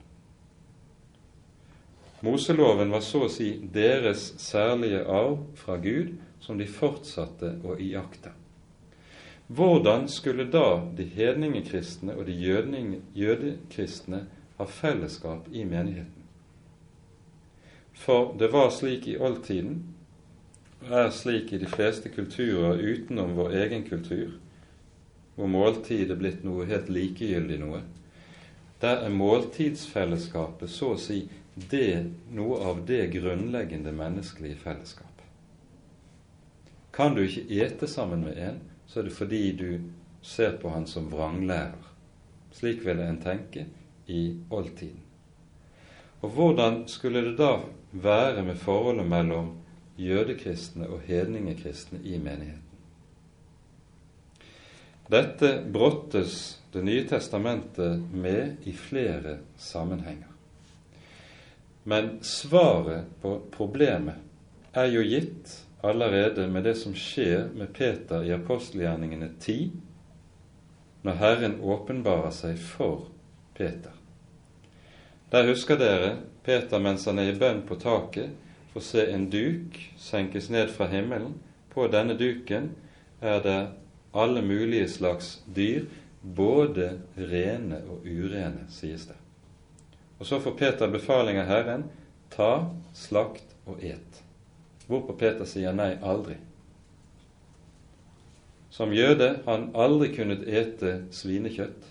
Moseloven 2.23 2.93
var 2.93 3.01
så 3.03 3.25
å 3.25 3.31
si 3.31 3.49
deres 3.73 4.29
særlige 4.39 5.01
arv 5.11 5.41
fra 5.59 5.75
Gud, 5.81 6.13
som 6.39 6.61
de 6.61 6.67
fortsatte 6.69 7.57
å 7.67 7.75
iaktta. 7.75 8.31
Hvordan 9.51 10.07
skulle 10.07 10.45
da 10.47 10.85
de 10.95 11.03
hedningekristne 11.03 12.15
og 12.15 12.29
de 12.29 12.37
jødekristne 13.17 14.21
ha 14.57 14.67
fellesskap 14.69 15.49
i 15.51 15.65
menigheten? 15.67 16.23
For 17.93 18.31
det 18.39 18.53
var 18.53 18.71
slik 18.71 19.09
i 19.11 19.17
oldtiden 19.19 19.81
er 20.91 21.09
slik 21.13 21.53
i 21.53 21.59
de 21.61 21.67
fleste 21.69 22.09
kulturer 22.09 22.81
utenom 22.81 23.35
vår 23.37 23.55
egen 23.63 23.83
kultur, 23.87 24.33
hvor 25.35 25.49
måltid 25.49 26.11
er 26.11 26.19
blitt 26.19 26.43
noe 26.45 26.65
helt 26.69 26.89
likegyldig 26.93 27.59
noe. 27.61 27.81
Der 28.83 29.05
er 29.05 29.13
måltidsfellesskapet 29.15 30.69
så 30.69 30.93
å 30.93 30.99
si 30.99 31.23
det, 31.55 32.09
noe 32.33 32.59
av 32.67 32.83
det 32.87 33.07
grunnleggende 33.13 33.93
menneskelige 33.95 34.59
fellesskap. 34.59 35.21
Kan 36.93 37.15
du 37.15 37.23
ikke 37.23 37.47
ete 37.63 37.87
sammen 37.87 38.25
med 38.27 38.37
en, 38.37 38.59
så 38.85 38.99
er 38.99 39.07
det 39.07 39.15
fordi 39.15 39.43
du 39.57 39.69
ser 40.21 40.57
på 40.61 40.69
han 40.69 40.85
som 40.89 41.07
vranglærer. 41.09 41.89
Slik 42.53 42.83
ville 42.85 43.07
en 43.07 43.21
tenke 43.21 43.65
i 44.07 44.35
oldtiden. 44.53 44.99
Og 46.21 46.29
hvordan 46.35 46.83
skulle 46.87 47.23
det 47.25 47.37
da 47.39 47.57
være 47.91 48.43
med 48.45 48.59
forholdet 48.61 49.07
mellom 49.09 49.49
jødekristne 49.99 50.87
og 50.89 51.01
hedningekristne 51.07 51.99
i 52.03 52.17
menigheten. 52.17 52.61
Dette 55.11 55.63
brottes 55.73 56.59
Det 56.73 56.81
nye 56.81 57.03
testamentet 57.05 57.99
med 58.11 58.63
i 58.65 58.71
flere 58.73 59.35
sammenhenger. 59.57 60.31
Men 61.83 62.23
svaret 62.25 63.11
på 63.21 63.35
problemet 63.53 64.15
er 64.73 64.87
jo 64.89 65.03
gitt 65.05 65.51
allerede 65.83 66.47
med 66.49 66.65
det 66.65 66.73
som 66.81 66.95
skjer 66.97 67.51
med 67.53 67.75
Peter 67.77 68.25
i 68.25 68.33
apostelgjerningene 68.33 69.29
10, 69.39 69.71
når 71.05 71.19
Herren 71.21 71.59
åpenbarer 71.61 72.31
seg 72.33 72.57
for 72.57 73.11
Peter. 73.53 73.93
Der 75.29 75.45
husker 75.49 75.77
dere 75.77 76.15
Peter 76.41 76.81
mens 76.81 77.05
han 77.05 77.19
er 77.19 77.29
i 77.29 77.37
bønn 77.37 77.61
på 77.67 77.77
taket, 77.81 78.31
får 78.73 78.81
se 78.81 79.05
en 79.11 79.29
duk 79.29 79.77
senkes 79.97 80.49
ned 80.49 80.71
fra 80.73 80.87
himmelen. 80.87 81.33
På 81.73 81.87
denne 81.87 82.13
duken 82.17 82.71
er 83.21 83.41
det 83.43 83.59
alle 84.13 84.41
mulige 84.41 84.87
slags 84.89 85.41
dyr, 85.45 85.85
både 86.21 86.99
rene 87.17 87.81
og 87.89 88.05
urene, 88.05 88.65
sies 88.71 89.07
det. 89.09 89.17
Og 90.19 90.25
så 90.25 90.39
får 90.39 90.57
Peter 90.57 90.91
befaling 90.91 91.39
av 91.41 91.49
Herren 91.49 91.83
ta, 92.33 92.69
slakt 92.95 93.55
og 93.65 93.81
et. 93.83 94.21
Hvorpå 94.87 95.15
Peter 95.19 95.45
sier 95.49 95.73
nei, 95.75 95.93
aldri. 96.01 96.37
Som 98.73 98.93
jøde 98.93 99.35
han 99.45 99.69
aldri 99.77 100.09
kunnet 100.15 100.47
ete 100.49 101.03
svinekjøtt. 101.13 101.89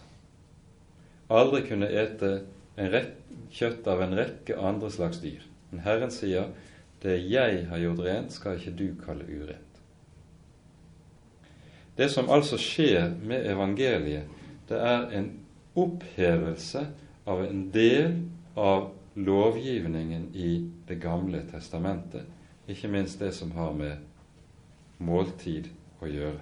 Aldri 1.33 1.62
kunne 1.68 1.89
ete 1.89 2.33
kjøtt 3.53 3.87
av 3.89 4.03
en 4.03 4.16
rekke 4.18 4.59
andre 4.59 4.91
slags 4.91 5.20
dyr. 5.22 5.45
Men 5.70 5.85
Herren 5.87 6.11
sier 6.12 6.51
det 7.03 7.18
jeg 7.28 7.66
har 7.68 7.78
gjort 7.82 8.05
rent, 8.07 8.32
skal 8.32 8.59
ikke 8.59 8.74
du 8.78 8.86
kalle 9.05 9.26
urent. 9.26 9.80
Det 11.96 12.09
som 12.11 12.30
altså 12.32 12.57
skjer 12.61 13.11
med 13.20 13.46
evangeliet, 13.50 14.28
det 14.68 14.78
er 14.80 15.11
en 15.18 15.28
opphevelse 15.76 16.86
av 17.28 17.42
en 17.44 17.66
del 17.74 18.14
av 18.57 18.92
lovgivningen 19.14 20.30
i 20.34 20.68
Det 20.88 21.00
gamle 21.00 21.40
testamentet, 21.48 22.26
ikke 22.68 22.88
minst 22.88 23.20
det 23.20 23.30
som 23.34 23.53
har 23.57 23.72
med 23.72 23.96
måltid 24.98 25.70
å 26.03 26.09
gjøre. 26.11 26.40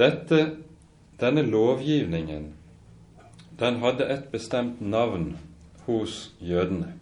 Dette, 0.00 0.38
denne 1.20 1.44
lovgivningen 1.46 2.48
den 3.60 3.78
hadde 3.84 4.08
et 4.08 4.30
bestemt 4.32 4.80
navn 4.80 5.34
hos 5.86 6.32
jødene. 6.40 6.99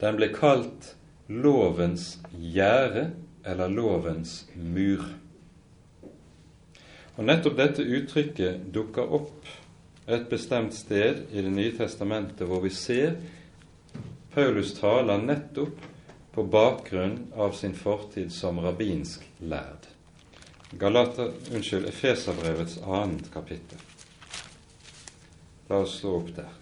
Den 0.00 0.16
ble 0.16 0.30
kalt 0.32 0.94
lovens 1.28 2.18
gjerde 2.32 3.10
eller 3.44 3.68
lovens 3.68 4.46
mur. 4.54 5.04
Og 7.16 7.26
Nettopp 7.28 7.58
dette 7.58 7.84
uttrykket 7.84 8.70
dukker 8.72 9.12
opp 9.20 9.50
et 10.10 10.24
bestemt 10.30 10.74
sted 10.74 11.26
i 11.30 11.42
Det 11.44 11.52
nye 11.52 11.74
testamentet 11.76 12.48
hvor 12.48 12.64
vi 12.64 12.72
ser 12.74 13.18
Paulus 14.34 14.72
taler 14.78 15.18
nettopp 15.18 15.84
på 16.34 16.44
bakgrunn 16.46 17.32
av 17.34 17.52
sin 17.58 17.74
fortid 17.74 18.30
som 18.32 18.60
rabbinsk 18.62 19.24
lærd. 19.42 19.88
Galater, 20.78 21.32
unnskyld, 21.50 21.88
Efeserbrevets 21.90 22.78
annet 22.86 23.26
kapittel. 23.34 23.82
La 25.68 25.82
oss 25.82 25.98
slå 25.98 26.20
opp 26.20 26.30
der. 26.36 26.59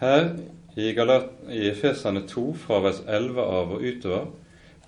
Her 0.00 0.36
i, 0.76 0.92
Galat, 0.92 1.32
i 1.48 1.66
Efesane 1.68 2.22
2 2.28 2.44
fra 2.54 2.78
vers 2.80 3.02
11 3.06 3.42
av 3.42 3.74
og 3.76 3.82
utover 3.84 4.30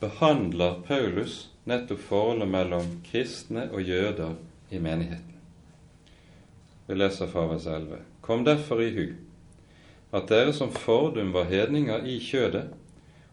behandler 0.01 0.79
Paulus 0.87 1.51
nettopp 1.69 2.01
forholdet 2.09 2.49
mellom 2.51 2.89
kristne 3.07 3.69
og 3.71 3.83
jøder 3.85 4.39
i 4.71 4.81
menigheten. 4.83 5.37
Vi 6.87 6.97
leser 6.97 7.29
fra 7.31 7.45
vers 7.51 7.67
11. 7.67 8.01
Kom 8.25 8.45
derfor 8.45 8.83
i 8.83 8.91
hu 8.97 9.07
at 10.13 10.29
dere 10.29 10.53
som 10.53 10.73
fordum 10.73 11.33
var 11.33 11.49
hedninger 11.49 12.05
i 12.05 12.19
kjødet, 12.21 12.67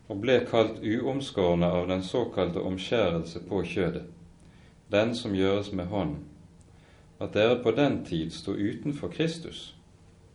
og 0.09 0.21
ble 0.23 0.39
kalt 0.47 0.79
uomskårne 0.79 1.67
av 1.67 1.89
den 1.89 2.01
såkalte 2.03 2.63
omskjærelse 2.65 3.41
på 3.49 3.59
kjødet, 3.67 4.05
den 4.91 5.11
som 5.15 5.35
gjøres 5.35 5.73
med 5.75 5.91
hånden, 5.91 6.23
at 7.19 7.33
dere 7.33 7.59
på 7.63 7.71
den 7.75 8.05
tid 8.05 8.31
sto 8.31 8.53
utenfor 8.55 9.11
Kristus, 9.11 9.75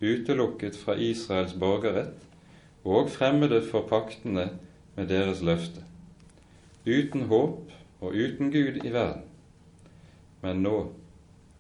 utelukket 0.00 0.76
fra 0.76 0.96
Israels 1.00 1.54
borgerrett 1.56 2.26
og 2.84 3.08
fremmede 3.10 3.62
for 3.64 3.86
paktene 3.88 4.50
med 4.96 5.08
deres 5.08 5.40
løfte, 5.42 5.80
uten 6.86 7.24
håp 7.30 7.72
og 8.00 8.12
uten 8.12 8.52
Gud 8.52 8.84
i 8.84 8.92
verden. 8.92 9.24
Men 10.44 10.60
nå, 10.62 10.92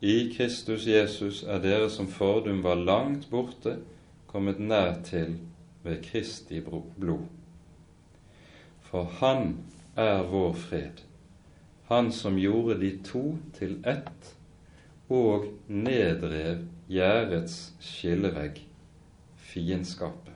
i 0.04 0.28
Kristus 0.36 0.84
Jesus, 0.86 1.42
er 1.42 1.62
dere 1.64 1.88
som 1.90 2.10
fordum 2.12 2.60
var 2.64 2.76
langt 2.76 3.30
borte, 3.30 3.78
kommet 4.28 4.60
nær 4.60 4.98
til 5.06 5.38
ved 5.84 6.02
Kristi 6.04 6.60
blod. 6.60 7.24
For 8.84 9.08
Han 9.20 9.56
er 9.96 10.22
vår 10.28 10.52
fred, 10.52 11.00
Han 11.88 12.12
som 12.12 12.36
gjorde 12.36 12.80
de 12.80 12.98
to 13.04 13.38
til 13.56 13.78
ett 13.86 14.34
og 15.12 15.50
nedrev 15.68 16.64
gjerdets 16.88 17.74
skillevegg, 17.82 18.60
fiendskapet. 19.36 20.32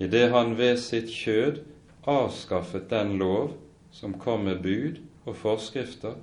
Idet 0.00 0.30
han 0.32 0.56
ved 0.58 0.78
sitt 0.80 1.10
kjød 1.12 1.60
avskaffet 2.08 2.88
den 2.90 3.18
lov 3.20 3.54
som 3.92 4.16
kom 4.18 4.46
med 4.48 4.62
bud 4.64 5.00
og 5.26 5.36
forskrifter, 5.36 6.16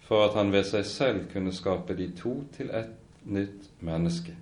for 0.00 0.26
at 0.26 0.34
han 0.34 0.50
ved 0.52 0.64
seg 0.66 0.86
selv 0.88 1.26
kunne 1.30 1.52
skape 1.54 1.94
de 1.94 2.08
to 2.18 2.40
til 2.56 2.72
ett 2.74 2.96
nytt 3.28 3.68
menneske, 3.84 4.34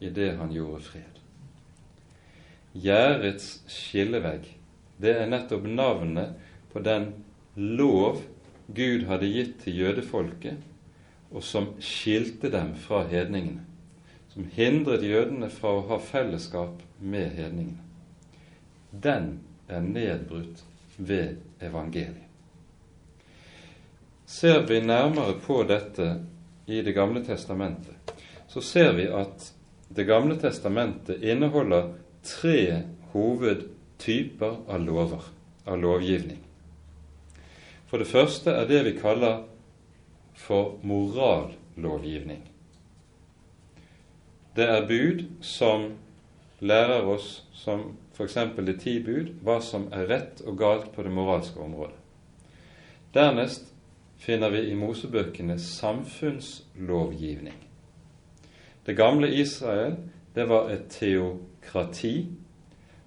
idet 0.00 0.36
han 0.38 0.52
gjorde 0.54 0.82
fred. 0.84 1.18
Gjerdets 2.74 3.62
skillevegg, 3.70 4.46
det 5.00 5.16
er 5.18 5.30
nettopp 5.30 5.66
navnet 5.66 6.36
på 6.72 6.82
den 6.84 7.10
lov 7.56 8.22
Gud 8.74 9.04
hadde 9.08 9.28
gitt 9.28 9.58
til 9.64 9.76
jødefolket 9.82 10.73
og 11.34 11.42
som 11.42 11.72
skilte 11.82 12.50
dem 12.50 12.74
fra 12.78 13.02
hedningene, 13.10 13.64
som 14.30 14.46
hindret 14.54 15.02
jødene 15.02 15.50
fra 15.50 15.72
å 15.74 15.86
ha 15.88 15.98
fellesskap 16.02 16.82
med 16.98 17.34
hedningene. 17.34 17.82
Den 18.90 19.40
er 19.68 19.82
nedbrutt 19.82 20.62
ved 20.96 21.40
evangeliet. 21.60 22.22
Ser 24.26 24.62
vi 24.66 24.80
nærmere 24.80 25.34
på 25.42 25.62
dette 25.68 26.06
i 26.66 26.80
Det 26.82 26.94
gamle 26.96 27.20
testamentet, 27.24 28.14
så 28.48 28.60
ser 28.60 28.92
vi 28.94 29.04
at 29.10 29.52
Det 29.88 30.06
gamle 30.08 30.38
testamentet 30.40 31.22
inneholder 31.22 31.92
tre 32.22 32.82
hovedtyper 33.12 34.56
av 34.68 34.80
lover, 34.80 35.22
av 35.66 35.78
lovgivning. 35.78 36.40
For 37.86 38.00
det 38.00 38.08
første 38.08 38.50
er 38.50 38.66
det 38.66 38.80
vi 38.88 38.94
kaller 38.98 39.44
for 40.34 40.78
morallovgivning. 40.82 42.50
Det 44.56 44.66
er 44.70 44.86
bud 44.86 45.24
som 45.42 45.92
lærer 46.60 47.06
oss, 47.10 47.44
som 47.52 47.96
f.eks. 48.14 48.36
de 48.56 48.76
ti 48.78 48.98
bud, 49.02 49.34
hva 49.42 49.60
som 49.62 49.88
er 49.92 50.06
rett 50.10 50.42
og 50.46 50.58
galt 50.58 50.92
på 50.94 51.02
det 51.02 51.12
moralske 51.14 51.60
området. 51.60 51.98
Dernest 53.14 53.72
finner 54.18 54.50
vi 54.50 54.70
i 54.70 54.74
Mosebøkene 54.78 55.58
samfunnslovgivning. 55.58 57.58
Det 58.86 58.96
gamle 58.96 59.34
Israel 59.34 59.96
det 60.34 60.48
var 60.50 60.70
et 60.70 60.88
teokrati, 60.90 62.26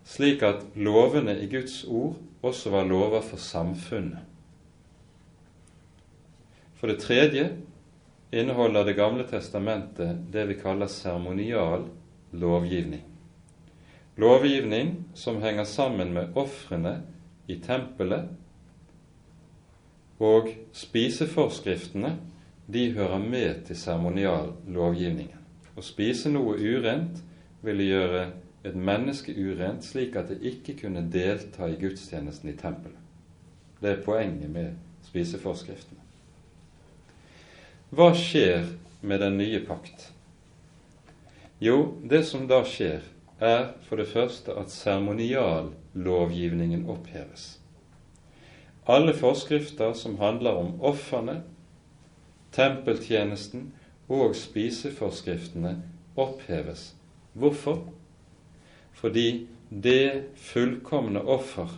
slik 0.08 0.44
at 0.44 0.64
lovene 0.76 1.40
i 1.44 1.48
Guds 1.52 1.84
ord 1.84 2.16
også 2.42 2.70
var 2.72 2.88
lover 2.88 3.22
for 3.22 3.38
samfunnet. 3.38 4.27
For 6.78 6.88
det 6.88 7.00
tredje 7.02 7.50
inneholder 8.32 8.86
Det 8.86 8.94
gamle 8.94 9.24
testamentet 9.24 10.18
det 10.32 10.46
vi 10.46 10.60
kaller 10.60 10.88
seremonial 10.88 11.88
lovgivning. 12.32 13.04
Lovgivning 14.16 14.96
som 15.14 15.42
henger 15.42 15.64
sammen 15.64 16.14
med 16.14 16.38
ofrene 16.38 17.02
i 17.48 17.56
tempelet, 17.60 18.30
og 20.20 20.50
spiseforskriftene 20.74 22.16
de 22.68 22.92
hører 22.94 23.20
med 23.22 23.66
til 23.68 23.78
seremonial 23.78 24.52
lovgivningen. 24.68 25.38
Å 25.78 25.84
spise 25.86 26.32
noe 26.34 26.58
urent 26.58 27.22
ville 27.62 27.86
gjøre 27.86 28.24
et 28.66 28.76
menneske 28.76 29.34
urent 29.38 29.86
slik 29.86 30.18
at 30.18 30.34
det 30.34 30.42
ikke 30.50 30.80
kunne 30.82 31.06
delta 31.14 31.70
i 31.70 31.78
gudstjenesten 31.80 32.50
i 32.50 32.58
tempelet. 32.58 32.98
Det 33.82 33.94
er 33.94 34.04
poenget 34.04 34.50
med 34.50 34.74
spiseforskriftene. 35.06 36.07
Hva 37.88 38.10
skjer 38.12 38.66
med 39.00 39.22
den 39.24 39.38
nye 39.40 39.62
pakt? 39.64 40.12
Jo, 41.64 41.96
det 42.04 42.28
som 42.28 42.44
da 42.50 42.66
skjer, 42.68 43.00
er 43.40 43.80
for 43.88 43.96
det 44.02 44.10
første 44.12 44.52
at 44.60 44.68
seremoniallovgivningen 44.76 46.84
oppheves. 46.92 47.64
Alle 48.92 49.16
forskrifter 49.16 49.96
som 49.96 50.20
handler 50.20 50.60
om 50.60 50.76
ofrene, 50.84 51.48
tempeltjenesten 52.52 53.72
og 54.12 54.36
spiseforskriftene 54.36 55.80
oppheves. 56.20 56.92
Hvorfor? 57.40 57.88
Fordi 59.00 59.48
det 59.70 60.36
fullkomne 60.36 61.24
offer 61.24 61.72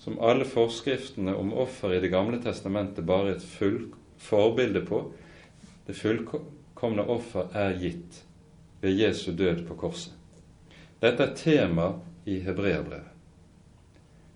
som 0.00 0.16
alle 0.24 0.48
forskriftene 0.48 1.36
om 1.36 1.52
offer 1.52 1.92
i 1.92 2.00
Det 2.00 2.08
gamle 2.08 2.40
testamentet 2.40 3.04
bare 3.04 3.28
er 3.28 3.36
et 3.36 3.44
full 3.58 3.92
forbilde 4.16 4.80
på, 4.88 5.12
det 5.90 5.98
fullkomne 5.98 7.02
offer 7.02 7.48
er 7.56 7.72
gitt 7.82 8.24
ved 8.80 8.92
Jesu 8.94 9.32
død 9.34 9.66
på 9.66 9.74
korset. 9.74 10.12
Dette 11.02 11.22
er 11.24 11.34
tema 11.34 11.98
i 12.30 12.38
hebreerbrevet. 12.44 13.06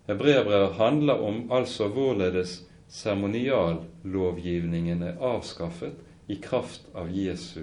Hebreerbrevet 0.09 0.73
handler 0.75 1.15
om 1.23 1.53
altså 1.53 1.89
hvorledes 1.95 2.67
seremoniallovgivningen 2.91 5.03
er 5.07 5.19
avskaffet 5.23 5.93
i 6.27 6.35
kraft 6.43 6.81
av 6.95 7.11
Jesu 7.15 7.63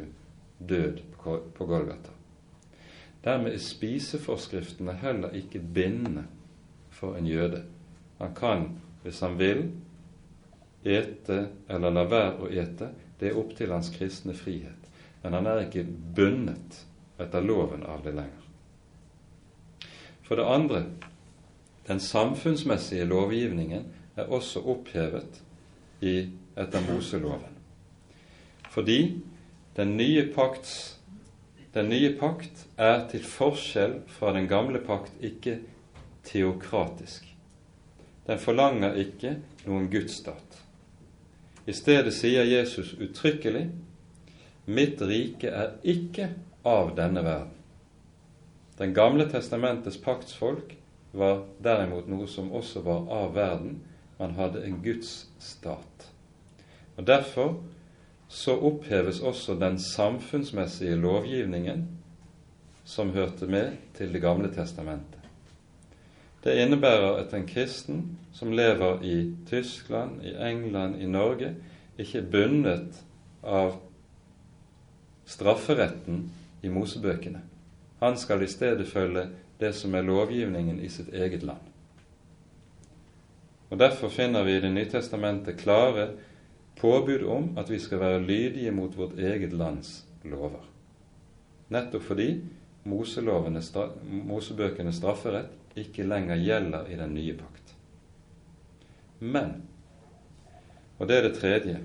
død 0.57 0.97
på 1.19 1.65
Golgata. 1.65 2.09
Dermed 3.25 3.53
er 3.53 3.59
spiseforskriftene 3.61 4.93
heller 5.03 5.29
ikke 5.35 5.59
bindende 5.59 6.23
for 6.89 7.15
en 7.19 7.27
jøde. 7.27 7.63
Han 8.23 8.35
kan, 8.39 8.69
hvis 9.03 9.19
han 9.19 9.39
vil, 9.39 9.71
ete 10.81 11.47
eller 11.69 11.89
la 11.91 12.03
være 12.07 12.37
å 12.39 12.47
ete. 12.49 12.89
Det 13.21 13.29
er 13.29 13.37
opp 13.37 13.53
til 13.57 13.69
hans 13.69 13.91
kristne 13.93 14.33
frihet. 14.33 14.89
Men 15.21 15.37
han 15.37 15.47
er 15.47 15.67
ikke 15.67 15.85
bundet 15.85 16.81
etter 17.21 17.45
loven 17.45 17.85
av 17.85 18.01
det 18.01 18.15
lenger. 18.17 18.41
For 20.25 20.39
det 20.39 20.47
andre 20.49 20.85
den 21.85 21.99
samfunnsmessige 21.99 23.05
lovgivningen 23.05 23.85
er 24.15 24.29
også 24.31 24.61
opphevet 24.73 25.41
i, 26.01 26.29
etter 26.57 26.83
Moseloven. 26.87 27.57
Fordi 28.71 29.21
den 29.75 29.97
nye, 29.97 30.27
pakts, 30.33 30.99
den 31.73 31.89
nye 31.89 32.13
pakt 32.19 32.65
er 32.77 33.05
til 33.11 33.23
forskjell 33.27 33.99
fra 34.07 34.33
den 34.35 34.47
gamle 34.47 34.81
pakt 34.83 35.13
ikke 35.23 35.59
teokratisk. 36.27 37.27
Den 38.27 38.39
forlanger 38.39 38.97
ikke 38.99 39.37
noen 39.65 39.89
gudsstat. 39.91 40.50
I 41.71 41.73
stedet 41.73 42.11
sier 42.11 42.43
Jesus 42.43 42.89
uttrykkelig 42.99 43.69
mitt 44.67 44.99
rike 45.07 45.47
er 45.55 45.77
ikke 45.87 46.25
av 46.67 46.89
denne 46.97 47.23
verden. 47.23 47.53
Den 48.75 48.91
gamle 48.97 49.23
testamentets 49.31 49.95
paktsfolk 50.03 50.73
var 51.15 51.45
derimot 51.63 52.09
noe 52.11 52.27
som 52.27 52.49
også 52.51 52.83
var 52.83 53.07
av 53.15 53.31
verden. 53.37 53.77
Man 54.19 54.35
hadde 54.35 54.65
en 54.67 54.81
Guds 54.83 55.29
stat. 55.39 56.09
Og 56.97 57.07
Derfor 57.07 57.55
så 58.27 58.57
oppheves 58.59 59.21
også 59.23 59.55
den 59.59 59.79
samfunnsmessige 59.79 60.99
lovgivningen 60.99 61.87
som 62.83 63.15
hørte 63.15 63.47
med 63.47 63.79
til 63.95 64.11
Det 64.11 64.21
gamle 64.21 64.51
testamentet. 64.51 65.20
Det 66.43 66.57
innebærer 66.57 67.19
at 67.21 67.33
en 67.33 67.47
kristen 67.47 68.17
som 68.33 68.51
lever 68.51 69.03
i 69.03 69.35
Tyskland, 69.47 70.25
i 70.25 70.33
England, 70.33 71.01
i 71.01 71.05
Norge, 71.05 71.55
ikke 71.97 72.17
er 72.17 72.31
bundet 72.31 73.03
av 73.43 73.75
strafferetten 75.25 76.31
i 76.63 76.69
Mosebøkene. 76.69 77.41
Han 78.01 78.17
skal 78.17 78.41
i 78.41 78.49
stedet 78.49 78.87
følge 78.89 79.27
det 79.61 79.75
som 79.77 79.93
er 79.95 80.07
lovgivningen 80.07 80.79
i 80.81 80.89
sitt 80.89 81.13
eget 81.13 81.43
land. 81.43 81.61
Og 83.69 83.79
Derfor 83.79 84.09
finner 84.09 84.43
vi 84.43 84.57
i 84.57 84.61
Det 84.61 84.71
nye 84.71 84.89
testamentet 84.89 85.57
klare 85.57 86.09
påbud 86.75 87.23
om 87.23 87.57
at 87.57 87.69
vi 87.69 87.79
skal 87.79 87.99
være 87.99 88.23
lydige 88.23 88.71
mot 88.71 88.97
vårt 88.97 89.19
eget 89.19 89.53
lands 89.53 90.05
lover. 90.23 90.65
Nettopp 91.69 92.03
fordi 92.03 92.41
Mosebøkenes 92.83 94.95
strafferett 94.95 95.60
ikke 95.79 96.05
lenger 96.07 96.39
gjelder 96.41 96.89
i 96.91 96.97
den 96.99 97.13
nye 97.15 97.35
pakt. 97.39 97.73
Men, 99.19 99.61
og 100.97 101.07
det 101.09 101.17
er 101.17 101.27
det 101.27 101.35
tredje, 101.39 101.79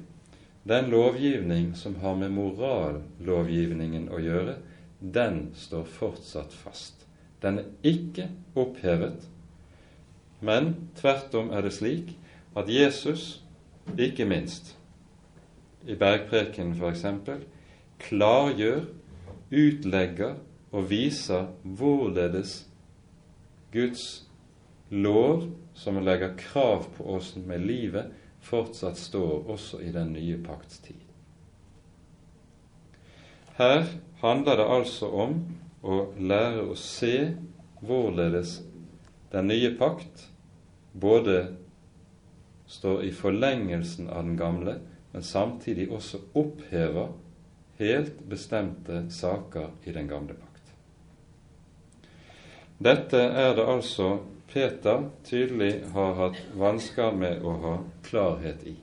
den 0.67 0.91
lovgivning 0.91 1.75
som 1.79 1.95
har 2.03 2.17
med 2.19 2.33
morallovgivningen 2.35 4.09
å 4.11 4.19
gjøre, 4.19 4.57
den 5.01 5.51
står 5.55 5.85
fortsatt 5.99 6.55
fast. 6.57 7.05
Den 7.43 7.61
er 7.61 7.69
ikke 7.87 8.31
opphevet, 8.59 9.29
men 10.41 10.73
tvert 10.99 11.35
om 11.39 11.53
er 11.55 11.63
det 11.65 11.77
slik 11.77 12.11
at 12.57 12.71
Jesus, 12.73 13.45
ikke 13.95 14.27
minst 14.27 14.75
i 15.87 15.95
Bergpreken 15.95 16.75
f.eks., 16.75 17.05
klargjør, 18.03 18.83
utlegger 19.55 20.35
og 20.75 20.89
viser 20.91 21.47
hvorledes 21.63 22.65
Guds 23.77 24.07
lov, 24.89 25.51
som 25.75 25.99
legger 26.01 26.37
krav 26.41 26.87
på 26.97 27.11
oss 27.17 27.35
med 27.37 27.67
livet, 27.67 28.15
fortsatt 28.41 28.97
står 28.97 29.51
også 29.51 29.83
i 29.83 29.91
den 29.93 30.15
nye 30.17 30.39
pakts 30.41 30.79
tid. 30.85 31.03
Her 33.57 33.85
handler 34.21 34.61
det 34.61 34.67
altså 34.79 35.11
om 35.25 35.37
å 35.87 36.01
lære 36.19 36.65
å 36.71 36.77
se 36.79 37.35
hvorledes 37.81 38.59
den 39.33 39.49
nye 39.51 39.73
pakt 39.79 40.27
både 40.93 41.39
står 42.67 43.05
i 43.05 43.13
forlengelsen 43.15 44.09
av 44.09 44.25
den 44.25 44.37
gamle, 44.41 44.79
men 45.13 45.25
samtidig 45.25 45.89
også 45.93 46.21
opphever 46.37 47.15
helt 47.79 48.21
bestemte 48.29 49.07
saker 49.13 49.73
i 49.85 49.95
den 49.97 50.09
gamle 50.09 50.37
pakt. 50.37 50.46
Dette 52.79 53.17
er 53.17 53.55
det 53.57 53.65
altså 53.65 54.19
Peter 54.53 55.07
tydelig 55.25 55.83
har 55.95 56.15
hatt 56.19 56.41
vansker 56.57 57.15
med 57.17 57.45
å 57.45 57.55
ha 57.63 57.77
klarhet 58.05 58.67
i. 58.69 58.75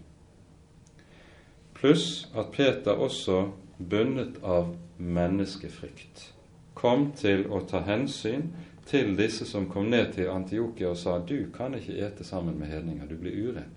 Pluss 1.77 2.25
at 2.33 2.51
Peter 2.55 2.97
også, 2.97 3.51
bundet 3.77 4.39
av 4.43 4.73
menneskefrykt, 4.97 6.31
kom 6.73 7.11
til 7.17 7.45
å 7.51 7.61
ta 7.69 7.83
hensyn 7.85 8.49
til 8.89 9.13
disse 9.17 9.45
som 9.45 9.69
kom 9.69 9.89
ned 9.93 10.13
til 10.15 10.31
Antiokia 10.31 10.91
og 10.91 10.99
sa 10.99 11.19
du 11.19 11.51
kan 11.53 11.75
ikke 11.77 11.99
ete 12.05 12.25
sammen 12.25 12.57
med 12.59 12.73
hedninger, 12.73 13.07
du 13.07 13.15
blir 13.17 13.37
uren. 13.49 13.69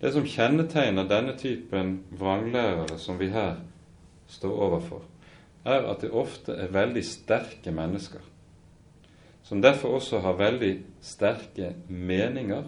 Det 0.00 0.12
som 0.14 0.26
kjennetegner 0.26 1.08
denne 1.10 1.34
typen 1.36 1.98
vranglærere 2.14 2.98
som 2.98 3.18
vi 3.18 3.32
her 3.34 3.58
står 4.30 4.60
overfor, 4.68 5.02
er 5.68 5.86
at 5.90 6.02
det 6.04 6.10
ofte 6.14 6.56
er 6.56 6.72
veldig 6.72 7.04
sterke 7.04 7.72
mennesker, 7.74 8.22
som 9.44 9.62
derfor 9.64 9.98
også 9.98 10.20
har 10.24 10.38
veldig 10.40 10.72
sterke 11.04 11.74
meninger 11.88 12.66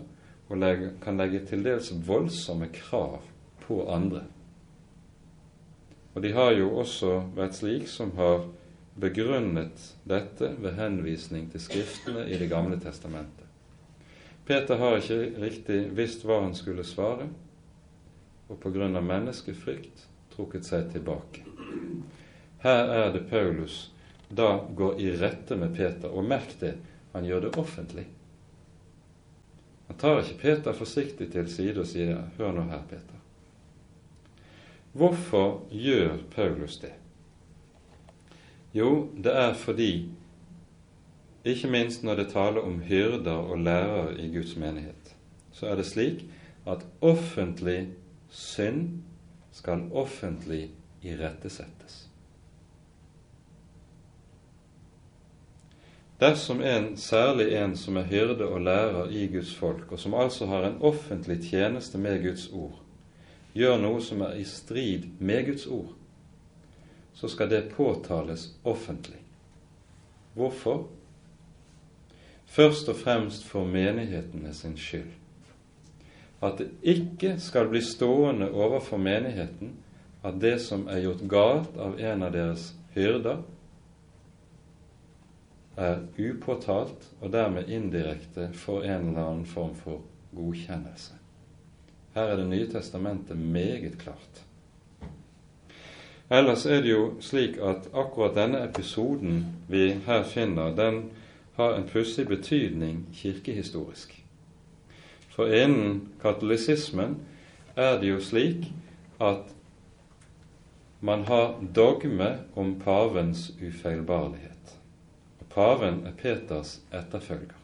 og 0.51 0.87
kan 1.03 1.21
legge 1.21 1.45
til 1.47 1.63
dels 1.65 1.93
voldsomme 2.07 2.71
krav 2.75 3.21
på 3.67 3.85
andre. 3.93 4.25
Og 6.15 6.23
de 6.23 6.33
har 6.35 6.57
jo 6.59 6.73
også 6.83 7.21
vært 7.37 7.55
slik 7.61 7.87
som 7.89 8.11
har 8.17 8.49
begrunnet 9.01 9.85
dette 10.09 10.51
ved 10.59 10.75
henvisning 10.75 11.47
til 11.53 11.63
Skriftene 11.63 12.27
i 12.27 12.39
Det 12.39 12.49
gamle 12.51 12.81
testamentet. 12.81 13.47
Peter 14.47 14.77
har 14.77 14.99
ikke 14.99 15.39
riktig 15.39 15.79
visst 15.95 16.25
hva 16.27 16.41
han 16.43 16.57
skulle 16.59 16.85
svare, 16.85 17.29
og 18.51 18.67
av 18.67 19.05
menneskefrykt 19.05 20.09
trukket 20.35 20.67
seg 20.67 20.91
tilbake. 20.91 21.45
Her 22.61 22.93
er 22.93 23.13
det 23.13 23.27
Paulus 23.31 23.91
da 24.31 24.67
går 24.77 25.01
i 25.01 25.11
rette 25.17 25.57
med 25.57 25.77
Peter, 25.77 26.09
og 26.09 26.25
merk 26.25 26.53
det, 26.61 26.77
han 27.13 27.25
gjør 27.27 27.41
det 27.41 27.57
offentlig. 27.59 28.05
Han 29.89 29.99
tar 29.99 30.21
ikke 30.23 30.39
Peter 30.39 30.77
forsiktig 30.77 31.33
til 31.33 31.49
side 31.51 31.81
og 31.81 31.87
sier 31.87 32.21
'Hør 32.39 32.53
nå 32.53 32.63
her, 32.71 32.83
Peter'. 32.91 33.19
Hvorfor 34.93 35.67
gjør 35.71 36.19
Paulus 36.31 36.79
det? 36.79 36.93
Jo, 38.75 39.09
det 39.17 39.35
er 39.37 39.55
fordi, 39.55 40.09
ikke 41.45 41.69
minst 41.69 42.05
når 42.05 42.15
det 42.15 42.29
taler 42.29 42.61
om 42.61 42.81
hyrder 42.81 43.33
og 43.51 43.59
lærere 43.59 44.21
i 44.21 44.31
Guds 44.35 44.57
menighet, 44.57 45.17
så 45.53 45.67
er 45.67 45.75
det 45.75 45.87
slik 45.87 46.25
at 46.67 46.87
offentlig 47.01 47.89
synd 48.29 49.03
skal 49.53 49.89
offentlig 49.93 50.71
irettesettes. 51.03 52.10
Dersom 56.21 56.61
en, 56.61 56.97
særlig 56.97 57.55
en 57.57 57.77
som 57.77 57.97
er 57.97 58.09
hyrde 58.11 58.45
og 58.45 58.61
lærer 58.61 59.09
i 59.09 59.27
Guds 59.33 59.55
folk, 59.55 59.93
og 59.93 59.99
som 59.99 60.15
altså 60.15 60.47
har 60.47 60.67
en 60.67 60.77
offentlig 60.81 61.39
tjeneste 61.51 61.99
med 61.99 62.23
Guds 62.23 62.51
ord, 62.53 62.77
gjør 63.55 63.79
noe 63.81 64.03
som 64.05 64.21
er 64.21 64.37
i 64.37 64.45
strid 64.45 65.09
med 65.19 65.47
Guds 65.47 65.67
ord, 65.67 65.95
så 67.17 67.29
skal 67.29 67.51
det 67.51 67.71
påtales 67.73 68.51
offentlig. 68.65 69.17
Hvorfor? 70.35 70.89
Først 72.47 72.89
og 72.89 72.97
fremst 72.97 73.45
for 73.45 73.65
menighetene 73.65 74.55
sin 74.55 74.77
skyld. 74.77 75.11
at 76.43 76.59
det 76.59 76.71
ikke 76.83 77.35
skal 77.39 77.69
bli 77.69 77.83
stående 77.85 78.51
overfor 78.51 78.97
menigheten 78.97 79.75
at 80.25 80.39
det 80.41 80.61
som 80.61 80.87
er 80.89 81.03
gjort 81.05 81.25
galt 81.29 81.77
av 81.77 81.99
en 82.01 82.23
av 82.23 82.33
deres 82.33 82.71
hyrder, 82.95 83.43
er 85.81 86.03
upåtalt 86.19 87.09
og 87.21 87.33
dermed 87.33 87.69
indirekte 87.73 88.51
får 88.53 88.85
en 88.85 89.09
eller 89.09 89.25
annen 89.25 89.47
form 89.49 89.75
for 89.75 90.03
godkjennelse. 90.37 91.17
Her 92.15 92.23
er 92.23 92.37
Det 92.37 92.49
nye 92.49 92.67
testamentet 92.69 93.39
meget 93.39 93.99
klart. 93.99 94.45
Ellers 96.31 96.67
er 96.67 96.81
det 96.81 96.91
jo 96.91 97.15
slik 97.21 97.57
at 97.57 97.89
akkurat 97.95 98.37
denne 98.37 98.65
episoden 98.65 99.47
vi 99.69 99.91
her 100.07 100.23
finner, 100.23 100.75
den 100.77 101.11
har 101.57 101.75
en 101.75 101.89
pussig 101.89 102.27
betydning 102.29 103.09
kirkehistorisk. 103.15 104.25
For 105.29 105.47
innen 105.47 106.09
katolisismen 106.23 107.17
er 107.77 108.01
det 108.01 108.11
jo 108.11 108.21
slik 108.21 108.73
at 109.21 109.55
man 111.01 111.25
har 111.25 111.55
dogme 111.75 112.39
om 112.57 112.81
pavens 112.85 113.53
ufeilbarlighet. 113.63 114.50
Paven 115.51 116.05
er 116.07 116.15
Peters 116.19 116.79
etterfølger. 116.95 117.57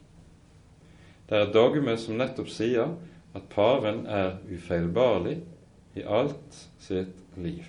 Det 1.27 1.39
er 1.39 1.53
dogme 1.55 1.97
som 1.99 2.19
nettopp 2.19 2.51
sier 2.51 2.97
at 3.37 3.49
paven 3.53 4.05
er 4.11 4.37
ufeilbarlig 4.51 5.39
i 5.99 6.03
alt 6.03 6.61
sitt 6.83 7.23
liv. 7.39 7.65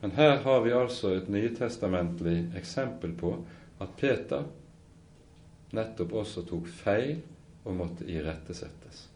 Men 0.00 0.14
her 0.18 0.36
har 0.44 0.60
vi 0.60 0.74
altså 0.76 1.14
et 1.16 1.30
nytestamentlig 1.32 2.50
eksempel 2.58 3.14
på 3.16 3.36
at 3.80 3.94
Peter 3.96 4.44
nettopp 5.74 6.12
også 6.22 6.44
tok 6.48 6.68
feil 6.68 7.18
og 7.64 7.78
måtte 7.78 8.06
irettesettes. 8.10 9.08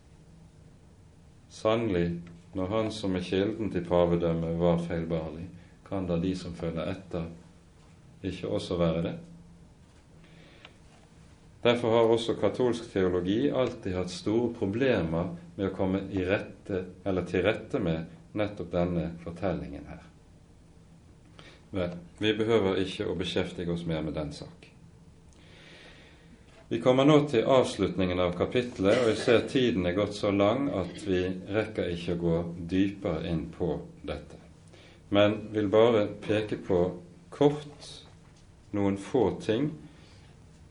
Sannelig, 1.52 2.20
når 2.56 2.72
han 2.72 2.90
som 2.92 3.16
er 3.16 3.26
kilden 3.26 3.70
til 3.72 3.84
pavedømmet, 3.84 4.58
var 4.60 4.80
feilbarlig, 4.80 5.46
kan 5.88 6.08
da 6.08 6.18
de 6.20 6.34
som 6.36 6.56
følger 6.56 6.88
etter, 6.92 7.28
ikke 8.24 8.48
også 8.48 8.76
være 8.80 9.02
det? 9.06 9.14
Derfor 11.62 11.90
har 11.90 12.12
også 12.12 12.36
katolsk 12.38 12.92
teologi 12.92 13.48
alltid 13.50 13.96
hatt 13.98 14.12
store 14.14 14.52
problemer 14.54 15.32
med 15.56 15.66
å 15.66 15.74
komme 15.74 16.04
rette, 16.14 16.84
til 17.02 17.42
rette 17.42 17.80
med 17.82 18.38
nettopp 18.38 18.70
denne 18.72 19.08
fortellingen 19.24 19.88
her. 19.90 20.04
Vel, 21.74 21.98
vi 22.22 22.32
behøver 22.38 22.78
ikke 22.80 23.08
å 23.10 23.16
beskjeftige 23.18 23.74
oss 23.74 23.84
mer 23.88 24.04
med 24.06 24.14
den 24.16 24.30
sak. 24.32 24.68
Vi 26.68 26.78
kommer 26.84 27.08
nå 27.08 27.22
til 27.32 27.48
avslutningen 27.48 28.20
av 28.20 28.34
kapittelet, 28.36 29.00
og 29.00 29.10
jeg 29.10 29.18
ser 29.22 29.44
tiden 29.48 29.88
er 29.88 29.96
gått 29.96 30.14
så 30.14 30.30
lang 30.30 30.68
at 30.76 31.00
vi 31.08 31.22
rekker 31.48 31.90
ikke 31.94 32.14
å 32.14 32.22
gå 32.22 32.38
dypere 32.70 33.24
inn 33.30 33.46
på 33.54 33.72
dette. 34.04 34.36
Men 35.08 35.38
vil 35.54 35.70
bare 35.72 36.06
peke 36.22 36.60
på 36.60 36.82
kort 37.32 37.88
noen 38.76 38.98
få 39.00 39.30
ting 39.40 39.70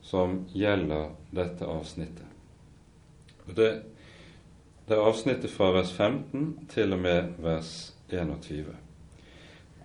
som 0.08 0.44
gjelder 0.52 1.10
dette 1.30 1.66
avsnittet. 1.68 2.24
Det, 3.44 3.68
det 4.86 4.96
er 4.96 5.04
avsnittet 5.04 5.52
fra 5.52 5.68
vers 5.74 5.92
15 5.92 6.68
til 6.72 6.96
og 6.96 7.02
med 7.04 7.34
vers 7.44 7.72
21. 8.08 8.72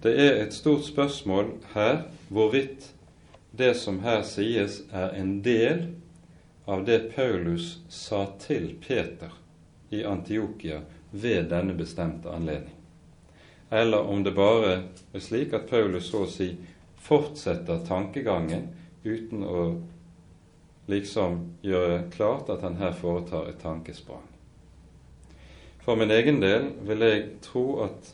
Det 0.04 0.14
er 0.16 0.40
et 0.44 0.56
stort 0.56 0.86
spørsmål 0.88 1.52
her 1.74 2.06
hvorvidt 2.32 2.94
det 3.52 3.74
som 3.78 4.00
her 4.04 4.24
sies, 4.24 4.82
er 4.92 5.12
en 5.20 5.42
del 5.44 5.84
av 6.66 6.86
det 6.88 7.12
Paulus 7.16 7.82
sa 7.92 8.26
til 8.40 8.72
Peter 8.88 9.36
i 9.92 10.06
Antiokia 10.08 10.82
ved 11.12 11.52
denne 11.52 11.76
bestemte 11.78 12.32
anledning. 12.32 12.80
Eller 13.70 14.08
om 14.08 14.24
det 14.24 14.34
bare 14.40 14.72
er 15.14 15.20
slik 15.20 15.54
at 15.54 15.68
Paulus 15.70 16.08
så 16.10 16.24
å 16.24 16.32
si 16.32 16.54
fortsetter 17.04 17.84
tankegangen 17.88 18.70
uten 19.04 19.44
å 19.44 19.64
liksom 20.92 21.40
gjøre 21.64 22.04
klart 22.14 22.50
at 22.52 22.64
han 22.66 22.80
her 22.82 22.96
foretar 22.98 23.50
et 23.50 23.62
tankesprang. 23.64 24.26
For 25.84 26.00
min 26.00 26.12
egen 26.12 26.42
del 26.44 26.70
vil 26.88 27.04
jeg 27.04 27.24
tro 27.44 27.66
at 27.86 28.14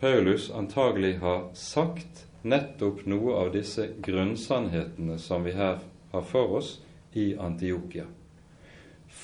Paulus 0.00 0.50
antagelig 0.54 1.18
har 1.22 1.48
sagt 1.58 2.26
nettopp 2.42 3.04
noe 3.06 3.34
av 3.38 3.52
disse 3.54 3.88
grunnsannhetene 4.02 5.18
som 5.18 5.46
vi 5.46 5.56
her 5.58 5.82
har 6.12 6.22
for 6.26 6.60
oss, 6.60 6.78
i 7.16 7.32
Antiokia 7.40 8.04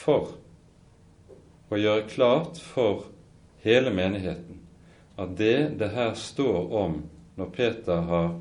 for 0.05 0.35
å 1.73 1.79
gjøre 1.79 2.09
klart 2.11 2.59
for 2.61 3.07
hele 3.65 3.93
menigheten 3.95 4.61
at 5.21 5.37
det 5.39 5.79
det 5.81 5.93
her 5.95 6.15
står 6.19 6.73
om 6.75 6.99
når 7.39 7.53
Peter 7.55 8.03
har 8.11 8.35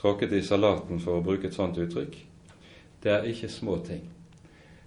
tråkket 0.00 0.32
i 0.32 0.42
salaten, 0.42 1.00
for 1.00 1.18
å 1.18 1.24
bruke 1.24 1.48
et 1.48 1.56
sånt 1.56 1.78
uttrykk, 1.78 2.16
det 3.02 3.12
er 3.12 3.28
ikke 3.30 3.50
små 3.52 3.78
ting. 3.86 4.06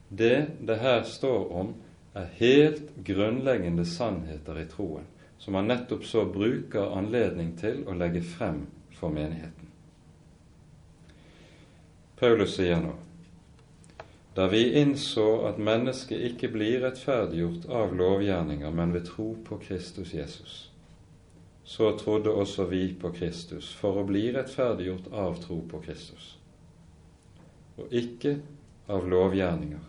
Det 0.09 0.47
det 0.65 0.79
her 0.81 1.03
står 1.03 1.51
om, 1.53 1.73
er 2.17 2.31
helt 2.39 2.95
grunnleggende 3.05 3.85
sannheter 3.85 4.57
i 4.59 4.65
troen, 4.69 5.05
som 5.37 5.55
han 5.55 5.69
nettopp 5.69 6.05
så 6.05 6.25
bruker 6.25 6.95
anledning 6.97 7.53
til 7.57 7.83
å 7.87 7.95
legge 7.95 8.23
frem 8.25 8.65
for 8.97 9.13
menigheten. 9.13 9.69
Paulus 12.19 12.57
sier 12.57 12.81
nå 12.83 12.97
da 14.39 14.45
vi 14.47 14.61
innså 14.79 15.41
at 15.49 15.57
mennesket 15.59 16.21
ikke 16.29 16.47
blir 16.53 16.83
rettferdiggjort 16.83 17.65
av 17.75 17.95
lovgjerninger, 17.97 18.71
men 18.71 18.93
ved 18.95 19.09
tro 19.09 19.33
på 19.43 19.57
Kristus 19.59 20.13
Jesus, 20.13 20.68
så 21.69 21.97
trodde 21.97 22.31
også 22.33 22.63
vi 22.65 22.95
på 22.97 23.11
Kristus 23.13 23.67
for 23.77 23.99
å 24.01 24.03
bli 24.09 24.23
rettferdiggjort 24.33 25.11
av 25.13 25.35
tro 25.37 25.59
på 25.69 25.77
Kristus, 25.83 26.31
og 27.77 27.93
ikke 27.93 28.39
av 28.89 29.05
lovgjerninger, 29.05 29.83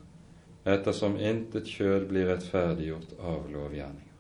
ettersom 0.69 1.17
intet 1.17 1.71
kjød 1.73 2.05
blir 2.11 2.29
rettferdiggjort 2.29 3.15
av 3.17 3.49
lovgjerninger. 3.49 4.11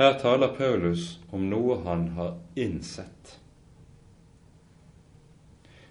Her 0.00 0.16
taler 0.22 0.54
Paulus 0.56 1.18
om 1.28 1.44
noe 1.50 1.76
han 1.84 2.06
har 2.16 2.38
innsett. 2.56 3.34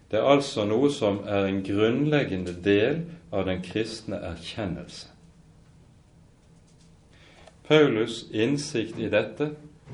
Det 0.09 0.17
er 0.17 0.31
altså 0.33 0.65
noe 0.65 0.89
som 0.89 1.21
er 1.29 1.45
en 1.45 1.61
grunnleggende 1.67 2.57
del 2.65 3.03
av 3.29 3.45
den 3.51 3.61
kristne 3.61 4.17
erkjennelse. 4.31 5.13
Paulus' 7.67 8.31
innsikt 8.31 8.99
i 8.99 9.09
dette 9.11 9.49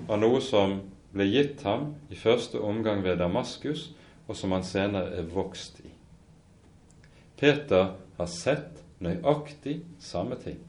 var 0.08 0.20
noe 0.22 0.42
som 0.46 0.76
ble 1.14 1.26
gitt 1.26 1.64
ham 1.66 1.94
i 2.14 2.18
første 2.18 2.62
omgang 2.62 3.02
ved 3.06 3.18
Damaskus, 3.22 3.92
og 4.28 4.38
som 4.38 4.54
han 4.54 4.66
senere 4.66 5.18
er 5.18 5.26
vokst 5.34 5.82
i. 5.82 5.90
Peter 7.38 7.96
har 8.18 8.30
sett 8.30 8.84
nøyaktig 9.04 9.82
samme 10.00 10.38
ting. 10.40 10.62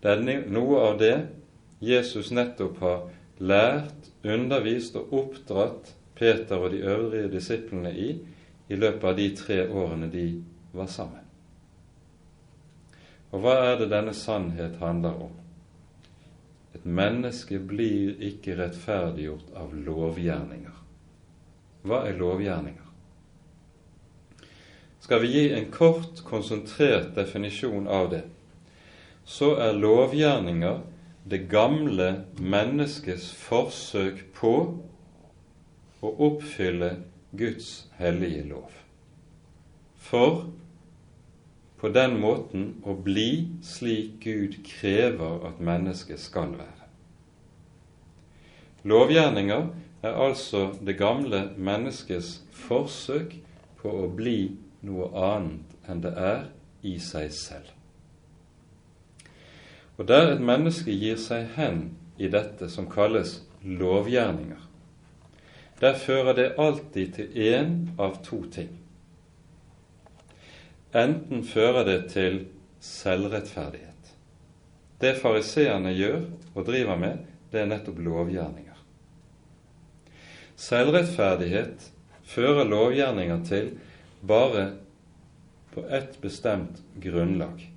Det 0.00 0.12
er 0.12 0.44
noe 0.52 0.84
av 0.90 1.00
det 1.00 1.14
Jesus 1.80 2.30
nettopp 2.36 2.78
har 2.84 3.08
lært, 3.40 4.12
undervist 4.20 4.96
og 5.00 5.12
oppdratt 5.16 5.94
Peter 6.20 6.60
og 6.60 6.74
de 6.74 6.84
øvrige 6.84 7.32
disiplene 7.32 7.92
i 7.96 8.10
i 8.68 8.76
løpet 8.76 9.08
av 9.08 9.16
de 9.16 9.28
tre 9.34 9.62
årene 9.66 10.12
de 10.12 10.26
var 10.76 10.86
sammen. 10.86 11.24
Og 13.32 13.40
hva 13.40 13.56
er 13.70 13.78
det 13.80 13.88
denne 13.90 14.12
sannhet 14.14 14.76
handler 14.82 15.16
om? 15.26 15.39
Et 16.80 16.86
menneske 16.88 17.58
blir 17.60 18.16
ikke 18.24 18.56
rettferdiggjort 18.56 19.50
av 19.56 19.74
lovgjerninger. 19.76 20.76
Hva 21.84 22.04
er 22.08 22.16
lovgjerninger? 22.16 22.86
Skal 25.00 25.20
vi 25.20 25.32
gi 25.32 25.44
en 25.56 25.68
kort, 25.72 26.22
konsentrert 26.24 27.12
definisjon 27.16 27.88
av 27.88 28.10
det, 28.12 28.22
så 29.24 29.54
er 29.60 29.76
lovgjerninger 29.76 30.80
det 31.28 31.44
gamle 31.52 32.08
menneskets 32.40 33.28
forsøk 33.36 34.22
på 34.36 34.54
å 36.00 36.12
oppfylle 36.30 36.94
Guds 37.36 37.90
hellige 38.00 38.46
lov. 38.48 38.72
For 40.00 40.46
på 41.80 41.88
den 41.88 42.18
måten 42.20 42.74
å 42.84 42.92
bli 42.92 43.48
slik 43.64 44.20
Gud 44.24 44.58
krever 44.66 45.46
at 45.48 45.62
mennesket 45.64 46.20
skal 46.20 46.52
være. 46.58 46.88
Lovgjerninger 48.84 49.68
er 50.02 50.16
altså 50.26 50.70
det 50.84 50.98
gamle 51.00 51.46
menneskets 51.56 52.40
forsøk 52.52 53.36
på 53.80 53.92
å 54.04 54.08
bli 54.12 54.56
noe 54.84 55.08
annet 55.16 55.88
enn 55.88 56.00
det 56.04 56.12
er 56.16 56.46
i 56.84 56.96
seg 57.00 57.32
selv. 57.36 57.72
Og 60.00 60.08
der 60.08 60.34
et 60.34 60.44
menneske 60.44 60.92
gir 60.96 61.20
seg 61.20 61.52
hen 61.56 61.90
i 62.20 62.28
dette 62.32 62.68
som 62.72 62.88
kalles 62.88 63.38
lovgjerninger, 63.64 64.60
der 65.80 65.96
fører 65.96 66.36
det 66.36 66.48
alltid 66.60 67.12
til 67.16 67.36
én 67.36 67.74
av 68.00 68.20
to 68.24 68.42
ting. 68.52 68.79
Enten 70.92 71.44
fører 71.46 71.84
det 71.84 72.00
til 72.12 72.42
selvrettferdighet. 72.80 74.12
Det 75.00 75.14
fariseerne 75.20 75.92
gjør 75.96 76.20
og 76.54 76.66
driver 76.66 76.98
med, 77.00 77.24
det 77.52 77.62
er 77.62 77.70
nettopp 77.70 77.98
lovgjerninger. 78.04 78.76
Selvrettferdighet 80.60 81.90
fører 82.28 82.68
lovgjerninger 82.68 83.44
til 83.48 83.72
bare 84.26 84.70
på 85.74 85.84
ett 85.88 86.18
bestemt 86.20 86.82
grunnlag. 87.00 87.70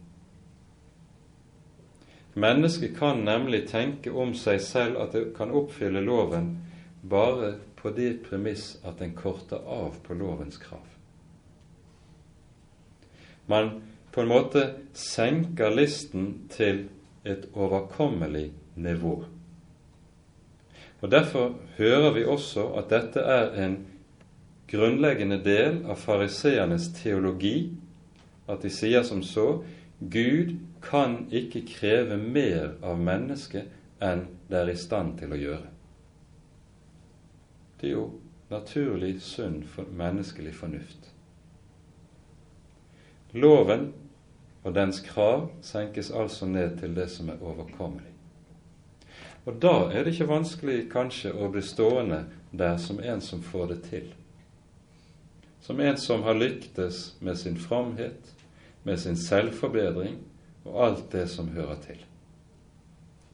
Mennesket 2.33 2.97
kan 2.97 3.21
nemlig 3.25 3.67
tenke 3.69 4.11
om 4.11 4.33
seg 4.33 4.61
selv 4.65 4.97
at 5.03 5.13
det 5.13 5.27
kan 5.37 5.53
oppfylle 5.53 6.01
loven 6.01 6.55
bare 7.09 7.53
på 7.77 7.91
det 7.93 8.23
premiss 8.25 8.79
at 8.83 9.01
en 9.05 9.13
korter 9.15 9.61
av 9.61 9.99
på 10.03 10.17
lovens 10.17 10.57
krav. 10.57 10.92
Man 13.47 13.81
på 14.13 14.21
en 14.21 14.29
måte 14.29 14.65
senker 14.93 15.73
listen 15.73 16.47
til 16.53 16.85
et 17.25 17.47
overkommelig 17.53 18.51
nivå. 18.75 19.23
Og 21.01 21.11
Derfor 21.11 21.55
hører 21.77 22.13
vi 22.13 22.25
også 22.25 22.67
at 22.79 22.89
dette 22.89 23.19
er 23.19 23.65
en 23.65 23.77
grunnleggende 24.71 25.41
del 25.43 25.81
av 25.85 25.99
fariseernes 25.99 26.87
teologi, 26.95 27.73
at 28.47 28.63
de 28.63 28.71
sier 28.71 29.03
som 29.03 29.23
så 29.23 29.63
Gud 29.99 30.55
kan 30.83 31.25
ikke 31.31 31.65
kreve 31.67 32.17
mer 32.17 32.73
av 32.83 32.99
mennesket 32.99 33.71
enn 34.03 34.25
det 34.49 34.59
er 34.59 34.71
i 34.71 34.79
stand 34.79 35.17
til 35.19 35.31
å 35.31 35.39
gjøre. 35.39 35.69
Det 37.79 37.89
er 37.89 37.95
jo 37.97 38.07
naturlig 38.51 39.17
sunn 39.23 39.61
menneskelig 39.91 40.55
fornuft. 40.55 41.12
Loven 43.33 43.91
og 44.63 44.75
dens 44.75 44.99
krav 45.03 45.49
senkes 45.65 46.11
altså 46.11 46.45
ned 46.45 46.77
til 46.79 46.95
det 46.95 47.09
som 47.11 47.29
er 47.29 47.41
overkommelig. 47.41 48.11
Og 49.45 49.57
da 49.59 49.73
er 49.91 50.03
det 50.03 50.13
ikke 50.13 50.29
vanskelig 50.29 50.77
kanskje 50.91 51.33
å 51.35 51.49
bli 51.51 51.63
stående 51.65 52.23
der 52.51 52.77
som 52.79 53.01
en 53.03 53.21
som 53.21 53.41
får 53.43 53.73
det 53.73 53.79
til. 53.89 54.05
Som 55.63 55.81
en 55.83 55.97
som 55.99 56.23
har 56.23 56.37
lyktes 56.37 57.15
med 57.19 57.37
sin 57.39 57.57
framhet, 57.59 58.31
med 58.83 58.99
sin 58.99 59.17
selvforbedring 59.19 60.19
og 60.63 60.79
alt 60.85 61.11
det 61.11 61.27
som 61.31 61.51
hører 61.55 61.79
til. 61.83 61.99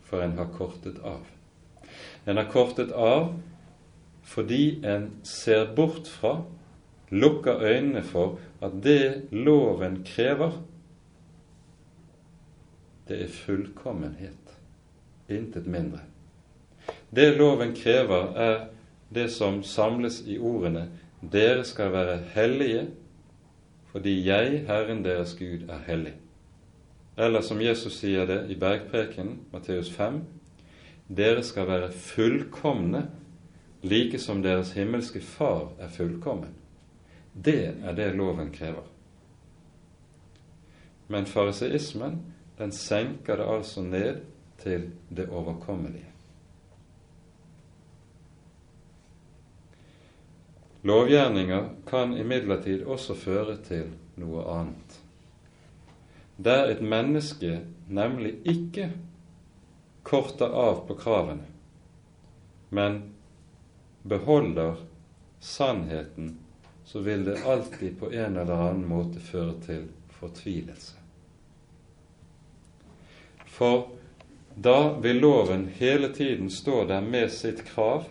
For 0.05 0.23
en 0.25 0.37
har 0.37 0.49
kortet 0.55 0.97
av. 1.05 1.25
En 2.25 2.37
har 2.37 2.49
kortet 2.49 2.91
av 2.93 3.33
fordi 4.29 4.79
en 4.85 5.07
ser 5.25 5.71
bort 5.73 6.07
fra, 6.07 6.35
lukker 7.09 7.63
øynene 7.65 8.03
for, 8.05 8.37
at 8.61 8.75
det 8.83 9.31
loven 9.31 10.03
krever, 10.03 10.51
det 13.07 13.23
er 13.23 13.31
fullkommenhet, 13.33 14.55
intet 15.29 15.67
mindre. 15.67 16.03
Det 17.09 17.31
loven 17.37 17.73
krever, 17.75 18.33
er 18.37 18.67
det 19.09 19.29
som 19.33 19.63
samles 19.63 20.21
i 20.27 20.37
ordene 20.37 20.89
'Dere 21.21 21.63
skal 21.65 21.91
være 21.91 22.17
hellige 22.33 22.87
fordi 23.91 24.27
jeg, 24.27 24.65
Herren 24.67 25.03
deres 25.03 25.33
Gud, 25.33 25.69
er 25.69 25.79
hellig'. 25.87 26.17
Eller 27.17 27.41
som 27.41 27.61
Jesus 27.61 27.93
sier 27.93 28.25
det 28.25 28.45
i 28.49 28.55
bergprekenen, 28.55 29.39
Matteus 29.51 29.89
5, 29.91 30.21
'Dere 31.09 31.43
skal 31.43 31.67
være 31.67 31.91
fullkomne, 31.91 33.09
like 33.83 34.19
som 34.19 34.43
deres 34.43 34.71
himmelske 34.71 35.21
Far 35.21 35.71
er 35.79 35.87
fullkommen'. 35.87 36.58
Det 37.39 37.71
er 37.83 37.95
det 37.95 38.11
loven 38.17 38.51
krever. 38.51 38.85
Men 41.07 41.25
fariseismen 41.25 42.19
den 42.59 42.71
senker 42.75 43.39
det 43.39 43.47
altså 43.47 43.81
ned 43.81 44.21
til 44.59 44.89
det 45.09 45.29
overkommelige. 45.29 46.09
Lovgjerninger 50.81 51.69
kan 51.87 52.17
imidlertid 52.17 52.83
også 52.83 53.15
føre 53.15 53.55
til 53.63 53.89
noe 54.19 54.43
annet. 54.51 54.99
Der 56.39 56.69
et 56.71 56.81
menneske 56.83 57.61
nemlig 57.87 58.37
ikke 58.47 58.91
korter 60.07 60.51
av 60.55 60.85
på 60.87 60.95
kravene, 60.99 61.47
men 62.69 63.01
beholder 64.07 64.79
sannheten, 65.39 66.37
så 66.89 66.99
vil 66.99 67.25
det 67.25 67.43
alltid 67.45 67.99
på 67.99 68.07
en 68.11 68.37
eller 68.37 68.53
annen 68.53 68.87
måte 68.89 69.21
føre 69.21 69.53
til 69.61 69.83
fortvilelse. 70.17 70.95
For 73.45 73.83
da 74.57 74.95
vil 75.03 75.19
loven 75.21 75.67
hele 75.77 76.09
tiden 76.15 76.49
stå 76.49 76.87
der 76.89 77.03
med 77.05 77.29
sitt 77.29 77.61
krav, 77.67 78.07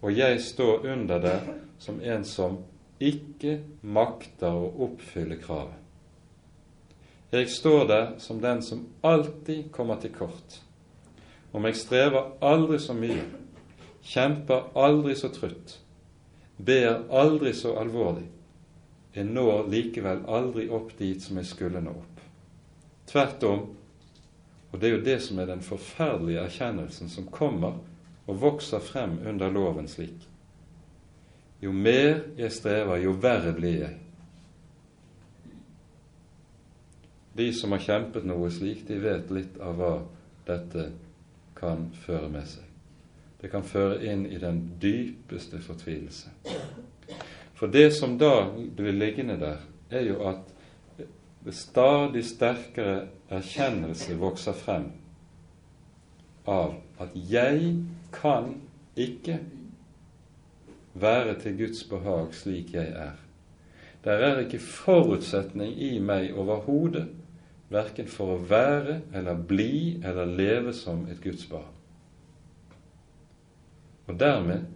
og 0.00 0.14
jeg 0.14 0.38
står 0.40 0.86
under 0.86 1.18
det 1.18 1.40
som 1.82 1.98
en 2.00 2.22
som 2.24 2.60
ikke 3.02 3.56
makter 3.82 4.54
å 4.54 4.68
oppfylle 4.86 5.40
kravet. 5.42 5.74
Jeg 7.34 7.50
står 7.50 7.88
der 7.90 8.06
som 8.22 8.38
den 8.40 8.62
som 8.62 8.84
alltid 9.02 9.72
kommer 9.74 9.98
til 9.98 10.14
kort. 10.14 10.60
Om 11.52 11.66
jeg 11.66 11.80
strever 11.82 12.30
aldri 12.38 12.78
så 12.78 12.94
mye, 12.94 13.26
kjemper 14.06 14.70
aldri 14.78 15.18
så 15.18 15.32
trutt, 15.34 15.80
ber 16.56 17.04
aldri 17.10 17.52
så 17.54 17.76
alvorlig, 17.80 18.26
jeg 19.16 19.24
når 19.28 19.68
likevel 19.72 20.22
aldri 20.28 20.68
opp 20.72 20.92
dit 20.98 21.22
som 21.22 21.38
jeg 21.40 21.48
skulle 21.48 21.80
nå 21.80 21.92
opp. 21.96 22.22
Tvert 23.06 23.44
om 23.48 23.66
og 24.76 24.80
det 24.80 24.88
er 24.88 24.92
jo 24.92 25.04
det 25.04 25.20
som 25.24 25.38
er 25.40 25.46
den 25.48 25.62
forferdelige 25.64 26.42
erkjennelsen 26.44 27.08
som 27.08 27.28
kommer 27.32 27.78
og 28.26 28.40
vokser 28.42 28.82
frem 28.84 29.14
under 29.24 29.48
loven 29.48 29.88
slik. 29.88 30.26
Jo 31.62 31.72
mer 31.72 32.26
jeg 32.36 32.52
strever, 32.52 32.98
jo 33.00 33.14
verre 33.16 33.54
blir 33.56 33.78
jeg. 33.86 33.94
De 37.40 37.48
som 37.56 37.72
har 37.72 37.84
kjempet 37.86 38.28
noe 38.28 38.50
slik, 38.52 38.84
de 38.88 39.00
vet 39.00 39.32
litt 39.32 39.56
av 39.64 39.80
hva 39.80 39.94
dette 40.44 40.90
kan 41.56 41.88
føre 42.04 42.28
med 42.32 42.44
seg. 42.48 42.65
Det 43.40 43.50
kan 43.52 43.64
føre 43.64 44.00
inn 44.06 44.24
i 44.26 44.38
den 44.40 44.62
dypeste 44.82 45.60
fortvilelse. 45.62 46.32
For 47.56 47.72
det 47.72 47.90
som 47.96 48.18
da 48.18 48.48
blir 48.52 48.96
liggende 48.96 49.36
der, 49.40 49.60
er 49.90 50.06
jo 50.08 50.20
at 50.28 50.52
stadig 51.54 52.24
sterkere 52.26 53.06
erkjennelse 53.30 54.16
vokser 54.18 54.56
frem 54.56 54.88
av 56.46 56.74
at 57.02 57.14
jeg 57.14 57.76
kan 58.14 58.54
ikke 58.96 59.38
være 60.94 61.36
til 61.42 61.56
Guds 61.58 61.84
behag 61.84 62.34
slik 62.34 62.74
jeg 62.74 62.88
er. 62.88 63.14
Der 64.04 64.22
er 64.26 64.42
ikke 64.42 64.62
forutsetning 64.62 65.74
i 65.82 65.98
meg 65.98 66.34
overhodet, 66.38 67.08
verken 67.68 68.06
for 68.06 68.36
å 68.36 68.42
være 68.46 69.00
eller 69.14 69.40
bli 69.48 69.98
eller 70.04 70.28
leve 70.30 70.74
som 70.76 71.06
et 71.10 71.18
Guds 71.22 71.48
barn. 71.50 71.75
Og 74.06 74.18
dermed 74.20 74.66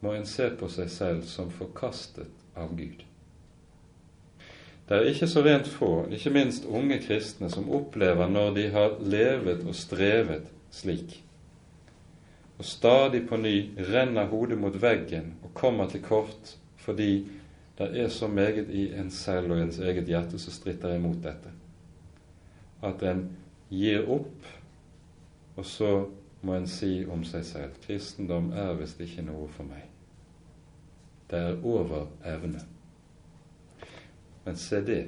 må 0.00 0.14
en 0.16 0.26
se 0.26 0.48
på 0.58 0.68
seg 0.72 0.90
selv 0.90 1.26
som 1.28 1.50
forkastet 1.54 2.30
av 2.58 2.72
Gud. 2.76 3.04
Det 4.88 4.98
er 4.98 5.08
ikke 5.08 5.28
så 5.30 5.42
rent 5.44 5.68
få, 5.70 5.90
ikke 6.12 6.32
minst 6.34 6.64
unge 6.66 6.98
kristne, 7.04 7.50
som 7.50 7.70
opplever 7.72 8.28
når 8.28 8.56
de 8.56 8.64
har 8.74 8.96
levet 9.00 9.62
og 9.64 9.76
strevet 9.78 10.48
slik, 10.74 11.20
og 12.58 12.66
stadig 12.66 13.22
på 13.28 13.38
ny 13.40 13.54
renner 13.88 14.28
hodet 14.30 14.58
mot 14.58 14.74
veggen 14.82 15.32
og 15.42 15.54
kommer 15.54 15.88
til 15.90 16.02
kort 16.04 16.56
fordi 16.82 17.24
det 17.78 17.88
er 18.02 18.08
så 18.12 18.28
meget 18.28 18.70
i 18.70 18.88
en 18.98 19.10
selv 19.10 19.54
og 19.54 19.62
ens 19.62 19.78
eget 19.78 20.10
hjerte 20.10 20.38
som 20.38 20.52
stritter 20.52 20.96
imot 20.96 21.22
dette, 21.24 21.50
at 22.82 23.02
en 23.06 23.22
gir 23.70 24.04
opp, 24.10 24.50
og 25.56 25.66
så 25.66 25.92
må 26.42 26.56
en 26.58 26.66
si 26.66 27.04
om 27.06 27.22
seg 27.26 27.44
selv 27.46 27.80
kristendom 27.84 28.50
er 28.58 28.74
visst 28.80 29.00
ikke 29.02 29.24
noe 29.26 29.46
for 29.54 29.68
meg. 29.68 29.86
Det 31.30 31.38
er 31.38 31.60
over 31.64 32.08
evne. 32.28 32.60
Men 34.44 34.58
se 34.58 34.82
det, 34.84 35.02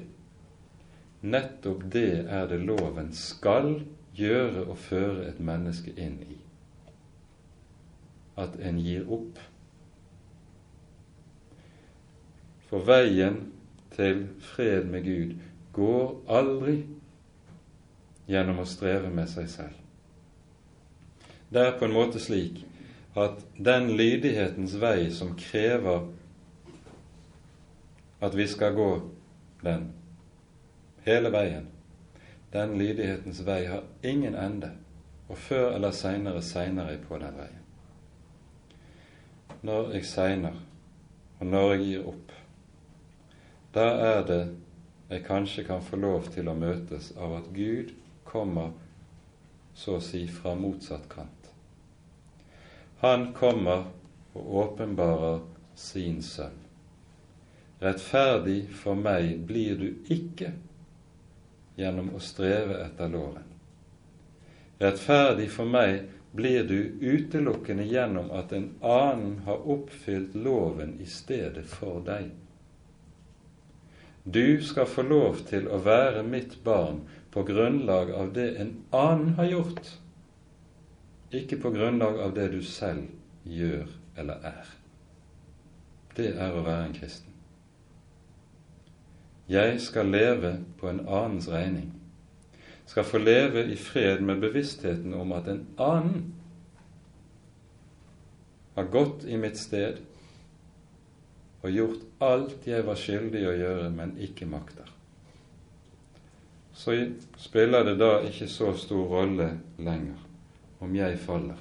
nettopp 1.21 1.83
det 1.91 2.23
er 2.31 2.47
det 2.49 2.61
loven 2.63 3.11
skal 3.13 3.81
gjøre 4.15 4.63
og 4.63 4.77
føre 4.79 5.27
et 5.27 5.41
menneske 5.43 5.91
inn 5.99 6.17
i. 6.23 6.39
At 8.39 8.55
en 8.59 8.79
gir 8.79 9.07
opp. 9.11 9.39
For 12.69 12.83
veien 12.87 13.41
til 13.95 14.25
fred 14.43 14.87
med 14.91 15.03
Gud 15.05 15.35
går 15.75 16.13
aldri 16.39 16.79
gjennom 18.31 18.63
å 18.63 18.67
streve 18.67 19.11
med 19.13 19.29
seg 19.29 19.51
selv. 19.51 19.84
Det 21.55 21.61
er 21.63 21.77
på 21.79 21.85
en 21.87 21.93
måte 21.95 22.19
slik 22.19 22.65
at 23.15 23.39
den 23.55 23.93
lydighetens 23.95 24.73
vei 24.75 25.05
som 25.15 25.29
krever 25.39 26.09
at 28.19 28.35
vi 28.35 28.47
skal 28.51 28.73
gå 28.75 28.89
den, 29.63 29.85
hele 31.05 31.31
veien. 31.31 31.69
Den 32.51 32.75
lydighetens 32.75 33.39
vei 33.47 33.61
har 33.71 33.85
ingen 34.03 34.35
ende, 34.35 34.73
og 35.29 35.37
før 35.37 35.71
eller 35.77 35.95
seinere 35.95 36.41
segner 36.43 36.91
jeg 36.91 37.05
på 37.07 37.21
den 37.23 37.39
veien. 37.39 37.63
Når 39.61 39.93
jeg 39.95 40.05
segner, 40.11 40.59
og 41.39 41.45
når 41.45 41.71
jeg 41.71 41.85
gir 41.85 42.09
opp, 42.11 42.35
da 43.79 43.87
er 44.09 44.27
det 44.27 44.41
jeg 45.09 45.23
kanskje 45.23 45.63
kan 45.63 45.87
få 45.87 46.03
lov 46.03 46.27
til 46.35 46.51
å 46.51 46.59
møtes 46.59 47.13
av 47.15 47.39
at 47.39 47.47
Gud 47.55 47.95
kommer 48.27 48.75
så 49.75 50.01
å 50.01 50.03
si 50.03 50.27
fra 50.27 50.51
motsatt 50.59 51.07
kant. 51.11 51.34
Han 53.03 53.33
kommer 53.33 53.83
og 54.33 54.55
åpenbarer 54.61 55.39
sin 55.75 56.21
sønn. 56.23 56.61
Rettferdig 57.83 58.61
for 58.71 58.95
meg 58.95 59.41
blir 59.47 59.75
du 59.79 59.89
ikke 60.11 60.53
gjennom 61.75 62.13
å 62.15 62.21
streve 62.23 62.79
etter 62.85 63.11
loven. 63.11 63.51
Rettferdig 64.79 65.49
for 65.51 65.67
meg 65.67 66.05
blir 66.35 66.63
du 66.67 66.79
utelukkende 66.99 67.83
gjennom 67.87 68.31
at 68.35 68.51
en 68.55 68.69
annen 68.81 69.37
har 69.45 69.67
oppfylt 69.71 70.35
loven 70.35 70.97
i 70.99 71.07
stedet 71.07 71.63
for 71.71 72.01
deg. 72.03 72.31
Du 74.23 74.61
skal 74.63 74.87
få 74.89 75.05
lov 75.05 75.43
til 75.47 75.67
å 75.69 75.77
være 75.85 76.23
mitt 76.27 76.57
barn 76.63 77.03
på 77.31 77.43
grunnlag 77.47 78.11
av 78.11 78.33
det 78.33 78.49
en 78.59 78.73
annen 78.89 79.35
har 79.37 79.51
gjort, 79.51 79.91
ikke 81.39 81.59
på 81.61 81.71
grunnlag 81.75 82.19
av 82.21 82.33
det 82.35 82.49
du 82.53 82.61
selv 82.63 83.07
gjør 83.43 83.87
eller 84.17 84.47
er. 84.47 84.73
Det 86.15 86.31
er 86.31 86.55
å 86.55 86.63
være 86.63 86.87
en 86.87 86.95
kristen. 86.95 87.31
Jeg 89.51 89.77
skal 89.83 90.09
leve 90.09 90.55
på 90.79 90.89
en 90.89 91.03
annens 91.05 91.49
regning, 91.51 91.91
skal 92.85 93.05
få 93.05 93.21
leve 93.21 93.65
i 93.69 93.75
fred 93.77 94.23
med 94.25 94.41
bevisstheten 94.41 95.13
om 95.13 95.33
at 95.37 95.47
en 95.49 95.61
annen 95.81 96.25
har 98.75 98.89
gått 98.93 99.25
i 99.25 99.37
mitt 99.37 99.57
sted 99.57 100.01
og 101.65 101.71
gjort 101.73 102.01
alt 102.25 102.67
jeg 102.67 102.85
var 102.85 102.99
skyldig 102.99 103.45
å 103.49 103.55
gjøre, 103.57 103.87
men 103.93 104.13
ikke 104.21 104.45
makter. 104.49 104.89
Så 106.75 106.97
spiller 107.41 107.85
det 107.87 107.95
da 108.01 108.19
ikke 108.27 108.49
så 108.51 108.73
stor 108.77 109.07
rolle 109.13 109.49
lenger 109.77 110.24
om 110.79 110.95
jeg 110.95 111.19
faller. 111.19 111.59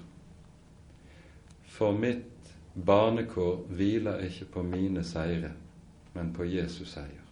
For 1.64 1.92
mitt 1.92 2.54
barnekår 2.74 3.66
hviler 3.68 4.24
ikke 4.26 4.44
på 4.44 4.62
mine 4.62 5.04
seire, 5.04 5.52
men 6.14 6.32
på 6.34 6.44
Jesus 6.44 6.94
seier. 6.94 7.22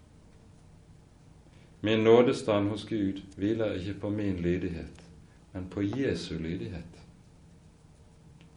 Min 1.80 2.04
nådestand 2.04 2.68
hos 2.70 2.84
Gud 2.88 3.22
hviler 3.36 3.74
ikke 3.74 3.94
på 4.00 4.10
min 4.10 4.36
lydighet, 4.36 5.02
men 5.52 5.66
på 5.70 5.82
Jesu 5.82 6.38
lydighet. 6.38 7.02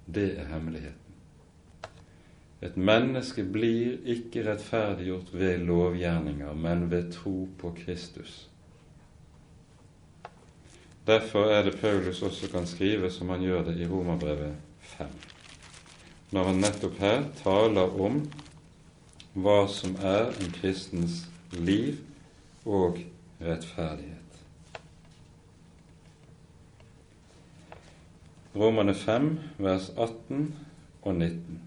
Det 0.06 0.40
er 0.40 0.46
hemmeligheten. 0.46 1.02
Et 2.62 2.78
menneske 2.78 3.44
blir 3.44 3.98
ikke 4.06 4.46
rettferdiggjort 4.46 5.34
ved 5.34 5.58
lovgjerninger, 5.58 6.54
men 6.54 6.92
ved 6.92 7.12
tro 7.12 7.50
på 7.58 7.74
Kristus. 7.78 8.50
Derfor 11.08 11.52
er 11.54 11.64
det 11.64 11.78
Paulus 11.82 12.22
også 12.22 12.50
kan 12.52 12.66
skrive 12.68 13.12
som 13.12 13.30
han 13.30 13.42
gjør 13.42 13.64
det 13.68 13.76
i 13.78 13.88
Romerbrevet 13.88 14.56
5, 14.80 15.08
når 16.32 16.44
han 16.44 16.62
nettopp 16.64 16.98
her 17.00 17.28
taler 17.44 18.00
om 18.02 18.24
hva 19.36 19.60
som 19.70 19.94
er 20.02 20.32
en 20.42 20.54
kristens 20.56 21.26
liv 21.52 22.00
og 22.66 22.98
rettferdighet. 23.42 24.42
Romane 28.56 28.96
5, 28.96 29.30
vers 29.58 29.92
18 29.98 30.56
og 31.02 31.16
19. 31.16 31.62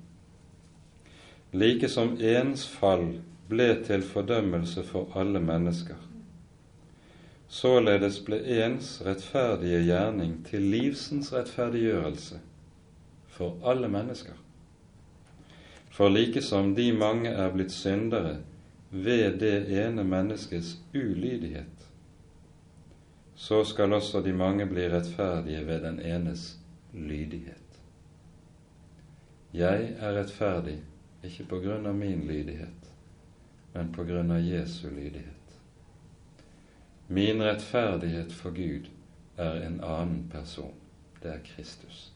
Like 1.52 1.88
som 1.88 2.16
ens 2.16 2.66
fall 2.68 3.10
ble 3.48 3.70
til 3.86 4.02
fordømmelse 4.02 4.82
for 4.88 5.12
alle 5.20 5.40
mennesker, 5.40 6.07
således 7.48 8.20
ble 8.24 8.38
ens 8.62 8.98
rettferdige 9.06 9.80
gjerning 9.86 10.36
til 10.46 10.68
livsens 10.72 11.32
rettferdiggjørelse 11.32 12.40
for 13.32 13.56
alle 13.64 13.88
mennesker. 13.88 14.36
For 15.90 16.12
like 16.12 16.42
som 16.42 16.74
de 16.74 16.92
mange 16.92 17.30
er 17.30 17.50
blitt 17.52 17.72
syndere 17.72 18.36
ved 18.90 19.40
det 19.40 19.68
ene 19.72 20.04
menneskets 20.04 20.76
ulydighet, 20.94 21.88
så 23.34 23.64
skal 23.64 23.92
også 23.92 24.20
de 24.20 24.32
mange 24.32 24.66
bli 24.66 24.88
rettferdige 24.90 25.66
ved 25.66 25.80
den 25.82 26.00
enes 26.00 26.58
lydighet. 26.92 27.80
Jeg 29.54 29.94
er 29.98 30.20
rettferdig 30.20 30.78
ikke 31.24 31.44
på 31.48 31.60
grunn 31.64 31.86
av 31.86 31.94
min 31.96 32.26
lydighet, 32.28 32.92
men 33.74 33.92
på 33.92 34.04
grunn 34.04 34.30
av 34.30 34.44
Jesu 34.44 34.88
lydighet. 34.90 35.37
Min 37.08 37.42
rettferdighet 37.42 38.32
for 38.32 38.52
Gud 38.52 38.88
er 39.36 39.62
en 39.66 39.80
annen 39.80 40.28
person. 40.32 40.74
Det 41.22 41.32
er 41.32 41.44
Kristus. 41.44 42.12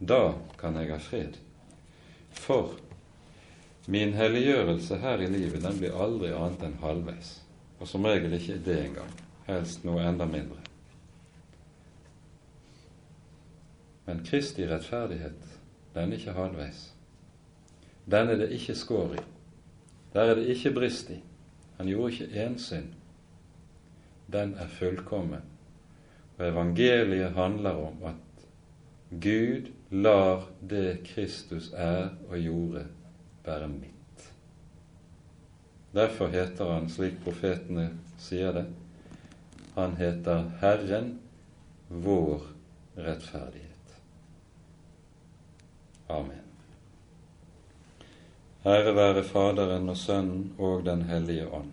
Da 0.00 0.32
kan 0.58 0.76
jeg 0.80 0.90
ha 0.90 0.98
fred. 0.98 1.36
For 2.30 2.78
Min 3.86 4.12
helliggjørelse 4.12 4.96
her 5.02 5.18
i 5.18 5.26
livet 5.26 5.62
den 5.64 5.78
blir 5.80 5.96
aldri 5.96 6.28
annet 6.36 6.60
enn 6.62 6.76
halvveis, 6.82 7.30
og 7.80 7.88
som 7.88 8.04
regel 8.06 8.36
ikke 8.36 8.60
det 8.64 8.76
engang, 8.84 9.10
helst 9.48 9.86
noe 9.88 10.04
enda 10.04 10.28
mindre. 10.30 10.60
Men 14.06 14.22
Kristi 14.26 14.68
rettferdighet, 14.68 15.40
den 15.96 16.12
er 16.12 16.20
ikke 16.20 16.36
halvveis. 16.36 16.84
Den 18.10 18.30
er 18.30 18.38
det 18.40 18.50
ikke 18.54 18.78
skår 18.78 19.16
i. 19.16 19.24
Der 20.14 20.30
er 20.30 20.38
det 20.38 20.48
ikke 20.54 20.74
brist 20.76 21.10
i. 21.10 21.18
Han 21.78 21.90
gjorde 21.90 22.12
ikke 22.12 22.46
én 22.46 22.58
synd. 22.58 22.94
Den 24.32 24.54
er 24.54 24.68
fullkommen. 24.70 25.46
Og 26.38 26.46
evangeliet 26.48 27.32
handler 27.36 27.70
om 27.70 28.04
at 28.10 28.44
Gud 29.10 29.70
lar 29.90 30.46
det 30.70 31.00
Kristus 31.04 31.72
er 31.74 32.12
og 32.28 32.38
gjorde, 32.38 32.84
være 33.44 33.68
mitt. 33.68 34.28
Derfor 35.94 36.30
heter 36.30 36.70
han, 36.70 36.86
slik 36.88 37.18
profetene 37.24 37.88
sier 38.22 38.54
det, 38.54 38.68
han 39.74 39.96
heter 39.98 40.46
Herren 40.60 41.16
vår 41.88 42.46
rettferdighet. 42.94 43.96
Amen. 46.10 46.46
Ære 48.66 48.94
være 48.94 49.24
Faderen 49.24 49.88
og 49.88 49.96
Sønnen 49.96 50.52
og 50.58 50.84
Den 50.84 51.02
hellige 51.08 51.48
ånd, 51.48 51.72